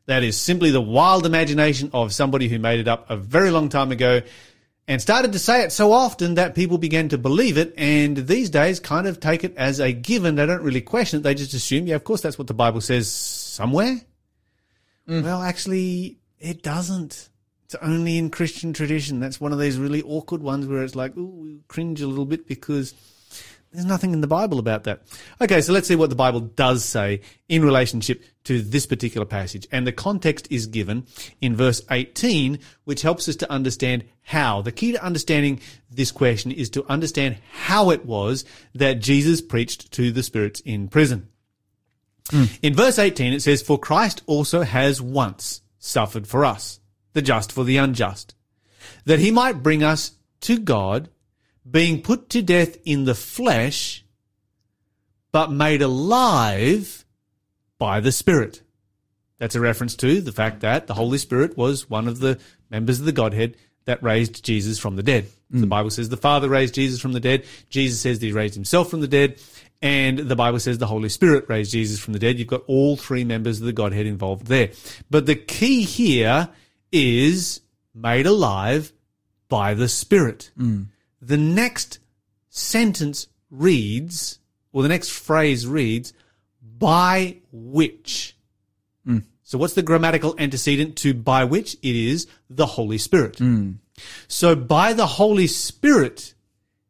That 0.05 0.23
is 0.23 0.39
simply 0.39 0.71
the 0.71 0.81
wild 0.81 1.25
imagination 1.25 1.89
of 1.91 2.13
somebody 2.13 2.47
who 2.47 2.59
made 2.59 2.79
it 2.79 2.87
up 2.87 3.09
a 3.09 3.17
very 3.17 3.49
long 3.49 3.69
time 3.69 3.91
ago 3.91 4.21
and 4.87 5.01
started 5.01 5.33
to 5.33 5.39
say 5.39 5.63
it 5.63 5.71
so 5.71 5.91
often 5.91 6.35
that 6.35 6.53
people 6.53 6.77
began 6.77 7.09
to 7.09 7.17
believe 7.17 7.57
it 7.57 7.73
and 7.75 8.15
these 8.15 8.51
days 8.51 8.79
kind 8.79 9.07
of 9.07 9.19
take 9.19 9.43
it 9.43 9.57
as 9.57 9.79
a 9.79 9.91
given. 9.91 10.35
They 10.35 10.45
don't 10.45 10.61
really 10.61 10.81
question 10.81 11.19
it. 11.19 11.23
They 11.23 11.33
just 11.33 11.55
assume, 11.55 11.87
yeah, 11.87 11.95
of 11.95 12.03
course 12.03 12.21
that's 12.21 12.37
what 12.37 12.47
the 12.47 12.53
Bible 12.53 12.81
says 12.81 13.09
somewhere. 13.09 13.99
Mm. 15.07 15.23
Well, 15.23 15.41
actually, 15.41 16.19
it 16.39 16.61
doesn't. 16.61 17.29
It's 17.65 17.75
only 17.75 18.19
in 18.19 18.29
Christian 18.29 18.73
tradition. 18.73 19.19
That's 19.19 19.41
one 19.41 19.51
of 19.51 19.59
these 19.59 19.79
really 19.79 20.03
awkward 20.03 20.43
ones 20.43 20.67
where 20.67 20.83
it's 20.83 20.95
like, 20.95 21.17
ooh, 21.17 21.41
we 21.41 21.61
cringe 21.67 21.99
a 22.01 22.07
little 22.07 22.25
bit 22.25 22.47
because 22.47 22.93
there's 23.75 23.85
nothing 23.85 24.13
in 24.13 24.21
the 24.21 24.27
Bible 24.27 24.59
about 24.59 24.85
that. 24.85 25.01
Okay, 25.41 25.61
so 25.61 25.73
let's 25.73 25.87
see 25.87 25.95
what 25.95 26.09
the 26.09 26.15
Bible 26.15 26.39
does 26.39 26.83
say 26.83 27.21
in 27.49 27.63
relationship 27.63 28.23
to 28.45 28.61
this 28.61 28.85
particular 28.85 29.25
passage. 29.25 29.67
And 29.71 29.85
the 29.85 29.91
context 29.91 30.47
is 30.49 30.67
given 30.67 31.05
in 31.41 31.55
verse 31.55 31.81
18, 31.91 32.59
which 32.85 33.01
helps 33.01 33.27
us 33.27 33.35
to 33.37 33.51
understand 33.51 34.05
how. 34.23 34.61
The 34.61 34.71
key 34.71 34.93
to 34.93 35.03
understanding 35.03 35.59
this 35.89 36.11
question 36.11 36.51
is 36.51 36.69
to 36.71 36.85
understand 36.89 37.37
how 37.51 37.89
it 37.89 38.05
was 38.05 38.45
that 38.73 38.99
Jesus 38.99 39.41
preached 39.41 39.91
to 39.93 40.11
the 40.11 40.23
spirits 40.23 40.61
in 40.61 40.87
prison. 40.87 41.27
In 42.61 42.73
verse 42.73 42.97
18, 42.97 43.33
it 43.33 43.41
says, 43.41 43.61
For 43.61 43.77
Christ 43.77 44.23
also 44.25 44.63
has 44.63 45.01
once 45.01 45.61
suffered 45.77 46.27
for 46.27 46.43
us, 46.43 46.79
the 47.13 47.21
just 47.21 47.51
for 47.51 47.63
the 47.63 47.77
unjust, 47.77 48.33
that 49.05 49.19
he 49.19 49.29
might 49.29 49.61
bring 49.61 49.83
us 49.83 50.13
to 50.41 50.57
God, 50.57 51.09
being 51.69 52.01
put 52.01 52.29
to 52.29 52.41
death 52.41 52.77
in 52.85 53.05
the 53.05 53.15
flesh, 53.15 54.03
but 55.31 55.51
made 55.51 55.81
alive 55.81 57.05
by 57.77 57.99
the 57.99 58.11
Spirit. 58.11 58.61
That's 59.37 59.55
a 59.55 59.59
reference 59.59 59.95
to 59.97 60.21
the 60.21 60.31
fact 60.31 60.61
that 60.61 60.87
the 60.87 60.93
Holy 60.93 61.17
Spirit 61.17 61.57
was 61.57 61.89
one 61.89 62.07
of 62.07 62.19
the 62.19 62.39
members 62.69 62.99
of 62.99 63.05
the 63.05 63.11
Godhead 63.11 63.57
that 63.85 64.01
raised 64.01 64.43
Jesus 64.43 64.79
from 64.79 64.95
the 64.95 65.03
dead. 65.03 65.27
Mm. 65.51 65.61
The 65.61 65.67
Bible 65.67 65.89
says 65.89 66.09
the 66.09 66.17
Father 66.17 66.49
raised 66.49 66.73
Jesus 66.73 66.99
from 66.99 67.13
the 67.13 67.19
dead. 67.19 67.45
Jesus 67.69 67.99
says 67.99 68.19
that 68.19 68.25
he 68.25 68.31
raised 68.31 68.55
himself 68.55 68.89
from 68.89 69.01
the 69.01 69.07
dead. 69.07 69.39
And 69.81 70.17
the 70.17 70.35
Bible 70.35 70.59
says 70.59 70.77
the 70.77 70.87
Holy 70.87 71.09
Spirit 71.09 71.45
raised 71.47 71.71
Jesus 71.71 71.99
from 71.99 72.13
the 72.13 72.19
dead. 72.19 72.39
You've 72.39 72.47
got 72.47 72.63
all 72.67 72.97
three 72.97 73.23
members 73.23 73.59
of 73.59 73.65
the 73.65 73.73
Godhead 73.73 74.05
involved 74.05 74.47
there. 74.47 74.71
But 75.09 75.25
the 75.25 75.35
key 75.35 75.83
here 75.83 76.49
is 76.91 77.61
made 77.93 78.25
alive 78.25 78.91
by 79.49 79.73
the 79.73 79.89
Spirit. 79.89 80.51
Mm. 80.57 80.87
The 81.25 81.37
next 81.37 81.97
sentence 82.49 83.27
reads, 83.49 84.39
or 84.71 84.83
the 84.83 84.89
next 84.89 85.09
phrase 85.09 85.65
reads, 85.65 86.13
by 86.61 87.37
which. 87.51 88.37
Hmm. 89.05 89.19
So 89.41 89.57
what's 89.57 89.73
the 89.73 89.81
grammatical 89.81 90.35
antecedent 90.37 90.97
to 90.97 91.15
by 91.15 91.43
which? 91.43 91.75
It 91.81 91.95
is 91.95 92.27
the 92.47 92.67
Holy 92.67 92.99
Spirit. 92.99 93.39
Hmm. 93.39 93.73
So 94.27 94.55
by 94.55 94.93
the 94.93 95.07
Holy 95.07 95.47
Spirit, 95.47 96.35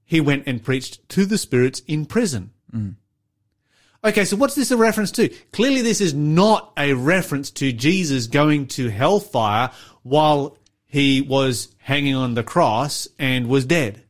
he 0.03 0.19
went 0.19 0.43
and 0.47 0.61
preached 0.61 1.07
to 1.09 1.25
the 1.25 1.37
spirits 1.37 1.81
in 1.87 2.05
prison. 2.05 2.51
Hmm. 2.71 2.89
Okay, 4.03 4.25
so 4.25 4.35
what's 4.35 4.55
this 4.55 4.71
a 4.71 4.77
reference 4.77 5.11
to? 5.13 5.29
Clearly 5.53 5.81
this 5.81 6.01
is 6.01 6.13
not 6.13 6.73
a 6.77 6.93
reference 6.93 7.51
to 7.51 7.71
Jesus 7.71 8.27
going 8.27 8.67
to 8.67 8.89
hellfire 8.89 9.71
while 10.03 10.57
he 10.85 11.21
was 11.21 11.73
hanging 11.77 12.15
on 12.15 12.33
the 12.33 12.43
cross 12.43 13.07
and 13.17 13.47
was 13.47 13.65
dead. 13.65 14.04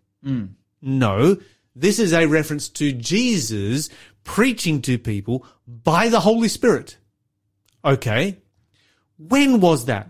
No, 0.82 1.38
this 1.76 2.00
is 2.00 2.14
a 2.14 2.26
reference 2.26 2.70
to 2.70 2.92
Jesus 2.92 3.90
preaching 4.24 4.82
to 4.82 4.98
people 4.98 5.46
by 5.68 6.10
the 6.10 6.20
Holy 6.20 6.48
Spirit. 6.48 6.98
Okay. 7.84 8.38
When 9.18 9.62
was 9.62 9.86
that? 9.86 10.10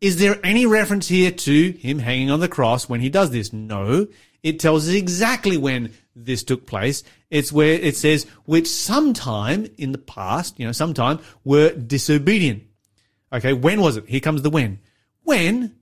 Is 0.00 0.18
there 0.18 0.38
any 0.44 0.66
reference 0.66 1.08
here 1.08 1.30
to 1.30 1.70
him 1.72 1.98
hanging 1.98 2.30
on 2.30 2.40
the 2.40 2.48
cross 2.48 2.88
when 2.88 3.00
he 3.00 3.08
does 3.08 3.30
this? 3.30 3.52
No. 3.52 4.06
It 4.42 4.60
tells 4.60 4.88
us 4.88 4.94
exactly 4.94 5.56
when 5.56 5.92
this 6.14 6.42
took 6.42 6.66
place. 6.66 7.02
It's 7.30 7.52
where 7.52 7.74
it 7.74 7.96
says, 7.96 8.26
which 8.44 8.68
sometime 8.68 9.66
in 9.76 9.92
the 9.92 9.98
past, 9.98 10.58
you 10.58 10.66
know, 10.66 10.72
sometime 10.72 11.18
were 11.44 11.72
disobedient. 11.74 12.62
Okay. 13.32 13.52
When 13.52 13.80
was 13.80 13.96
it? 13.96 14.06
Here 14.06 14.20
comes 14.20 14.42
the 14.42 14.50
when. 14.50 14.80
When 15.22 15.76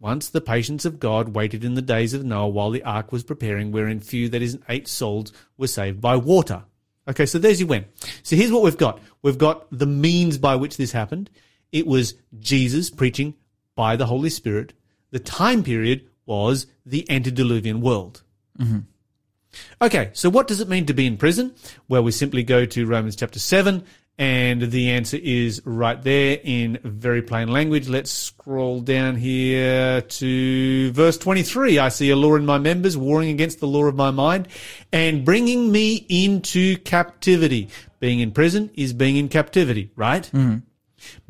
once 0.00 0.28
the 0.28 0.40
patience 0.40 0.84
of 0.84 0.98
God 0.98 1.34
waited 1.34 1.62
in 1.62 1.74
the 1.74 1.82
days 1.82 2.14
of 2.14 2.24
Noah 2.24 2.48
while 2.48 2.70
the 2.70 2.82
ark 2.82 3.12
was 3.12 3.22
preparing, 3.22 3.70
wherein 3.70 4.00
few, 4.00 4.28
that 4.30 4.42
is, 4.42 4.58
eight 4.68 4.88
souls, 4.88 5.32
were 5.58 5.66
saved 5.66 6.00
by 6.00 6.16
water. 6.16 6.64
Okay, 7.06 7.26
so 7.26 7.38
there's 7.38 7.60
your 7.60 7.68
when. 7.68 7.84
So 8.22 8.34
here's 8.34 8.50
what 8.50 8.62
we've 8.62 8.76
got. 8.76 9.00
We've 9.22 9.38
got 9.38 9.66
the 9.70 9.86
means 9.86 10.38
by 10.38 10.56
which 10.56 10.76
this 10.76 10.92
happened. 10.92 11.28
It 11.70 11.86
was 11.86 12.14
Jesus 12.38 12.88
preaching 12.88 13.34
by 13.76 13.96
the 13.96 14.06
Holy 14.06 14.30
Spirit. 14.30 14.72
The 15.10 15.18
time 15.18 15.62
period 15.62 16.08
was 16.24 16.66
the 16.86 17.08
antediluvian 17.10 17.80
world. 17.80 18.22
Mm-hmm. 18.58 18.80
Okay, 19.82 20.10
so 20.12 20.30
what 20.30 20.46
does 20.46 20.60
it 20.60 20.68
mean 20.68 20.86
to 20.86 20.94
be 20.94 21.06
in 21.06 21.16
prison? 21.16 21.54
Well, 21.88 22.04
we 22.04 22.12
simply 22.12 22.42
go 22.42 22.64
to 22.66 22.86
Romans 22.86 23.16
chapter 23.16 23.38
7, 23.38 23.84
and 24.20 24.60
the 24.60 24.90
answer 24.90 25.16
is 25.16 25.62
right 25.64 26.00
there 26.02 26.38
in 26.44 26.78
very 26.84 27.22
plain 27.22 27.48
language. 27.48 27.88
Let's 27.88 28.10
scroll 28.10 28.82
down 28.82 29.16
here 29.16 30.02
to 30.02 30.92
verse 30.92 31.16
23. 31.16 31.78
I 31.78 31.88
see 31.88 32.10
a 32.10 32.16
law 32.16 32.34
in 32.34 32.44
my 32.44 32.58
members 32.58 32.98
warring 32.98 33.30
against 33.30 33.60
the 33.60 33.66
law 33.66 33.84
of 33.86 33.96
my 33.96 34.10
mind 34.10 34.48
and 34.92 35.24
bringing 35.24 35.72
me 35.72 36.04
into 36.10 36.76
captivity. 36.76 37.70
Being 37.98 38.20
in 38.20 38.30
prison 38.32 38.70
is 38.74 38.92
being 38.92 39.16
in 39.16 39.30
captivity, 39.30 39.90
right? 39.96 40.24
Mm-hmm. 40.34 40.58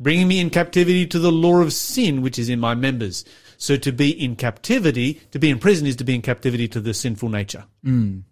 Bringing 0.01 0.27
me 0.27 0.41
in 0.41 0.49
captivity 0.49 1.07
to 1.07 1.19
the 1.19 1.31
law 1.31 1.61
of 1.61 1.71
sin, 1.71 2.21
which 2.21 2.37
is 2.37 2.49
in 2.49 2.59
my 2.59 2.75
members. 2.75 3.23
So 3.55 3.77
to 3.77 3.93
be 3.93 4.11
in 4.11 4.35
captivity, 4.35 5.21
to 5.31 5.39
be 5.39 5.49
in 5.49 5.59
prison 5.59 5.87
is 5.87 5.95
to 5.95 6.03
be 6.03 6.13
in 6.13 6.21
captivity 6.21 6.67
to 6.67 6.81
the 6.81 6.93
sinful 6.93 7.29
nature. 7.29 7.63
Mm. 7.85 8.23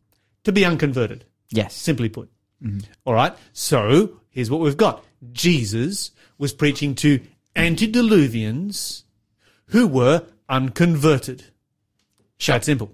to 0.43 0.51
be 0.51 0.65
unconverted. 0.65 1.23
Yes. 1.49 1.75
Simply 1.75 2.09
put. 2.09 2.29
Mm-hmm. 2.63 2.79
All 3.05 3.13
right. 3.13 3.35
So 3.53 4.19
here's 4.29 4.51
what 4.51 4.59
we've 4.59 4.77
got. 4.77 5.03
Jesus 5.31 6.11
was 6.37 6.53
preaching 6.53 6.95
to 6.95 7.19
antediluvians 7.55 9.03
who 9.67 9.87
were 9.87 10.23
unconverted. 10.47 11.43
That's 12.45 12.65
simple. 12.65 12.91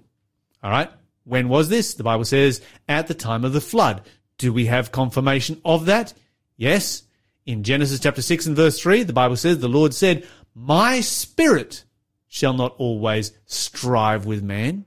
All 0.62 0.70
right. 0.70 0.90
When 1.24 1.48
was 1.48 1.68
this? 1.68 1.94
The 1.94 2.04
Bible 2.04 2.24
says 2.24 2.60
at 2.88 3.06
the 3.06 3.14
time 3.14 3.44
of 3.44 3.52
the 3.52 3.60
flood. 3.60 4.02
Do 4.38 4.52
we 4.52 4.66
have 4.66 4.92
confirmation 4.92 5.60
of 5.64 5.86
that? 5.86 6.12
Yes. 6.56 7.02
In 7.46 7.62
Genesis 7.62 8.00
chapter 8.00 8.22
6 8.22 8.46
and 8.46 8.56
verse 8.56 8.80
3, 8.80 9.04
the 9.04 9.12
Bible 9.12 9.36
says, 9.36 9.58
the 9.58 9.68
Lord 9.68 9.94
said, 9.94 10.26
My 10.54 11.00
spirit 11.00 11.84
shall 12.28 12.52
not 12.52 12.74
always 12.76 13.32
strive 13.46 14.26
with 14.26 14.42
man. 14.42 14.84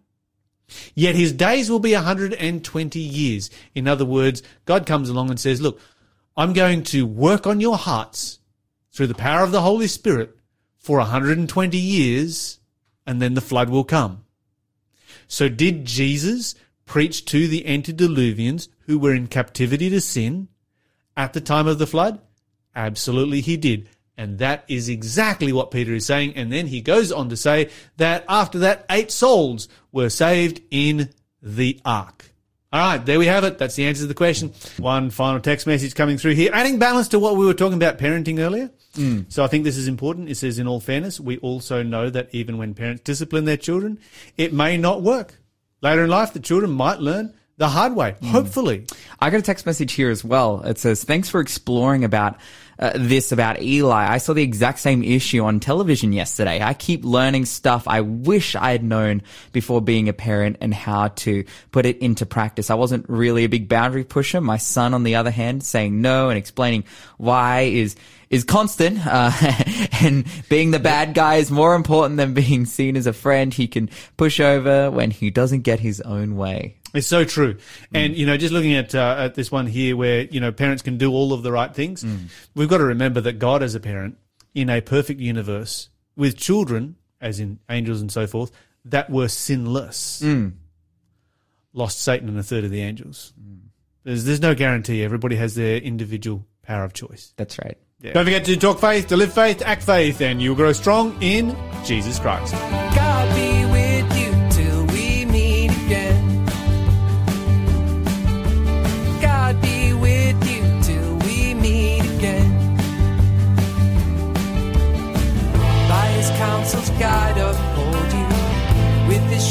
Yet 0.95 1.15
his 1.15 1.33
days 1.33 1.69
will 1.69 1.79
be 1.79 1.93
120 1.93 2.99
years. 2.99 3.49
In 3.75 3.87
other 3.87 4.05
words, 4.05 4.43
God 4.65 4.85
comes 4.85 5.09
along 5.09 5.29
and 5.29 5.39
says, 5.39 5.61
Look, 5.61 5.79
I'm 6.37 6.53
going 6.53 6.83
to 6.83 7.05
work 7.05 7.45
on 7.47 7.59
your 7.59 7.77
hearts 7.77 8.39
through 8.91 9.07
the 9.07 9.15
power 9.15 9.43
of 9.43 9.51
the 9.51 9.61
Holy 9.61 9.87
Spirit 9.87 10.37
for 10.77 10.97
120 10.97 11.77
years, 11.77 12.59
and 13.05 13.21
then 13.21 13.33
the 13.33 13.41
flood 13.41 13.69
will 13.69 13.83
come. 13.83 14.23
So, 15.27 15.49
did 15.49 15.85
Jesus 15.85 16.55
preach 16.85 17.25
to 17.25 17.47
the 17.47 17.63
antediluvians 17.63 18.67
who 18.81 18.97
were 18.97 19.13
in 19.13 19.27
captivity 19.27 19.89
to 19.89 20.01
sin 20.01 20.47
at 21.15 21.33
the 21.33 21.41
time 21.41 21.67
of 21.67 21.77
the 21.77 21.87
flood? 21.87 22.19
Absolutely, 22.75 23.41
he 23.41 23.57
did. 23.57 23.89
And 24.17 24.39
that 24.39 24.65
is 24.67 24.89
exactly 24.89 25.53
what 25.53 25.71
Peter 25.71 25.93
is 25.93 26.05
saying. 26.05 26.35
And 26.35 26.51
then 26.51 26.67
he 26.67 26.81
goes 26.81 27.11
on 27.11 27.29
to 27.29 27.37
say 27.37 27.69
that 27.97 28.25
after 28.27 28.59
that, 28.59 28.85
eight 28.89 29.11
souls 29.11 29.69
were 29.91 30.09
saved 30.09 30.61
in 30.71 31.09
the 31.41 31.79
ark. 31.85 32.25
All 32.71 32.79
right, 32.79 33.03
there 33.03 33.17
we 33.17 33.25
have 33.25 33.43
it. 33.43 33.57
That's 33.57 33.75
the 33.75 33.87
answer 33.87 34.01
to 34.01 34.07
the 34.07 34.13
question. 34.13 34.53
One 34.77 35.09
final 35.09 35.39
text 35.39 35.65
message 35.65 35.95
coming 35.95 36.19
through 36.19 36.35
here, 36.35 36.51
adding 36.53 36.77
balance 36.77 37.07
to 37.09 37.19
what 37.19 37.35
we 37.35 37.45
were 37.45 37.55
talking 37.55 37.77
about 37.77 37.97
parenting 37.97 38.39
earlier. 38.39 38.69
Hmm. 38.93 39.21
So 39.27 39.43
I 39.43 39.47
think 39.47 39.63
this 39.63 39.77
is 39.77 39.87
important. 39.87 40.29
It 40.29 40.35
says, 40.35 40.59
in 40.59 40.67
all 40.67 40.79
fairness, 40.79 41.19
we 41.19 41.39
also 41.39 41.81
know 41.81 42.11
that 42.11 42.29
even 42.31 42.59
when 42.59 42.75
parents 42.75 43.01
discipline 43.01 43.45
their 43.45 43.57
children, 43.57 43.99
it 44.37 44.53
may 44.53 44.77
not 44.77 45.01
work. 45.01 45.39
Later 45.81 46.03
in 46.03 46.11
life, 46.11 46.33
the 46.33 46.39
children 46.39 46.71
might 46.71 46.99
learn 46.99 47.33
the 47.57 47.69
hard 47.69 47.95
way, 47.95 48.15
hmm. 48.19 48.27
hopefully. 48.27 48.85
I 49.19 49.31
got 49.31 49.39
a 49.39 49.43
text 49.43 49.65
message 49.65 49.93
here 49.93 50.11
as 50.11 50.23
well. 50.23 50.61
It 50.61 50.77
says, 50.77 51.03
"Thanks 51.03 51.27
for 51.27 51.41
exploring 51.41 52.03
about 52.03 52.37
uh, 52.79 52.91
this 52.95 53.31
about 53.31 53.61
Eli. 53.61 54.11
I 54.11 54.17
saw 54.17 54.33
the 54.33 54.43
exact 54.43 54.79
same 54.79 55.03
issue 55.03 55.43
on 55.43 55.59
television 55.59 56.13
yesterday. 56.13 56.61
I 56.61 56.73
keep 56.73 57.03
learning 57.03 57.45
stuff 57.45 57.87
I 57.87 58.01
wish 58.01 58.55
I 58.55 58.71
had 58.71 58.83
known 58.83 59.21
before 59.51 59.81
being 59.81 60.07
a 60.07 60.13
parent 60.13 60.57
and 60.61 60.73
how 60.73 61.09
to 61.09 61.43
put 61.71 61.85
it 61.85 61.97
into 61.97 62.25
practice. 62.25 62.69
I 62.69 62.75
wasn't 62.75 63.05
really 63.09 63.43
a 63.43 63.49
big 63.49 63.67
boundary 63.67 64.05
pusher. 64.05 64.39
My 64.39 64.57
son, 64.57 64.93
on 64.93 65.03
the 65.03 65.15
other 65.15 65.31
hand, 65.31 65.63
saying 65.63 66.01
no 66.01 66.29
and 66.29 66.37
explaining 66.37 66.85
why 67.17 67.61
is." 67.61 67.95
Is 68.29 68.43
constant, 68.43 68.99
uh, 69.07 69.31
and 70.01 70.23
being 70.49 70.69
the 70.69 70.77
bad 70.77 71.15
guy 71.15 71.37
is 71.37 71.49
more 71.49 71.73
important 71.73 72.17
than 72.17 72.35
being 72.35 72.67
seen 72.67 72.95
as 72.95 73.07
a 73.07 73.11
friend 73.11 73.51
he 73.51 73.67
can 73.67 73.89
push 74.17 74.39
over 74.39 74.91
when 74.91 75.09
he 75.09 75.31
doesn't 75.31 75.61
get 75.61 75.79
his 75.79 75.99
own 76.01 76.35
way. 76.35 76.75
It's 76.93 77.07
so 77.07 77.23
true. 77.23 77.55
Mm. 77.55 77.59
And, 77.93 78.17
you 78.17 78.25
know, 78.25 78.37
just 78.37 78.53
looking 78.53 78.73
at, 78.73 78.95
uh, 78.95 79.15
at 79.19 79.35
this 79.35 79.51
one 79.51 79.67
here 79.67 79.95
where, 79.95 80.21
you 80.23 80.39
know, 80.39 80.51
parents 80.51 80.81
can 80.81 80.97
do 80.97 81.11
all 81.11 81.33
of 81.33 81.43
the 81.43 81.51
right 81.51 81.73
things, 81.73 82.03
mm. 82.03 82.27
we've 82.55 82.69
got 82.69 82.79
to 82.79 82.85
remember 82.85 83.21
that 83.21 83.33
God 83.33 83.63
as 83.63 83.75
a 83.75 83.79
parent 83.79 84.17
in 84.55 84.69
a 84.69 84.81
perfect 84.81 85.19
universe 85.19 85.89
with 86.15 86.37
children, 86.37 86.95
as 87.21 87.39
in 87.39 87.59
angels 87.69 88.01
and 88.01 88.11
so 88.11 88.25
forth, 88.27 88.51
that 88.85 89.09
were 89.09 89.27
sinless, 89.27 90.21
mm. 90.21 90.53
lost 91.73 92.01
Satan 92.01 92.29
and 92.29 92.39
a 92.39 92.43
third 92.43 92.63
of 92.63 92.71
the 92.71 92.81
angels. 92.81 93.33
There's, 94.03 94.23
there's 94.23 94.41
no 94.41 94.55
guarantee. 94.55 95.03
Everybody 95.03 95.35
has 95.35 95.55
their 95.55 95.77
individual 95.77 96.45
power 96.63 96.83
of 96.83 96.93
choice. 96.93 97.33
That's 97.37 97.59
right. 97.59 97.77
Don't 98.01 98.23
forget 98.23 98.45
to 98.45 98.55
talk 98.55 98.79
faith, 98.79 99.07
to 99.07 99.17
live 99.17 99.33
faith, 99.33 99.61
act 99.61 99.83
faith, 99.83 100.21
and 100.21 100.41
you'll 100.41 100.55
grow 100.55 100.71
strong 100.71 101.21
in 101.21 101.55
Jesus 101.83 102.17
Christ. 102.17 102.55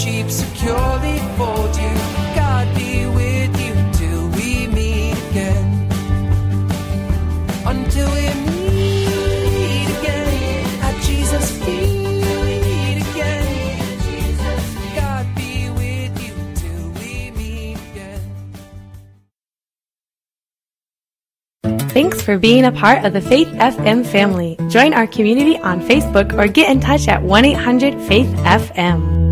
Sheep 0.09 0.30
securely 0.30 1.18
fold 1.36 1.76
you. 1.76 1.94
God 2.34 2.66
be 2.74 3.06
with 3.18 3.52
you 3.64 3.74
till 3.92 4.28
we 4.36 4.66
meet 4.68 5.16
again. 5.30 5.66
Until 7.66 8.09
we 8.16 8.24
meet 8.48 9.88
again 9.98 10.82
at 10.82 11.02
Jesus' 11.02 11.50
feet. 11.64 11.98
Thanks 21.98 22.22
for 22.22 22.38
being 22.38 22.64
a 22.64 22.70
part 22.70 23.04
of 23.04 23.12
the 23.12 23.20
Faith 23.20 23.48
FM 23.48 24.06
family. 24.06 24.56
Join 24.68 24.94
our 24.94 25.09
community 25.09 25.59
on 25.59 25.80
Facebook 25.80 26.32
or 26.38 26.46
get 26.46 26.70
in 26.70 26.78
touch 26.78 27.09
at 27.09 27.24
1 27.24 27.44
800 27.44 28.00
Faith 28.06 28.28
FM. 28.44 29.28